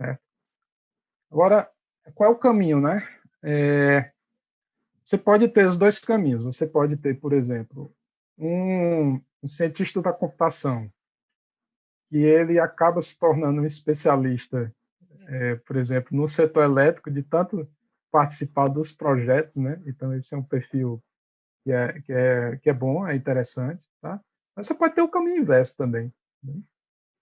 Certo? 0.00 0.20
Agora, 1.28 1.68
qual 2.14 2.30
é 2.30 2.32
o 2.32 2.38
caminho, 2.38 2.80
né? 2.80 3.06
É, 3.42 4.12
você 5.02 5.18
pode 5.18 5.48
ter 5.48 5.66
os 5.66 5.76
dois 5.76 5.98
caminhos. 5.98 6.44
Você 6.44 6.68
pode 6.68 6.96
ter, 6.96 7.18
por 7.18 7.32
exemplo, 7.32 7.92
um, 8.38 9.20
um 9.42 9.46
cientista 9.46 10.00
da 10.00 10.12
computação, 10.12 10.88
que 12.08 12.16
ele 12.16 12.58
acaba 12.58 13.00
se 13.00 13.18
tornando 13.18 13.60
um 13.60 13.66
especialista 13.66 14.72
é, 15.28 15.56
por 15.56 15.76
exemplo, 15.76 16.16
no 16.16 16.28
setor 16.28 16.64
elétrico, 16.64 17.10
de 17.10 17.22
tanto 17.22 17.68
participar 18.10 18.68
dos 18.68 18.90
projetos, 18.90 19.56
né? 19.56 19.80
Então, 19.86 20.14
esse 20.14 20.34
é 20.34 20.38
um 20.38 20.42
perfil 20.42 21.02
que 21.62 21.70
é, 21.70 22.00
que 22.00 22.12
é, 22.12 22.56
que 22.56 22.70
é 22.70 22.72
bom, 22.72 23.06
é 23.06 23.14
interessante, 23.14 23.86
tá? 24.00 24.18
Mas 24.56 24.66
você 24.66 24.74
pode 24.74 24.94
ter 24.94 25.02
o 25.02 25.08
caminho 25.08 25.42
inverso 25.42 25.76
também. 25.76 26.12
Né? 26.42 26.54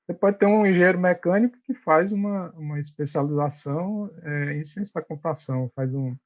Você 0.07 0.14
pode 0.14 0.39
ter 0.39 0.47
um 0.47 0.64
engenheiro 0.64 0.99
mecânico 0.99 1.59
que 1.64 1.74
faz 1.74 2.12
uma, 2.12 2.51
uma 2.53 2.78
especialização 2.78 4.09
é, 4.22 4.53
em 4.55 4.62
ciência 4.62 5.01
da 5.01 5.07
computação, 5.07 5.70
faz 5.74 5.93
um 5.93 6.16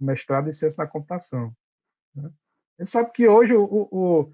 mestrado 0.00 0.48
em 0.48 0.52
ciência 0.52 0.82
da 0.82 0.90
computação. 0.90 1.54
Né? 2.14 2.30
Você 2.78 2.86
sabe 2.86 3.12
que 3.12 3.28
hoje 3.28 3.52
o, 3.54 3.64
o, 3.64 4.32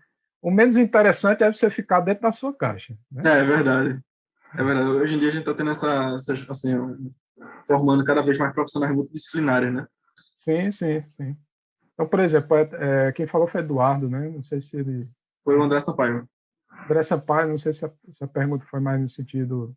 o, 0.48 0.50
menos 0.50 0.76
interessante 0.76 1.42
é 1.42 1.52
você 1.52 1.70
ficar 1.70 2.00
dentro 2.00 2.22
da 2.22 2.32
sua 2.32 2.54
caixa. 2.54 2.94
Né? 3.10 3.22
É, 3.24 3.40
é 3.40 3.44
verdade. 3.44 4.00
É 4.54 4.62
verdade. 4.62 4.88
Hoje 4.88 5.14
em 5.14 5.18
dia 5.18 5.28
a 5.28 5.32
gente 5.32 5.42
está 5.42 5.54
tendo 5.54 5.70
essa, 5.70 6.14
essa, 6.14 6.32
assim, 6.50 6.76
formando 7.66 8.04
cada 8.04 8.22
vez 8.22 8.38
mais 8.38 8.52
profissionais 8.52 8.94
multidisciplinares, 8.94 9.72
né? 9.72 9.86
Sim, 10.36 10.70
sim, 10.70 11.02
sim. 11.08 11.36
Então, 11.92 12.06
por 12.06 12.20
exemplo, 12.20 12.56
é, 12.56 12.68
é, 13.08 13.12
quem 13.12 13.26
falou 13.26 13.46
foi 13.46 13.60
Eduardo, 13.60 14.08
né? 14.08 14.28
Não 14.28 14.42
sei 14.42 14.60
se 14.60 14.76
ele... 14.76 15.00
Foi 15.42 15.56
o 15.56 15.62
André 15.62 15.80
Sampaio. 15.80 16.28
André 16.84 17.02
Sampaio, 17.02 17.48
não 17.48 17.58
sei 17.58 17.72
se 17.72 17.86
a, 17.86 17.90
se 18.10 18.22
a 18.22 18.28
pergunta 18.28 18.66
foi 18.66 18.80
mais 18.80 19.00
no 19.00 19.08
sentido 19.08 19.74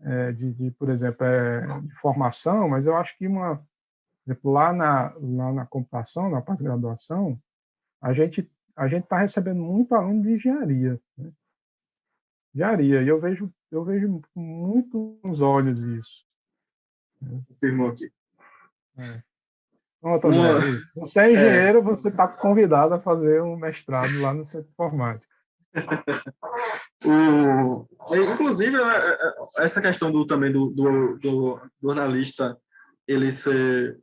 é, 0.00 0.32
de, 0.32 0.52
de, 0.52 0.70
por 0.72 0.88
exemplo, 0.90 1.26
é, 1.26 1.80
de 1.80 1.94
formação, 1.96 2.68
mas 2.68 2.86
eu 2.86 2.96
acho 2.96 3.16
que 3.18 3.26
uma, 3.26 3.56
Por 3.56 4.30
exemplo, 4.30 4.52
lá 4.52 4.72
na, 4.72 5.12
lá 5.20 5.52
na 5.52 5.66
computação, 5.66 6.30
na 6.30 6.40
pós-graduação, 6.40 7.38
a 8.00 8.12
gente 8.12 8.50
a 8.76 8.88
gente 8.88 9.04
está 9.04 9.18
recebendo 9.18 9.60
muito 9.60 9.94
aluno 9.94 10.22
de 10.22 10.32
engenharia. 10.32 11.00
Né? 11.16 11.30
Engenharia, 12.54 13.02
e 13.02 13.08
eu 13.08 13.20
vejo, 13.20 13.52
eu 13.70 13.84
vejo 13.84 14.20
muito 14.34 15.18
nos 15.22 15.40
olhos 15.40 15.78
isso. 15.78 16.24
Confirmou 17.48 17.88
aqui. 17.88 18.10
É. 18.98 19.22
Pronto, 20.00 20.26
André, 20.28 20.80
você 20.94 21.20
é 21.20 21.32
engenheiro, 21.32 21.78
é. 21.78 21.82
você 21.82 22.08
está 22.08 22.28
convidado 22.28 22.94
a 22.94 23.00
fazer 23.00 23.42
um 23.42 23.56
mestrado 23.56 24.20
lá 24.20 24.34
no 24.34 24.44
Centro 24.44 24.66
de 24.66 24.72
Informática. 24.72 25.34
o, 27.04 27.86
inclusive, 28.14 28.76
né, 28.76 28.96
é, 28.96 29.12
é, 29.12 29.64
essa 29.64 29.80
questão 29.80 30.12
do, 30.12 30.26
também 30.26 30.52
do, 30.52 30.70
do, 30.70 31.16
do 31.16 31.60
jornalista 31.82 32.56
ele 33.08 33.32
ser 33.32 33.98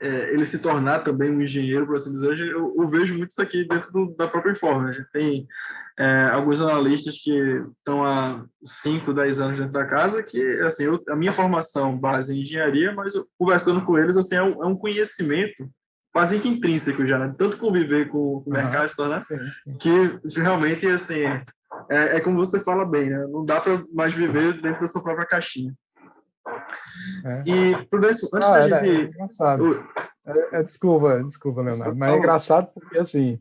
é, 0.00 0.32
ele 0.32 0.44
se 0.44 0.60
tornar 0.60 1.00
também 1.00 1.30
um 1.30 1.40
engenheiro, 1.40 1.86
por 1.86 1.96
assim 1.96 2.10
dizer, 2.10 2.38
eu, 2.38 2.74
eu 2.76 2.88
vejo 2.88 3.14
muito 3.14 3.30
isso 3.30 3.42
aqui 3.42 3.66
dentro 3.66 3.90
do, 3.92 4.14
da 4.16 4.28
própria 4.28 4.52
Informa. 4.52 4.88
A 4.88 4.92
gente 4.92 5.10
tem 5.12 5.46
é, 5.98 6.30
alguns 6.32 6.60
analistas 6.60 7.16
que 7.18 7.64
estão 7.78 8.04
há 8.04 8.44
5, 8.64 9.12
10 9.12 9.40
anos 9.40 9.58
dentro 9.58 9.72
da 9.72 9.86
casa, 9.86 10.22
que, 10.22 10.40
assim, 10.60 10.84
eu, 10.84 11.02
a 11.08 11.16
minha 11.16 11.32
formação 11.32 11.96
base 11.96 12.34
em 12.36 12.42
engenharia, 12.42 12.92
mas 12.92 13.14
eu, 13.14 13.26
conversando 13.38 13.84
com 13.84 13.98
eles, 13.98 14.16
assim, 14.16 14.36
é 14.36 14.42
um, 14.42 14.64
é 14.64 14.66
um 14.66 14.76
conhecimento 14.76 15.68
quase 16.12 16.38
que 16.38 16.48
intrínseco 16.48 17.06
já, 17.06 17.18
né? 17.18 17.34
Tanto 17.36 17.58
conviver 17.58 18.08
com 18.08 18.42
o 18.46 18.50
mercado, 18.50 18.90
uhum, 18.98 19.08
né? 19.08 19.20
Sim, 19.20 19.38
sim. 19.64 19.76
Que 19.78 20.40
realmente, 20.40 20.86
assim, 20.86 21.24
é, 21.90 22.16
é 22.16 22.20
como 22.20 22.36
você 22.36 22.58
fala 22.58 22.84
bem, 22.84 23.10
né? 23.10 23.26
Não 23.28 23.44
dá 23.44 23.60
para 23.60 23.84
mais 23.92 24.14
viver 24.14 24.54
dentro 24.54 24.80
da 24.80 24.86
sua 24.86 25.02
própria 25.02 25.26
caixinha. 25.26 25.74
É. 27.24 27.42
E, 27.46 27.86
Prudêncio, 27.86 28.28
antes 28.32 28.48
ah, 28.48 28.68
da 28.68 28.78
gente. 28.78 28.90
É 28.90 29.04
engraçado. 29.08 29.88
É, 30.26 30.58
é, 30.58 30.62
desculpa, 30.62 31.22
desculpa, 31.22 31.62
Leonardo, 31.62 31.96
mas 31.96 32.12
é 32.12 32.16
engraçado 32.16 32.70
porque, 32.72 32.98
assim, 32.98 33.40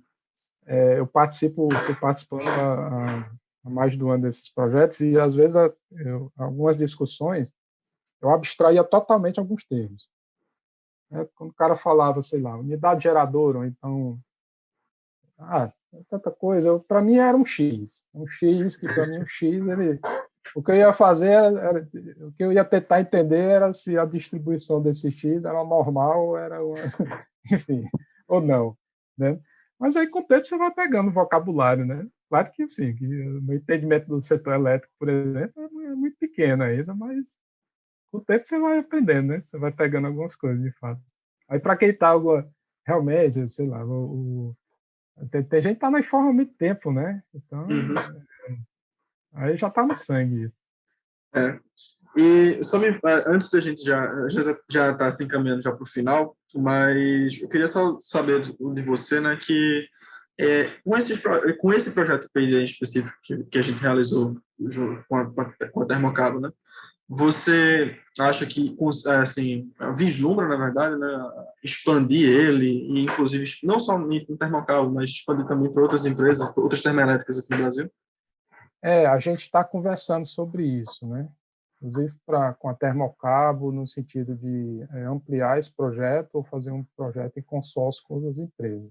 é, 0.65 0.99
eu 0.99 1.07
participo, 1.07 1.67
estou 1.73 1.95
participando 1.95 2.47
há, 2.47 3.29
há, 3.63 3.69
mais 3.69 3.97
de 3.97 4.03
um 4.03 4.11
ano 4.11 4.23
desses 4.23 4.51
projetos 4.53 4.99
e, 4.99 5.17
às 5.19 5.35
vezes, 5.35 5.55
eu, 5.91 6.31
algumas 6.37 6.77
discussões 6.77 7.51
eu 8.21 8.29
abstraía 8.31 8.83
totalmente 8.83 9.39
alguns 9.39 9.63
termos. 9.65 10.09
É, 11.11 11.25
quando 11.35 11.51
o 11.51 11.55
cara 11.55 11.77
falava, 11.77 12.21
sei 12.23 12.41
lá, 12.41 12.57
unidade 12.57 13.03
geradora, 13.03 13.59
ou 13.59 13.65
então. 13.65 14.19
Ah, 15.37 15.71
tanta 16.09 16.31
coisa. 16.31 16.79
Para 16.79 17.01
mim 17.01 17.17
era 17.17 17.37
um 17.37 17.45
X. 17.45 18.03
Um 18.13 18.25
X, 18.25 18.75
que 18.75 18.87
para 18.87 19.05
mim 19.05 19.19
um 19.19 19.27
X, 19.27 19.67
ele 19.67 19.99
o 20.55 20.63
que 20.63 20.71
eu 20.71 20.75
ia 20.75 20.93
fazer, 20.93 21.31
era, 21.31 21.47
era, 21.59 21.89
o 22.21 22.31
que 22.31 22.43
eu 22.43 22.53
ia 22.53 22.63
tentar 22.63 23.01
entender 23.01 23.37
era 23.37 23.73
se 23.73 23.97
a 23.97 24.05
distribuição 24.05 24.81
desse 24.81 25.11
X 25.11 25.43
era 25.43 25.61
normal, 25.65 26.37
era 26.37 26.63
uma, 26.63 26.75
enfim, 27.51 27.85
ou 28.25 28.39
não, 28.39 28.77
né? 29.17 29.37
Mas 29.77 29.97
aí 29.97 30.07
com 30.07 30.19
o 30.19 30.23
tempo 30.23 30.47
você 30.47 30.57
vai 30.57 30.71
pegando 30.71 31.09
o 31.09 31.13
vocabulário, 31.13 31.85
né? 31.85 32.07
Claro 32.29 32.49
que 32.53 32.65
sim, 32.69 32.95
que 32.95 33.05
o 33.05 33.53
entendimento 33.53 34.07
do 34.07 34.21
setor 34.21 34.53
elétrico, 34.53 34.93
por 34.97 35.09
exemplo, 35.09 35.61
é, 35.61 35.85
é 35.87 35.95
muito 35.95 36.17
pequeno 36.17 36.63
ainda, 36.63 36.95
mas 36.95 37.27
com 38.09 38.19
o 38.19 38.21
tempo 38.21 38.47
você 38.47 38.57
vai 38.57 38.79
aprendendo, 38.79 39.27
né? 39.27 39.41
Você 39.41 39.57
vai 39.57 39.73
pegando 39.73 40.07
algumas 40.07 40.37
coisas, 40.37 40.63
de 40.63 40.71
fato. 40.79 41.01
Aí 41.49 41.59
para 41.59 41.75
quem 41.75 41.89
está 41.89 42.13
realmente, 42.87 43.45
sei 43.49 43.67
lá, 43.67 43.83
o, 43.85 44.55
o 45.19 45.27
tem, 45.29 45.43
tem, 45.43 45.61
gente 45.61 45.73
que 45.73 45.77
está 45.77 45.91
na 45.91 45.99
informa 45.99 46.29
há 46.29 46.33
muito 46.33 46.53
tempo, 46.55 46.93
né? 46.93 47.21
Então, 47.33 47.67
uhum. 47.67 47.93
Aí 49.35 49.57
já 49.57 49.69
tá 49.69 49.85
no 49.85 49.95
sangue. 49.95 50.51
É. 51.33 51.59
E 52.15 52.63
só 52.63 52.79
me, 52.79 52.87
é, 52.87 53.23
antes 53.27 53.49
da 53.49 53.59
gente 53.59 53.83
já 53.83 54.27
já 54.29 54.57
já 54.69 54.93
tá 54.93 55.11
se 55.11 55.23
encaminhando 55.23 55.61
já 55.61 55.71
para 55.71 55.83
o 55.83 55.87
final, 55.87 56.37
mas 56.55 57.41
eu 57.41 57.49
queria 57.49 57.67
só 57.67 57.99
saber 57.99 58.41
de 58.41 58.81
você, 58.81 59.19
né, 59.19 59.35
que 59.35 59.85
é, 60.37 60.69
com, 60.83 60.97
esse, 60.97 61.13
com 61.57 61.73
esse 61.73 61.91
projeto 61.91 62.29
PD 62.33 62.61
em 62.61 62.65
específico 62.65 63.15
que, 63.23 63.43
que 63.43 63.59
a 63.59 63.61
gente 63.61 63.81
realizou 63.81 64.37
com 65.09 65.17
a, 65.17 65.25
com 65.71 65.81
a 65.81 65.85
Termocabo, 65.85 66.39
né, 66.39 66.49
você 67.07 67.97
acha 68.17 68.45
que, 68.45 68.75
assim, 69.21 69.71
vislumbra, 69.95 70.47
na 70.47 70.55
verdade, 70.55 70.97
né, 70.97 71.23
expandir 71.63 72.29
ele, 72.29 72.65
e 72.65 73.03
inclusive 73.03 73.45
não 73.63 73.79
só 73.79 73.97
no 73.97 74.37
Termocabo, 74.37 74.89
mas 74.89 75.09
expandir 75.09 75.45
também 75.45 75.71
para 75.71 75.83
outras 75.83 76.05
empresas, 76.05 76.51
outras 76.55 76.81
termoelétricas 76.81 77.37
aqui 77.37 77.51
no 77.51 77.57
Brasil? 77.57 77.91
É, 78.85 79.07
a 79.07 79.17
gente 79.17 79.39
está 79.39 79.63
conversando 79.63 80.27
sobre 80.27 80.63
isso, 80.63 81.07
né? 81.07 81.27
Inclusive 81.81 82.13
pra, 82.23 82.53
com 82.53 82.69
a 82.69 82.75
Termocabo, 82.75 83.71
no 83.71 83.87
sentido 83.87 84.35
de 84.35 84.85
é, 84.91 85.05
ampliar 85.05 85.57
esse 85.57 85.71
projeto 85.71 86.35
ou 86.35 86.43
fazer 86.43 86.69
um 86.69 86.83
projeto 86.95 87.35
em 87.39 87.41
consórcio 87.41 88.03
com 88.03 88.13
outras 88.13 88.37
empresas. 88.37 88.87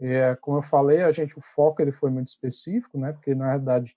É, 0.00 0.34
como 0.36 0.56
eu 0.56 0.62
falei, 0.62 1.02
a 1.02 1.12
gente 1.12 1.38
o 1.38 1.42
foco 1.42 1.82
ele 1.82 1.92
foi 1.92 2.10
muito 2.10 2.28
específico, 2.28 2.98
né? 2.98 3.12
Porque 3.12 3.34
na 3.34 3.50
verdade 3.50 3.94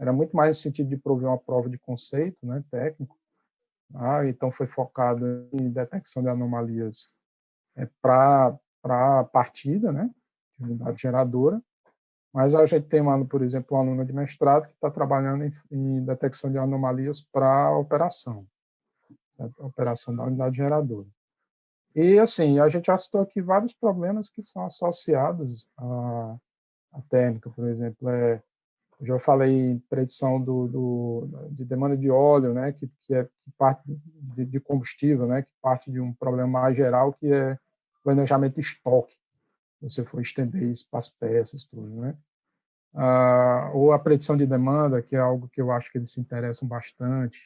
era 0.00 0.12
muito 0.12 0.34
mais 0.34 0.56
no 0.56 0.62
sentido 0.62 0.88
de 0.88 0.96
prover 0.96 1.28
uma 1.28 1.38
prova 1.38 1.70
de 1.70 1.78
conceito, 1.78 2.44
né? 2.44 2.64
Técnico. 2.72 3.16
Ah, 3.94 4.26
então 4.26 4.50
foi 4.50 4.66
focado 4.66 5.48
em 5.52 5.70
detecção 5.70 6.24
de 6.24 6.28
anomalias 6.28 7.14
é, 7.76 7.88
para 8.02 8.58
para 8.82 9.22
partida, 9.26 9.92
né? 9.92 10.10
De 10.58 10.64
unidade 10.64 11.00
geradora 11.00 11.62
mas 12.34 12.52
a 12.52 12.66
gente 12.66 12.86
tem, 12.86 13.00
por 13.28 13.42
exemplo, 13.42 13.76
um 13.76 13.80
aluno 13.80 14.04
de 14.04 14.12
mestrado 14.12 14.66
que 14.66 14.74
está 14.74 14.90
trabalhando 14.90 15.44
em, 15.44 15.52
em, 15.70 16.04
detecção 16.04 16.50
de 16.50 16.58
anomalias 16.58 17.20
para 17.20 17.70
operação, 17.78 18.44
né, 19.38 19.48
operação 19.60 20.16
da 20.16 20.24
unidade 20.24 20.56
geradora. 20.56 21.06
E, 21.94 22.18
assim, 22.18 22.58
a 22.58 22.68
gente 22.68 22.86
já 22.86 22.98
citou 22.98 23.20
aqui 23.20 23.40
vários 23.40 23.72
problemas 23.72 24.28
que 24.30 24.42
são 24.42 24.66
associados 24.66 25.68
à, 25.78 26.36
à 26.94 27.02
térmica, 27.02 27.48
por 27.50 27.68
exemplo, 27.68 28.08
é, 28.08 28.42
eu 28.98 29.06
já 29.06 29.20
falei 29.20 29.70
em 29.70 29.78
predição 29.88 30.40
do, 30.40 30.66
do, 30.66 31.28
de 31.52 31.64
demanda 31.64 31.96
de 31.96 32.10
óleo, 32.10 32.52
né, 32.52 32.72
que, 32.72 32.90
que 33.02 33.14
é 33.14 33.28
parte 33.56 33.82
de, 33.86 34.44
de, 34.44 34.58
combustível, 34.58 35.28
né, 35.28 35.42
que 35.42 35.52
parte 35.62 35.88
de 35.88 36.00
um 36.00 36.12
problema 36.12 36.48
mais 36.48 36.76
geral, 36.76 37.12
que 37.12 37.32
é 37.32 37.56
planejamento 38.02 38.56
de 38.56 38.60
estoque 38.62 39.14
você 39.88 40.04
for 40.04 40.20
estender 40.20 40.62
isso 40.62 40.86
para 40.90 40.98
as 40.98 41.08
peças, 41.08 41.64
tudo, 41.64 41.88
né? 42.00 42.16
Ah, 42.94 43.70
ou 43.74 43.92
a 43.92 43.98
predição 43.98 44.36
de 44.36 44.46
demanda, 44.46 45.02
que 45.02 45.16
é 45.16 45.18
algo 45.18 45.48
que 45.48 45.60
eu 45.60 45.70
acho 45.72 45.90
que 45.90 45.98
eles 45.98 46.12
se 46.12 46.20
interessam 46.20 46.66
bastante. 46.66 47.38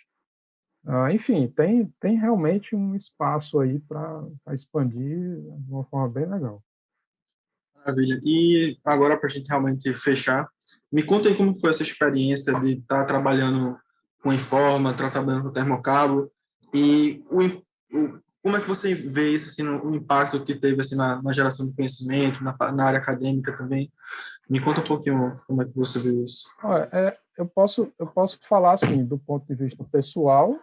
Ah, 0.86 1.12
enfim, 1.12 1.48
tem, 1.48 1.86
tem 2.00 2.18
realmente 2.18 2.76
um 2.76 2.94
espaço 2.94 3.58
aí 3.60 3.78
para 3.80 4.24
expandir 4.52 5.40
de 5.40 5.70
uma 5.70 5.84
forma 5.84 6.08
bem 6.08 6.26
legal. 6.26 6.62
Maravilha. 7.74 8.20
E 8.22 8.78
agora, 8.84 9.16
para 9.16 9.26
a 9.26 9.30
gente 9.30 9.48
realmente 9.48 9.92
fechar, 9.94 10.48
me 10.92 11.02
conta 11.02 11.28
aí 11.28 11.36
como 11.36 11.54
foi 11.54 11.70
essa 11.70 11.82
experiência 11.82 12.52
de 12.60 12.74
estar 12.74 13.00
tá 13.00 13.04
trabalhando 13.04 13.78
com 14.22 14.32
Informa, 14.32 14.90
estar 14.90 15.04
tá 15.04 15.10
trabalhando 15.10 15.44
com 15.44 15.52
Termocabo, 15.52 16.30
e 16.74 17.24
o, 17.30 17.40
o 17.96 18.20
como 18.42 18.56
é 18.56 18.60
que 18.60 18.68
você 18.68 18.94
vê 18.94 19.30
isso, 19.30 19.48
assim, 19.48 19.62
no, 19.62 19.84
o 19.84 19.94
impacto 19.94 20.44
que 20.44 20.54
teve 20.54 20.80
assim, 20.80 20.96
na, 20.96 21.20
na 21.22 21.32
geração 21.32 21.66
de 21.66 21.74
conhecimento, 21.74 22.42
na, 22.42 22.56
na, 22.72 22.84
área 22.84 22.98
acadêmica 22.98 23.56
também? 23.56 23.92
Me 24.48 24.60
conta 24.60 24.80
um 24.80 24.84
pouquinho 24.84 25.40
como 25.46 25.62
é 25.62 25.64
que 25.64 25.74
você 25.74 25.98
vê 25.98 26.22
isso. 26.22 26.48
É, 26.92 27.18
eu, 27.36 27.46
posso, 27.46 27.92
eu 27.98 28.06
posso 28.06 28.38
falar, 28.48 28.72
assim, 28.72 29.04
do 29.04 29.18
ponto 29.18 29.46
de 29.46 29.54
vista 29.54 29.84
pessoal, 29.84 30.58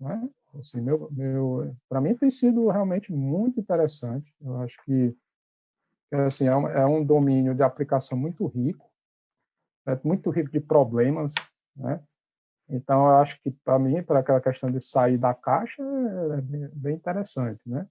né? 0.00 0.28
Assim, 0.58 0.80
meu, 0.80 1.08
meu, 1.12 1.76
para 1.88 2.00
mim 2.00 2.14
tem 2.14 2.30
sido 2.30 2.68
realmente 2.68 3.12
muito 3.12 3.60
interessante. 3.60 4.34
Eu 4.40 4.60
acho 4.62 4.76
que, 4.84 5.14
que 6.08 6.16
assim, 6.16 6.46
é 6.46 6.56
um, 6.56 6.68
é 6.68 6.86
um 6.86 7.04
domínio 7.04 7.54
de 7.54 7.62
aplicação 7.62 8.16
muito 8.16 8.46
rico, 8.46 8.90
é 9.86 9.98
muito 10.02 10.30
rico 10.30 10.50
de 10.50 10.60
problemas, 10.60 11.34
né? 11.76 12.02
Então, 12.68 13.06
eu 13.06 13.16
acho 13.16 13.40
que, 13.40 13.50
para 13.50 13.78
mim, 13.78 14.02
para 14.02 14.20
aquela 14.20 14.40
questão 14.40 14.70
de 14.70 14.80
sair 14.80 15.16
da 15.16 15.32
caixa, 15.32 15.82
é 15.82 16.40
bem 16.72 16.94
interessante, 16.94 17.68
né? 17.68 17.86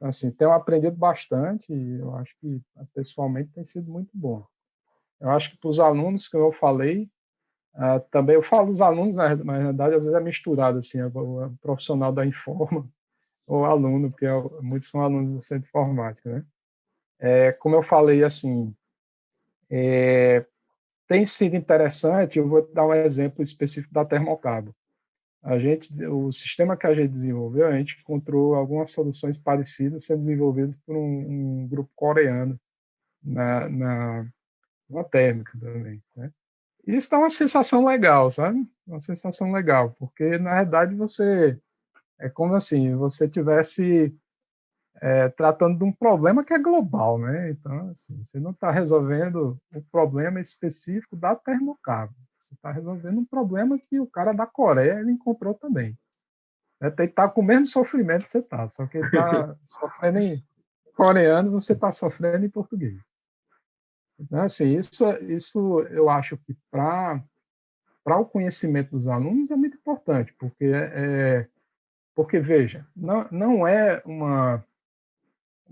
Assim, 0.00 0.32
tenho 0.32 0.50
aprendido 0.50 0.96
bastante 0.96 1.72
e 1.72 2.00
eu 2.00 2.14
acho 2.16 2.34
que, 2.40 2.60
pessoalmente, 2.92 3.52
tem 3.52 3.62
sido 3.62 3.90
muito 3.90 4.10
bom. 4.12 4.44
Eu 5.20 5.30
acho 5.30 5.52
que 5.52 5.56
para 5.58 5.70
os 5.70 5.78
alunos 5.78 6.26
que 6.26 6.36
eu 6.36 6.52
falei, 6.52 7.08
uh, 7.74 8.00
também 8.10 8.34
eu 8.34 8.42
falo 8.42 8.72
dos 8.72 8.80
alunos, 8.80 9.14
na 9.14 9.34
verdade, 9.36 9.94
às 9.94 10.04
vezes 10.04 10.18
é 10.18 10.20
misturado, 10.20 10.78
assim, 10.78 11.00
o, 11.00 11.46
o 11.46 11.56
profissional 11.58 12.12
da 12.12 12.26
Informa 12.26 12.88
ou 13.46 13.64
aluno, 13.64 14.10
porque 14.10 14.26
é, 14.26 14.32
muitos 14.60 14.88
são 14.88 15.00
alunos 15.00 15.32
do 15.32 15.40
centro 15.40 15.62
de 15.62 15.68
informática, 15.68 16.28
né? 16.28 16.44
É, 17.20 17.52
como 17.52 17.76
eu 17.76 17.84
falei, 17.84 18.24
assim, 18.24 18.74
é, 19.70 20.44
tem 21.12 21.26
sido 21.26 21.54
interessante, 21.54 22.38
eu 22.38 22.48
vou 22.48 22.66
dar 22.72 22.86
um 22.86 22.94
exemplo 22.94 23.42
específico 23.42 23.92
da 23.92 24.02
Termocabo. 24.02 24.74
A 25.42 25.58
gente, 25.58 25.92
o 26.06 26.32
sistema 26.32 26.74
que 26.74 26.86
a 26.86 26.94
gente 26.94 27.10
desenvolveu, 27.10 27.66
a 27.66 27.76
gente 27.76 27.98
encontrou 28.00 28.54
algumas 28.54 28.92
soluções 28.92 29.36
parecidas 29.36 30.06
sendo 30.06 30.20
desenvolvidas 30.20 30.74
por 30.86 30.96
um, 30.96 31.02
um 31.02 31.68
grupo 31.68 31.90
coreano 31.94 32.58
na, 33.22 33.68
na, 33.68 34.26
na 34.88 35.04
térmica 35.04 35.52
também, 35.60 36.02
né? 36.16 36.32
Isso 36.86 37.10
dá 37.10 37.18
uma 37.18 37.28
sensação 37.28 37.84
legal, 37.84 38.30
sabe? 38.30 38.66
Uma 38.86 39.02
sensação 39.02 39.52
legal, 39.52 39.94
porque 39.98 40.38
na 40.38 40.62
verdade 40.62 40.94
você 40.94 41.60
é 42.18 42.30
como 42.30 42.54
assim, 42.54 42.96
você 42.96 43.28
tivesse 43.28 44.16
é, 45.02 45.28
tratando 45.30 45.76
de 45.76 45.82
um 45.82 45.90
problema 45.90 46.44
que 46.44 46.54
é 46.54 46.58
global, 46.60 47.18
né? 47.18 47.50
Então, 47.50 47.90
assim, 47.90 48.22
você 48.22 48.38
não 48.38 48.52
está 48.52 48.70
resolvendo 48.70 49.60
o 49.74 49.78
um 49.78 49.82
problema 49.90 50.40
específico 50.40 51.16
da 51.16 51.34
termocável. 51.34 52.14
Você 52.46 52.54
está 52.54 52.70
resolvendo 52.70 53.18
um 53.18 53.24
problema 53.24 53.76
que 53.80 53.98
o 53.98 54.06
cara 54.06 54.32
da 54.32 54.46
Coreia 54.46 55.00
ele 55.00 55.10
encontrou 55.10 55.54
também. 55.54 55.98
É, 56.80 56.88
tem 56.88 57.06
que 57.06 57.12
estar 57.12 57.26
tá 57.26 57.34
com 57.34 57.40
o 57.40 57.44
mesmo 57.44 57.66
sofrimento 57.66 58.24
que 58.24 58.30
você 58.30 58.38
está, 58.38 58.68
só 58.68 58.86
que 58.86 58.98
ele 58.98 59.06
está 59.06 59.56
sofrendo 59.66 60.20
em 60.20 60.40
coreano, 60.94 61.50
você 61.50 61.72
está 61.72 61.90
sofrendo 61.90 62.46
em 62.46 62.50
português. 62.50 63.00
Então, 64.20 64.42
assim, 64.42 64.78
isso, 64.78 65.04
isso 65.22 65.80
eu 65.90 66.08
acho 66.08 66.36
que 66.36 66.56
para 66.70 67.20
para 68.04 68.18
o 68.18 68.26
conhecimento 68.26 68.90
dos 68.90 69.06
alunos 69.06 69.50
é 69.52 69.56
muito 69.56 69.76
importante, 69.76 70.32
porque 70.38 70.64
é, 70.64 71.48
porque 72.14 72.38
veja, 72.40 72.86
não, 72.96 73.26
não 73.30 73.66
é 73.66 74.02
uma 74.04 74.64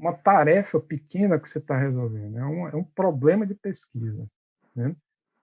uma 0.01 0.15
tarefa 0.15 0.81
pequena 0.81 1.39
que 1.39 1.47
você 1.49 1.59
está 1.59 1.77
resolvendo, 1.77 2.39
é 2.39 2.45
um, 2.45 2.69
é 2.69 2.75
um 2.75 2.83
problema 2.83 3.47
de 3.47 3.55
pesquisa, 3.55 4.27
né? 4.75 4.97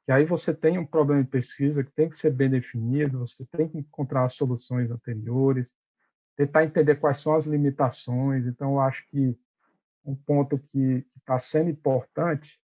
Que 0.03 0.11
aí 0.11 0.25
você 0.25 0.53
tem 0.53 0.79
um 0.79 0.85
problema 0.85 1.23
de 1.23 1.29
pesquisa 1.29 1.83
que 1.83 1.91
tem 1.91 2.09
que 2.09 2.17
ser 2.17 2.31
bem 2.31 2.49
definido, 2.49 3.19
você 3.19 3.45
tem 3.51 3.67
que 3.67 3.77
encontrar 3.77 4.23
as 4.23 4.33
soluções 4.33 4.89
anteriores, 4.89 5.71
tentar 6.35 6.63
entender 6.63 6.95
quais 6.95 7.17
são 7.17 7.35
as 7.35 7.45
limitações. 7.45 8.47
Então, 8.47 8.73
eu 8.73 8.79
acho 8.79 9.05
que 9.07 9.37
um 10.05 10.15
ponto 10.15 10.57
que 10.57 11.05
está 11.17 11.37
sendo 11.37 11.69
importante 11.69 12.59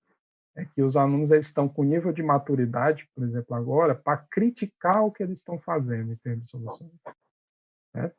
é 0.55 0.65
que 0.65 0.83
os 0.83 0.97
alunos 0.97 1.31
eles 1.31 1.47
estão 1.47 1.69
com 1.69 1.83
nível 1.83 2.11
de 2.11 2.21
maturidade, 2.21 3.09
por 3.15 3.23
exemplo, 3.23 3.55
agora, 3.55 3.95
para 3.95 4.17
criticar 4.17 5.03
o 5.03 5.11
que 5.11 5.23
eles 5.23 5.39
estão 5.39 5.57
fazendo 5.57 6.11
em 6.11 6.15
termos 6.15 6.43
de 6.43 6.49
soluções. 6.49 6.91
Né? 7.93 8.11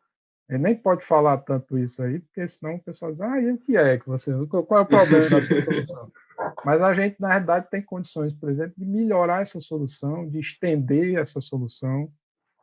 Ele 0.50 0.58
nem 0.58 0.74
pode 0.74 1.04
falar 1.04 1.38
tanto 1.38 1.78
isso 1.78 2.02
aí, 2.02 2.18
porque 2.18 2.46
senão 2.48 2.74
o 2.74 2.82
pessoal 2.82 3.12
diz, 3.12 3.20
ah, 3.20 3.40
e 3.40 3.52
o 3.52 3.58
que 3.58 3.76
é 3.76 3.96
que 3.96 4.08
você, 4.08 4.32
qual 4.48 4.80
é 4.80 4.82
o 4.82 4.86
problema 4.86 5.30
da 5.30 5.40
sua 5.40 5.60
solução? 5.60 6.12
Mas 6.66 6.82
a 6.82 6.92
gente, 6.92 7.20
na 7.20 7.28
verdade, 7.28 7.70
tem 7.70 7.80
condições, 7.80 8.32
por 8.32 8.50
exemplo, 8.50 8.74
de 8.76 8.84
melhorar 8.84 9.42
essa 9.42 9.60
solução, 9.60 10.28
de 10.28 10.40
estender 10.40 11.16
essa 11.20 11.40
solução, 11.40 12.12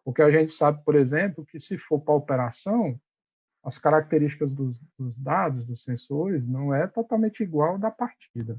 porque 0.04 0.22
a 0.22 0.30
gente 0.30 0.52
sabe, 0.52 0.84
por 0.84 0.96
exemplo, 0.96 1.46
que 1.46 1.62
se 1.62 1.78
for 1.78 2.02
para 2.02 2.14
operação, 2.14 3.00
as 3.64 3.78
características 3.78 4.52
dos, 4.52 4.78
dos, 5.00 5.18
dados, 5.18 5.66
dos 5.66 5.84
sensores, 5.84 6.46
não 6.46 6.74
é 6.74 6.88
totalmente 6.88 7.42
igual 7.42 7.78
da 7.78 7.90
partida. 7.90 8.58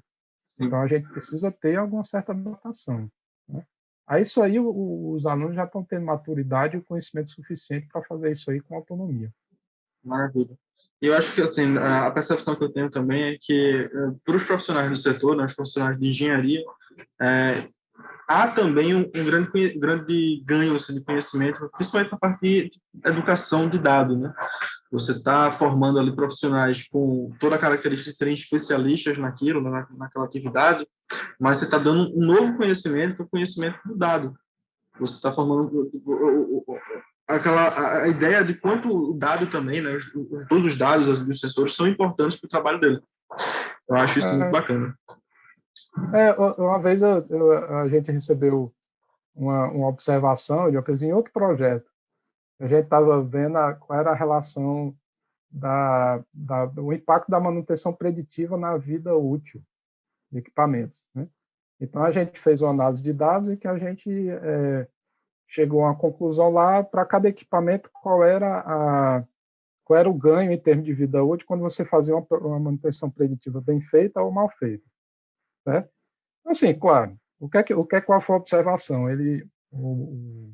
Então, 0.58 0.80
a 0.80 0.86
gente 0.86 1.06
precisa 1.10 1.52
ter 1.52 1.76
alguma 1.76 2.02
certa 2.02 2.32
adaptação. 2.32 3.10
Né? 3.46 3.62
Aí 4.08 4.22
isso 4.22 4.42
aí 4.42 4.58
o, 4.58 5.12
os 5.12 5.26
alunos 5.26 5.54
já 5.54 5.64
estão 5.64 5.84
tendo 5.84 6.06
maturidade 6.06 6.76
e 6.76 6.80
conhecimento 6.80 7.30
suficiente 7.30 7.86
para 7.92 8.02
fazer 8.02 8.32
isso 8.32 8.50
aí 8.50 8.60
com 8.60 8.74
autonomia. 8.74 9.30
Maravilha. 10.02 10.56
Eu 11.00 11.14
acho 11.14 11.34
que 11.34 11.42
assim 11.42 11.76
a 11.76 12.10
percepção 12.10 12.56
que 12.56 12.64
eu 12.64 12.72
tenho 12.72 12.88
também 12.88 13.34
é 13.34 13.38
que 13.38 13.90
eh, 13.92 14.12
para 14.24 14.36
os 14.36 14.44
profissionais 14.44 14.88
do 14.88 14.96
setor, 14.96 15.36
né, 15.36 15.44
os 15.44 15.54
profissionais 15.54 15.98
de 15.98 16.08
engenharia, 16.08 16.64
é, 17.20 17.68
há 18.28 18.46
também 18.48 18.94
um, 18.94 19.00
um, 19.00 19.24
grande, 19.24 19.78
grande 19.78 20.42
ganho 20.44 20.76
assim, 20.76 20.94
de 20.94 21.00
conhecimento, 21.02 21.68
principalmente 21.74 22.12
na 22.12 22.18
parte 22.18 22.40
de 22.40 22.70
educação 23.04 23.68
de 23.68 23.78
dados, 23.78 24.18
né? 24.18 24.32
Você 24.92 25.12
está 25.12 25.50
formando 25.50 25.98
ali 25.98 26.14
profissionais 26.14 26.86
com 26.88 27.32
toda 27.40 27.56
a 27.56 27.58
característica 27.58 28.10
de 28.10 28.16
serem 28.16 28.34
especialistas 28.34 29.16
naquilo, 29.18 29.62
na, 29.62 29.86
naquela 29.96 30.26
atividade, 30.26 30.86
mas 31.40 31.58
você 31.58 31.64
está 31.64 31.78
dando 31.78 32.14
um 32.14 32.24
novo 32.24 32.56
conhecimento, 32.56 33.16
que 33.16 33.22
é 33.22 33.24
o 33.24 33.28
conhecimento 33.28 33.78
do 33.84 33.96
dado. 33.96 34.34
Você 35.00 35.14
está 35.14 35.32
formando 35.32 35.90
aquela 37.26 38.02
a 38.02 38.08
ideia 38.08 38.44
de 38.44 38.54
quanto 38.54 38.88
o 38.88 39.14
dado 39.14 39.46
também, 39.46 39.80
né, 39.80 39.96
todos 40.48 40.64
os 40.64 40.76
dados 40.76 41.08
os 41.08 41.40
sensores 41.40 41.74
são 41.74 41.86
importantes 41.86 42.38
para 42.38 42.46
o 42.46 42.50
trabalho 42.50 42.80
dele. 42.80 43.00
Eu 43.88 43.96
acho 43.96 44.18
isso 44.18 44.28
muito 44.34 44.50
bacana. 44.50 44.94
É, 46.14 46.32
uma 46.60 46.78
vez 46.78 47.02
eu, 47.02 47.26
eu, 47.28 47.76
a 47.78 47.88
gente 47.88 48.10
recebeu 48.10 48.72
uma, 49.34 49.70
uma 49.70 49.88
observação 49.88 50.70
de 50.70 50.76
uma 50.76 50.82
coisa 50.82 51.04
em 51.04 51.12
outro 51.12 51.32
projeto. 51.32 51.88
A 52.60 52.66
gente 52.66 52.84
estava 52.84 53.22
vendo 53.22 53.56
a, 53.56 53.74
qual 53.74 53.98
era 53.98 54.10
a 54.10 54.14
relação 54.14 54.94
da, 55.50 56.22
da, 56.32 56.66
do 56.66 56.92
impacto 56.92 57.30
da 57.30 57.40
manutenção 57.40 57.92
preditiva 57.92 58.56
na 58.56 58.76
vida 58.76 59.16
útil 59.16 59.62
de 60.30 60.38
equipamentos. 60.38 61.04
Né? 61.14 61.28
Então, 61.80 62.02
a 62.02 62.10
gente 62.10 62.38
fez 62.38 62.60
uma 62.60 62.70
análise 62.70 63.02
de 63.02 63.12
dados 63.12 63.48
e 63.48 63.56
que 63.56 63.68
a 63.68 63.78
gente 63.78 64.10
é, 64.28 64.88
chegou 65.46 65.84
a 65.84 65.88
uma 65.88 65.96
conclusão 65.96 66.50
lá 66.50 66.82
para 66.82 67.06
cada 67.06 67.28
equipamento 67.28 67.90
qual 67.92 68.24
era 68.24 68.60
a 68.60 69.24
qual 69.84 69.98
era 69.98 70.10
o 70.10 70.12
ganho 70.12 70.52
em 70.52 70.58
termos 70.58 70.84
de 70.84 70.92
vida 70.92 71.24
útil 71.24 71.46
quando 71.46 71.62
você 71.62 71.82
fazia 71.82 72.14
uma, 72.14 72.26
uma 72.30 72.60
manutenção 72.60 73.10
preditiva 73.10 73.58
bem 73.58 73.80
feita 73.80 74.20
ou 74.20 74.30
mal 74.30 74.50
feita. 74.50 74.84
Né? 75.66 75.88
Assim, 76.46 76.78
claro, 76.78 77.18
o 77.38 77.48
que 77.48 77.58
é 77.58 77.62
que, 77.62 77.74
o 77.74 77.84
que 77.84 77.96
é, 77.96 78.00
qual 78.00 78.20
foi 78.20 78.36
a 78.36 78.38
observação? 78.38 79.10
Ele, 79.10 79.46
o, 79.70 80.52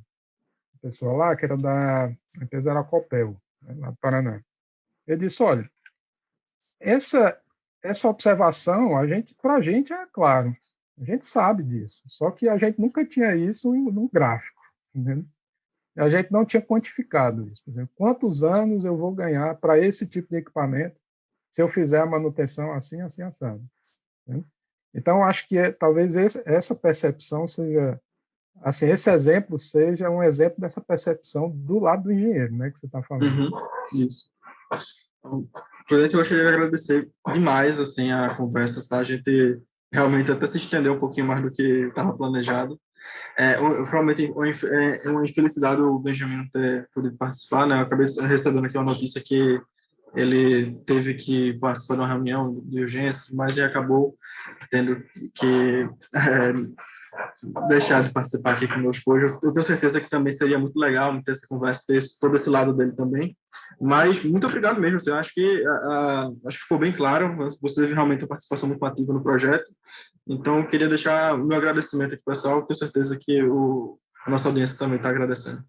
o 0.75 0.79
pessoal 0.81 1.17
lá, 1.17 1.37
que 1.37 1.45
era 1.45 1.57
da 1.57 2.13
empresa 2.41 2.71
era 2.71 2.85
Copel, 2.85 3.37
né, 3.63 3.75
lá 3.79 3.91
do 3.91 3.97
Paraná, 3.97 4.43
ele 5.07 5.27
disse, 5.27 5.43
olha, 5.43 5.71
essa, 6.81 7.41
essa 7.83 8.09
observação, 8.09 8.97
a 8.97 9.07
gente, 9.07 9.35
para 9.35 9.55
a 9.55 9.61
gente 9.61 9.93
é 9.93 10.07
claro, 10.07 10.57
a 10.99 11.05
gente 11.05 11.27
sabe 11.27 11.63
disso, 11.63 12.03
só 12.07 12.31
que 12.31 12.49
a 12.49 12.57
gente 12.57 12.81
nunca 12.81 13.05
tinha 13.05 13.35
isso 13.35 13.73
num 13.73 14.09
gráfico, 14.09 14.61
entendeu? 14.95 15.25
A 15.97 16.11
gente 16.11 16.33
não 16.33 16.45
tinha 16.45 16.61
quantificado 16.61 17.49
isso. 17.49 17.63
Por 17.63 17.71
exemplo, 17.71 17.95
quantos 17.95 18.43
anos 18.43 18.85
eu 18.85 18.97
vou 18.97 19.13
ganhar 19.13 19.55
para 19.57 19.79
esse 19.79 20.07
tipo 20.07 20.29
de 20.29 20.37
equipamento 20.37 21.01
se 21.51 21.63
eu 21.63 21.69
fizer 21.69 22.01
a 22.01 22.07
manutenção 22.07 22.73
assim, 22.73 23.01
assim, 23.01 23.23
assado. 23.23 23.65
Entendeu? 24.27 24.45
Então, 24.95 25.25
acho 25.25 25.49
que 25.49 25.59
é, 25.59 25.73
talvez 25.73 26.15
esse, 26.15 26.43
essa 26.47 26.75
percepção 26.75 27.47
seja, 27.47 28.01
assim, 28.63 28.89
esse 28.89 29.11
exemplo 29.11 29.59
seja 29.59 30.09
um 30.09 30.23
exemplo 30.23 30.61
dessa 30.61 30.81
percepção 30.81 31.51
do 31.51 31.81
lado 31.81 32.05
do 32.05 32.13
engenheiro, 32.13 32.55
né, 32.55 32.71
que 32.71 32.79
você 32.79 32.87
está 32.87 33.03
falando. 33.03 33.27
Uhum, 33.27 33.51
isso. 33.95 34.29
Então, 35.19 35.49
eu 35.91 36.01
gostaria 36.01 36.45
de 36.45 36.49
agradecer 36.49 37.11
demais, 37.33 37.81
assim, 37.81 38.13
a 38.13 38.35
conversa, 38.35 38.87
tá? 38.89 38.99
A 38.99 39.05
gente 39.05 39.61
realmente 39.93 40.31
até 40.31 40.47
se 40.47 40.59
estendeu 40.59 40.95
um 40.95 40.99
pouquinho 40.99 41.27
mais 41.27 41.43
do 41.43 41.51
que 41.51 41.63
estava 41.63 42.17
planejado. 42.17 42.81
É, 43.37 43.57
realmente 43.91 44.33
é 45.05 45.11
uma 45.11 45.25
infelicidade 45.25 45.83
o 45.83 45.99
Benjamin 45.99 46.39
não 46.39 46.49
ter 46.49 46.89
podido 46.95 47.17
participar, 47.17 47.67
né? 47.67 47.77
Eu 47.77 47.83
acabei 47.83 48.07
recebendo 48.07 48.67
aqui 48.67 48.79
uma 48.79 48.93
notícia 48.93 49.23
que 49.23 49.61
ele 50.15 50.75
teve 50.87 51.15
que 51.15 51.55
participar 51.55 51.95
de 51.95 52.01
uma 52.01 52.09
reunião 52.09 52.61
de 52.65 52.81
urgência, 52.81 53.35
mas 53.35 53.57
ele 53.57 53.67
acabou 53.67 54.17
tendo 54.71 55.03
que 55.35 55.89
é, 56.15 56.53
deixar 57.69 58.03
de 58.03 58.13
participar 58.13 58.55
aqui 58.55 58.69
conosco 58.69 59.13
hoje. 59.13 59.35
Eu 59.43 59.53
tenho 59.53 59.65
certeza 59.65 60.01
que 60.01 60.11
também 60.11 60.33
seria 60.33 60.59
muito 60.59 60.79
legal 60.79 61.21
ter 61.23 61.33
essa 61.33 61.47
conversa, 61.49 61.83
ter 61.87 62.03
todo 62.21 62.35
esse 62.35 62.49
lado 62.49 62.73
dele 62.73 62.93
também. 62.93 63.37
Mas 63.81 64.23
muito 64.25 64.47
obrigado 64.47 64.81
mesmo. 64.81 64.97
Assim, 64.97 65.11
eu 65.11 65.17
acho 65.17 65.33
que 65.35 65.65
acho 66.47 66.59
que 66.59 66.65
foi 66.69 66.79
bem 66.79 66.93
claro. 66.93 67.49
Você 67.61 67.83
teve 67.83 67.95
realmente 67.95 68.23
uma 68.23 68.29
participação 68.29 68.69
muito 68.69 68.85
ativa 68.85 69.13
no 69.13 69.23
projeto. 69.23 69.71
Então, 70.27 70.59
eu 70.59 70.67
queria 70.67 70.89
deixar 70.89 71.37
meu 71.37 71.57
agradecimento 71.57 72.15
aqui, 72.15 72.23
pessoal. 72.25 72.63
Tenho 72.63 72.79
certeza 72.79 73.19
que 73.21 73.43
o, 73.43 73.99
a 74.27 74.31
nossa 74.31 74.49
audiência 74.49 74.79
também 74.79 74.97
está 74.97 75.09
agradecendo. 75.11 75.63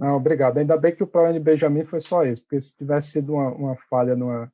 Não, 0.00 0.16
obrigado. 0.16 0.56
Ainda 0.56 0.78
bem 0.78 0.96
que 0.96 1.02
o 1.02 1.06
problema 1.06 1.34
de 1.34 1.44
Benjamin 1.44 1.84
foi 1.84 2.00
só 2.00 2.24
isso, 2.24 2.42
porque 2.42 2.58
se 2.58 2.74
tivesse 2.74 3.10
sido 3.10 3.34
uma, 3.34 3.50
uma 3.50 3.76
falha 3.90 4.16
numa, 4.16 4.50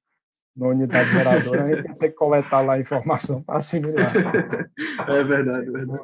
numa 0.57 0.73
unidade 0.73 1.09
geradora, 1.09 1.63
a 1.63 1.69
gente 1.73 1.87
ia 1.87 1.95
ter 1.95 2.09
que 2.09 2.17
coletar 2.17 2.63
lá 2.63 2.73
a 2.73 2.81
informação 2.81 3.41
para 3.45 3.59
assimilar. 3.59 4.13
É 5.09 5.23
verdade, 5.23 5.69
é 5.69 5.71
verdade. 5.71 6.01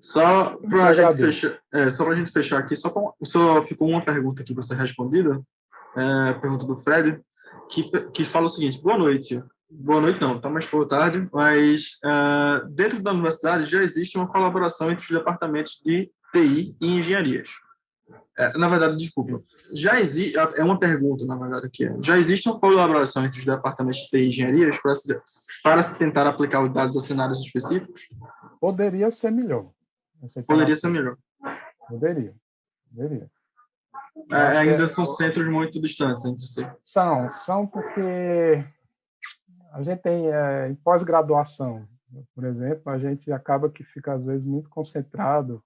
Só 0.00 0.56
para 0.56 0.88
a 0.88 0.92
gente 0.92 1.16
fechar, 1.16 1.58
é, 1.72 1.88
só 1.88 2.12
gente 2.12 2.32
fechar 2.32 2.58
aqui, 2.58 2.74
só, 2.74 2.90
pra, 2.90 3.02
só 3.22 3.62
ficou 3.62 3.88
uma 3.88 4.02
pergunta 4.02 4.42
aqui 4.42 4.52
para 4.52 4.62
ser 4.62 4.74
respondida, 4.74 5.40
é, 5.96 6.32
pergunta 6.34 6.66
do 6.66 6.76
Fred, 6.76 7.20
que, 7.70 7.88
que 8.10 8.24
fala 8.24 8.46
o 8.46 8.50
seguinte: 8.50 8.82
boa 8.82 8.98
noite. 8.98 9.40
Boa 9.70 10.00
noite, 10.00 10.20
não, 10.20 10.36
está 10.36 10.48
mais 10.48 10.66
por 10.66 10.86
tarde, 10.86 11.28
mas 11.32 11.98
uh, 12.04 12.68
dentro 12.70 13.02
da 13.02 13.12
universidade 13.12 13.64
já 13.64 13.82
existe 13.82 14.16
uma 14.16 14.28
colaboração 14.28 14.90
entre 14.90 15.04
os 15.04 15.10
departamentos 15.10 15.80
de 15.84 16.10
TI 16.32 16.76
e 16.80 16.96
engenharias. 16.96 17.48
É, 18.38 18.56
na 18.58 18.68
verdade, 18.68 18.96
desculpa. 18.96 19.42
Já 19.72 19.98
existe, 19.98 20.36
é 20.36 20.62
uma 20.62 20.78
pergunta, 20.78 21.24
na 21.24 21.36
verdade, 21.36 21.66
aqui. 21.66 21.90
Já 22.02 22.18
existe 22.18 22.48
uma 22.48 22.60
colaboração 22.60 23.24
entre 23.24 23.38
os 23.38 23.46
departamentos 23.46 24.00
de 24.00 24.10
TI 24.10 24.18
e 24.18 24.28
engenharias 24.28 24.78
para 24.78 24.94
se, 24.94 25.20
para 25.62 25.82
se 25.82 25.98
tentar 25.98 26.26
aplicar 26.26 26.62
os 26.62 26.72
dados 26.72 26.96
a 26.96 27.00
cenários 27.00 27.40
específicos? 27.40 28.08
Poderia 28.60 29.10
ser 29.10 29.30
melhor. 29.30 29.70
Poderia 30.46 30.76
ser 30.76 30.88
melhor. 30.88 31.16
Poderia. 31.88 32.34
Poderia. 32.90 33.30
É, 34.32 34.58
ainda 34.58 34.84
é, 34.84 34.86
são 34.86 35.06
centros 35.06 35.48
muito 35.48 35.80
distantes 35.80 36.24
entre 36.24 36.44
si. 36.44 36.66
São, 36.82 37.30
são 37.30 37.66
porque 37.66 38.64
a 39.72 39.82
gente 39.82 40.00
tem 40.00 40.28
é, 40.28 40.68
em 40.68 40.74
pós-graduação, 40.74 41.86
por 42.34 42.44
exemplo, 42.44 42.90
a 42.90 42.98
gente 42.98 43.30
acaba 43.30 43.68
que 43.68 43.84
fica 43.84 44.14
às 44.14 44.24
vezes 44.24 44.46
muito 44.46 44.70
concentrado 44.70 45.62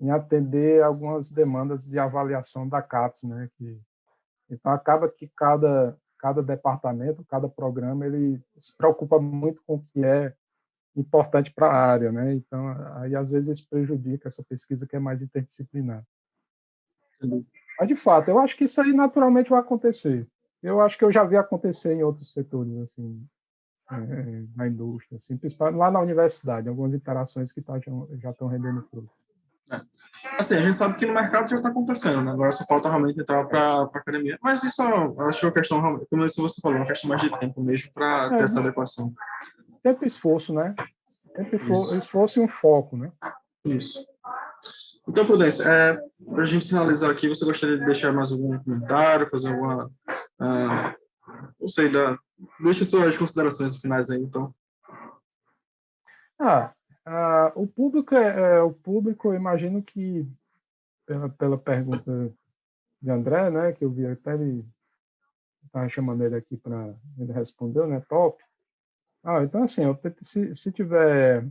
em 0.00 0.10
atender 0.10 0.82
algumas 0.82 1.28
demandas 1.28 1.84
de 1.84 1.98
avaliação 1.98 2.68
da 2.68 2.80
CAPES, 2.80 3.24
né? 3.24 3.50
Que, 3.56 3.80
então 4.50 4.72
acaba 4.72 5.08
que 5.08 5.28
cada 5.36 5.96
cada 6.18 6.42
departamento, 6.42 7.24
cada 7.24 7.48
programa, 7.48 8.04
ele 8.04 8.42
se 8.58 8.76
preocupa 8.76 9.20
muito 9.20 9.62
com 9.64 9.76
o 9.76 9.84
que 9.92 10.04
é 10.04 10.34
importante 10.96 11.52
para 11.52 11.68
a 11.68 11.76
área, 11.76 12.10
né? 12.10 12.34
Então, 12.34 12.68
aí 12.96 13.14
às 13.14 13.30
vezes 13.30 13.58
isso 13.58 13.68
prejudica 13.68 14.26
essa 14.26 14.42
pesquisa 14.42 14.86
que 14.86 14.96
é 14.96 14.98
mais 14.98 15.22
interdisciplinar. 15.22 16.04
Mas, 17.78 17.88
de 17.88 17.96
fato, 17.96 18.28
eu 18.28 18.38
acho 18.40 18.56
que 18.56 18.64
isso 18.64 18.80
aí 18.80 18.92
naturalmente 18.92 19.50
vai 19.50 19.60
acontecer. 19.60 20.26
Eu 20.60 20.80
acho 20.80 20.98
que 20.98 21.04
eu 21.04 21.12
já 21.12 21.22
vi 21.22 21.36
acontecer 21.36 21.94
em 21.94 22.02
outros 22.02 22.32
setores, 22.32 22.76
assim, 22.78 23.24
é, 23.92 24.44
na 24.56 24.66
indústria, 24.66 25.16
assim, 25.16 25.36
principalmente 25.36 25.78
lá 25.78 25.90
na 25.90 26.00
universidade, 26.00 26.68
algumas 26.68 26.92
interações 26.92 27.52
que 27.52 27.62
tá, 27.62 27.74
já 28.20 28.30
estão 28.30 28.48
rendendo 28.48 28.82
fruto. 28.82 29.10
É. 30.24 30.40
Assim, 30.40 30.56
a 30.56 30.62
gente 30.62 30.76
sabe 30.76 30.96
que 30.96 31.06
no 31.06 31.14
mercado 31.14 31.48
já 31.48 31.56
está 31.56 31.68
acontecendo, 31.68 32.22
né? 32.22 32.32
agora 32.32 32.52
só 32.52 32.64
falta 32.64 32.88
realmente 32.88 33.20
entrar 33.20 33.44
para 33.46 33.60
a 33.60 33.82
academia. 33.84 34.38
Mas 34.42 34.62
isso, 34.62 34.82
acho 34.82 35.40
que 35.40 35.46
é 35.46 35.48
uma 35.48 35.54
questão, 35.54 35.80
como 36.10 36.28
você 36.28 36.60
falou, 36.60 36.78
uma 36.78 36.86
questão 36.86 37.08
mais 37.08 37.20
de 37.20 37.38
tempo 37.38 37.62
mesmo 37.62 37.92
para 37.92 38.26
é, 38.26 38.28
ter 38.30 38.44
essa 38.44 38.60
adequação. 38.60 39.12
Tempo 39.82 40.04
e 40.04 40.06
esforço, 40.06 40.52
né? 40.52 40.74
Tempo 41.34 41.56
e 41.56 41.98
esforço 41.98 42.38
e 42.38 42.42
um 42.42 42.48
foco, 42.48 42.96
né? 42.96 43.12
Isso. 43.64 44.04
Então, 45.08 45.24
Prudência, 45.24 45.62
é, 45.62 45.98
para 46.26 46.42
a 46.42 46.46
gente 46.46 46.68
finalizar 46.68 47.10
aqui, 47.10 47.28
você 47.28 47.44
gostaria 47.44 47.78
de 47.78 47.86
deixar 47.86 48.12
mais 48.12 48.30
algum 48.30 48.58
comentário, 48.58 49.30
fazer 49.30 49.48
alguma. 49.48 49.86
Uh, 50.38 50.94
não 51.58 51.68
sei, 51.68 51.90
da, 51.90 52.18
deixa 52.60 52.84
suas 52.84 53.16
considerações 53.16 53.76
finais 53.80 54.10
aí, 54.10 54.20
então. 54.20 54.54
Ah, 56.38 56.72
uh, 57.08 57.52
o 57.54 57.66
público, 57.66 58.14
é, 58.14 58.56
é, 58.56 58.62
o 58.62 58.72
público, 58.72 59.28
eu 59.28 59.34
imagino 59.34 59.82
que, 59.82 60.26
pela, 61.06 61.28
pela 61.28 61.58
pergunta 61.58 62.32
de 63.00 63.10
André, 63.10 63.50
né, 63.50 63.72
que 63.72 63.84
eu 63.84 63.90
vi 63.90 64.06
até 64.06 64.34
ele 64.34 64.64
estava 65.64 65.88
chamando 65.88 66.24
ele 66.24 66.36
aqui 66.36 66.56
para 66.56 66.94
ele 67.18 67.32
responder, 67.32 67.86
né, 67.86 68.00
top. 68.08 68.42
Ah, 69.22 69.42
então 69.42 69.62
assim, 69.62 69.84
eu, 69.84 69.98
se, 70.22 70.54
se 70.54 70.72
tiver 70.72 71.44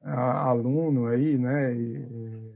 aluno 0.00 1.06
aí, 1.06 1.36
né? 1.36 1.74
E, 1.74 2.54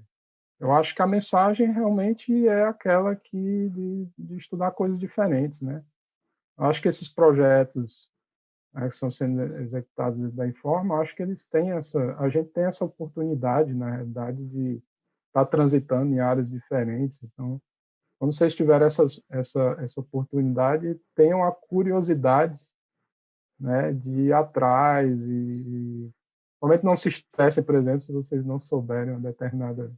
eu 0.61 0.73
acho 0.73 0.95
que 0.95 1.03
a 1.03 1.07
mensagem 1.07 1.73
realmente 1.73 2.47
é 2.47 2.65
aquela 2.65 3.17
que 3.17 3.69
de, 3.71 4.09
de 4.17 4.37
estudar 4.37 4.71
coisas 4.71 4.99
diferentes, 4.99 5.61
né? 5.61 5.85
Eu 6.57 6.67
acho 6.67 6.81
que 6.81 6.89
esses 6.89 7.09
projetos 7.09 8.09
né, 8.73 8.89
que 8.89 8.95
estão 8.95 9.11
sendo 9.11 9.43
executados 9.59 10.33
da 10.33 10.47
Informa, 10.47 11.01
acho 11.01 11.15
que 11.15 11.23
eles 11.23 11.45
têm 11.45 11.73
essa, 11.73 12.17
a 12.19 12.29
gente 12.29 12.51
tem 12.51 12.65
essa 12.65 12.85
oportunidade, 12.85 13.73
na 13.75 13.91
realidade, 13.91 14.45
de 14.47 14.83
estar 15.29 15.45
tá 15.45 15.47
transitando 15.47 16.13
em 16.15 16.21
áreas 16.21 16.51
diferentes. 16.51 17.23
Então, 17.23 17.61
quando 18.19 18.33
vocês 18.33 18.55
tiverem 18.55 18.87
essas, 18.87 19.23
essa, 19.31 19.77
essa 19.81 20.01
oportunidade, 20.01 21.01
tenham 21.15 21.45
a 21.45 21.53
curiosidade 21.53 22.61
né, 23.59 23.93
de 23.93 24.11
ir 24.11 24.33
atrás 24.33 25.25
e, 25.27 26.11
Normalmente 26.63 26.85
não 26.85 26.95
se 26.95 27.09
estressem, 27.09 27.65
por 27.65 27.75
exemplo, 27.75 28.03
se 28.03 28.13
vocês 28.13 28.45
não 28.47 28.57
souberem 28.57 29.15
uma 29.15 29.21
determinada, 29.21 29.93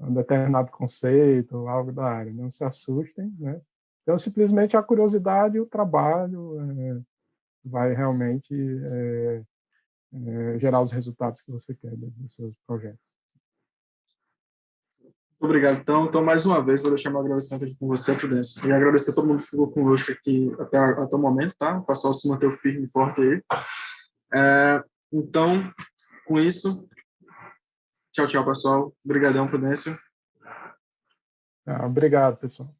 um 0.00 0.14
determinado 0.14 0.70
conceito 0.70 1.54
ou 1.54 1.68
algo 1.68 1.92
da 1.92 2.04
área. 2.04 2.32
Não 2.32 2.48
se 2.48 2.64
assustem, 2.64 3.30
né? 3.38 3.60
Então, 4.02 4.18
simplesmente 4.18 4.74
a 4.74 4.82
curiosidade 4.82 5.58
e 5.58 5.60
o 5.60 5.66
trabalho 5.66 6.58
é, 6.80 7.00
vai 7.64 7.94
realmente 7.94 8.54
é, 8.54 9.42
é, 10.14 10.58
gerar 10.58 10.80
os 10.80 10.92
resultados 10.92 11.42
que 11.42 11.50
você 11.50 11.74
quer 11.74 11.94
dos 11.96 12.34
seus 12.34 12.54
projetos. 12.66 13.12
Obrigado. 15.42 15.80
Então, 15.80 16.06
então, 16.06 16.24
mais 16.24 16.46
uma 16.46 16.62
vez, 16.62 16.80
vou 16.80 16.90
deixar 16.92 17.10
meu 17.10 17.18
agradecimento 17.18 17.64
aqui 17.64 17.74
com 17.74 17.88
você, 17.88 18.14
Prudência. 18.14 18.64
E 18.64 18.70
agradecer 18.70 19.10
a 19.10 19.14
todo 19.14 19.26
mundo 19.26 19.42
que 19.42 19.50
ficou 19.50 19.68
conosco 19.72 20.12
aqui 20.12 20.54
até, 20.60 20.78
até 20.78 21.16
o 21.16 21.18
momento, 21.18 21.56
tá? 21.58 21.78
O 21.78 21.84
pessoal 21.84 22.14
se 22.14 22.28
manteve 22.28 22.56
firme 22.58 22.86
e 22.86 22.90
forte 22.90 23.20
aí. 23.20 23.42
É, 24.32 24.84
então, 25.12 25.68
com 26.26 26.38
isso, 26.38 26.88
tchau, 28.12 28.28
tchau, 28.28 28.44
pessoal. 28.44 28.94
Obrigadão, 29.04 29.48
Prudência. 29.48 29.98
Ah, 31.66 31.86
obrigado, 31.86 32.36
pessoal. 32.36 32.72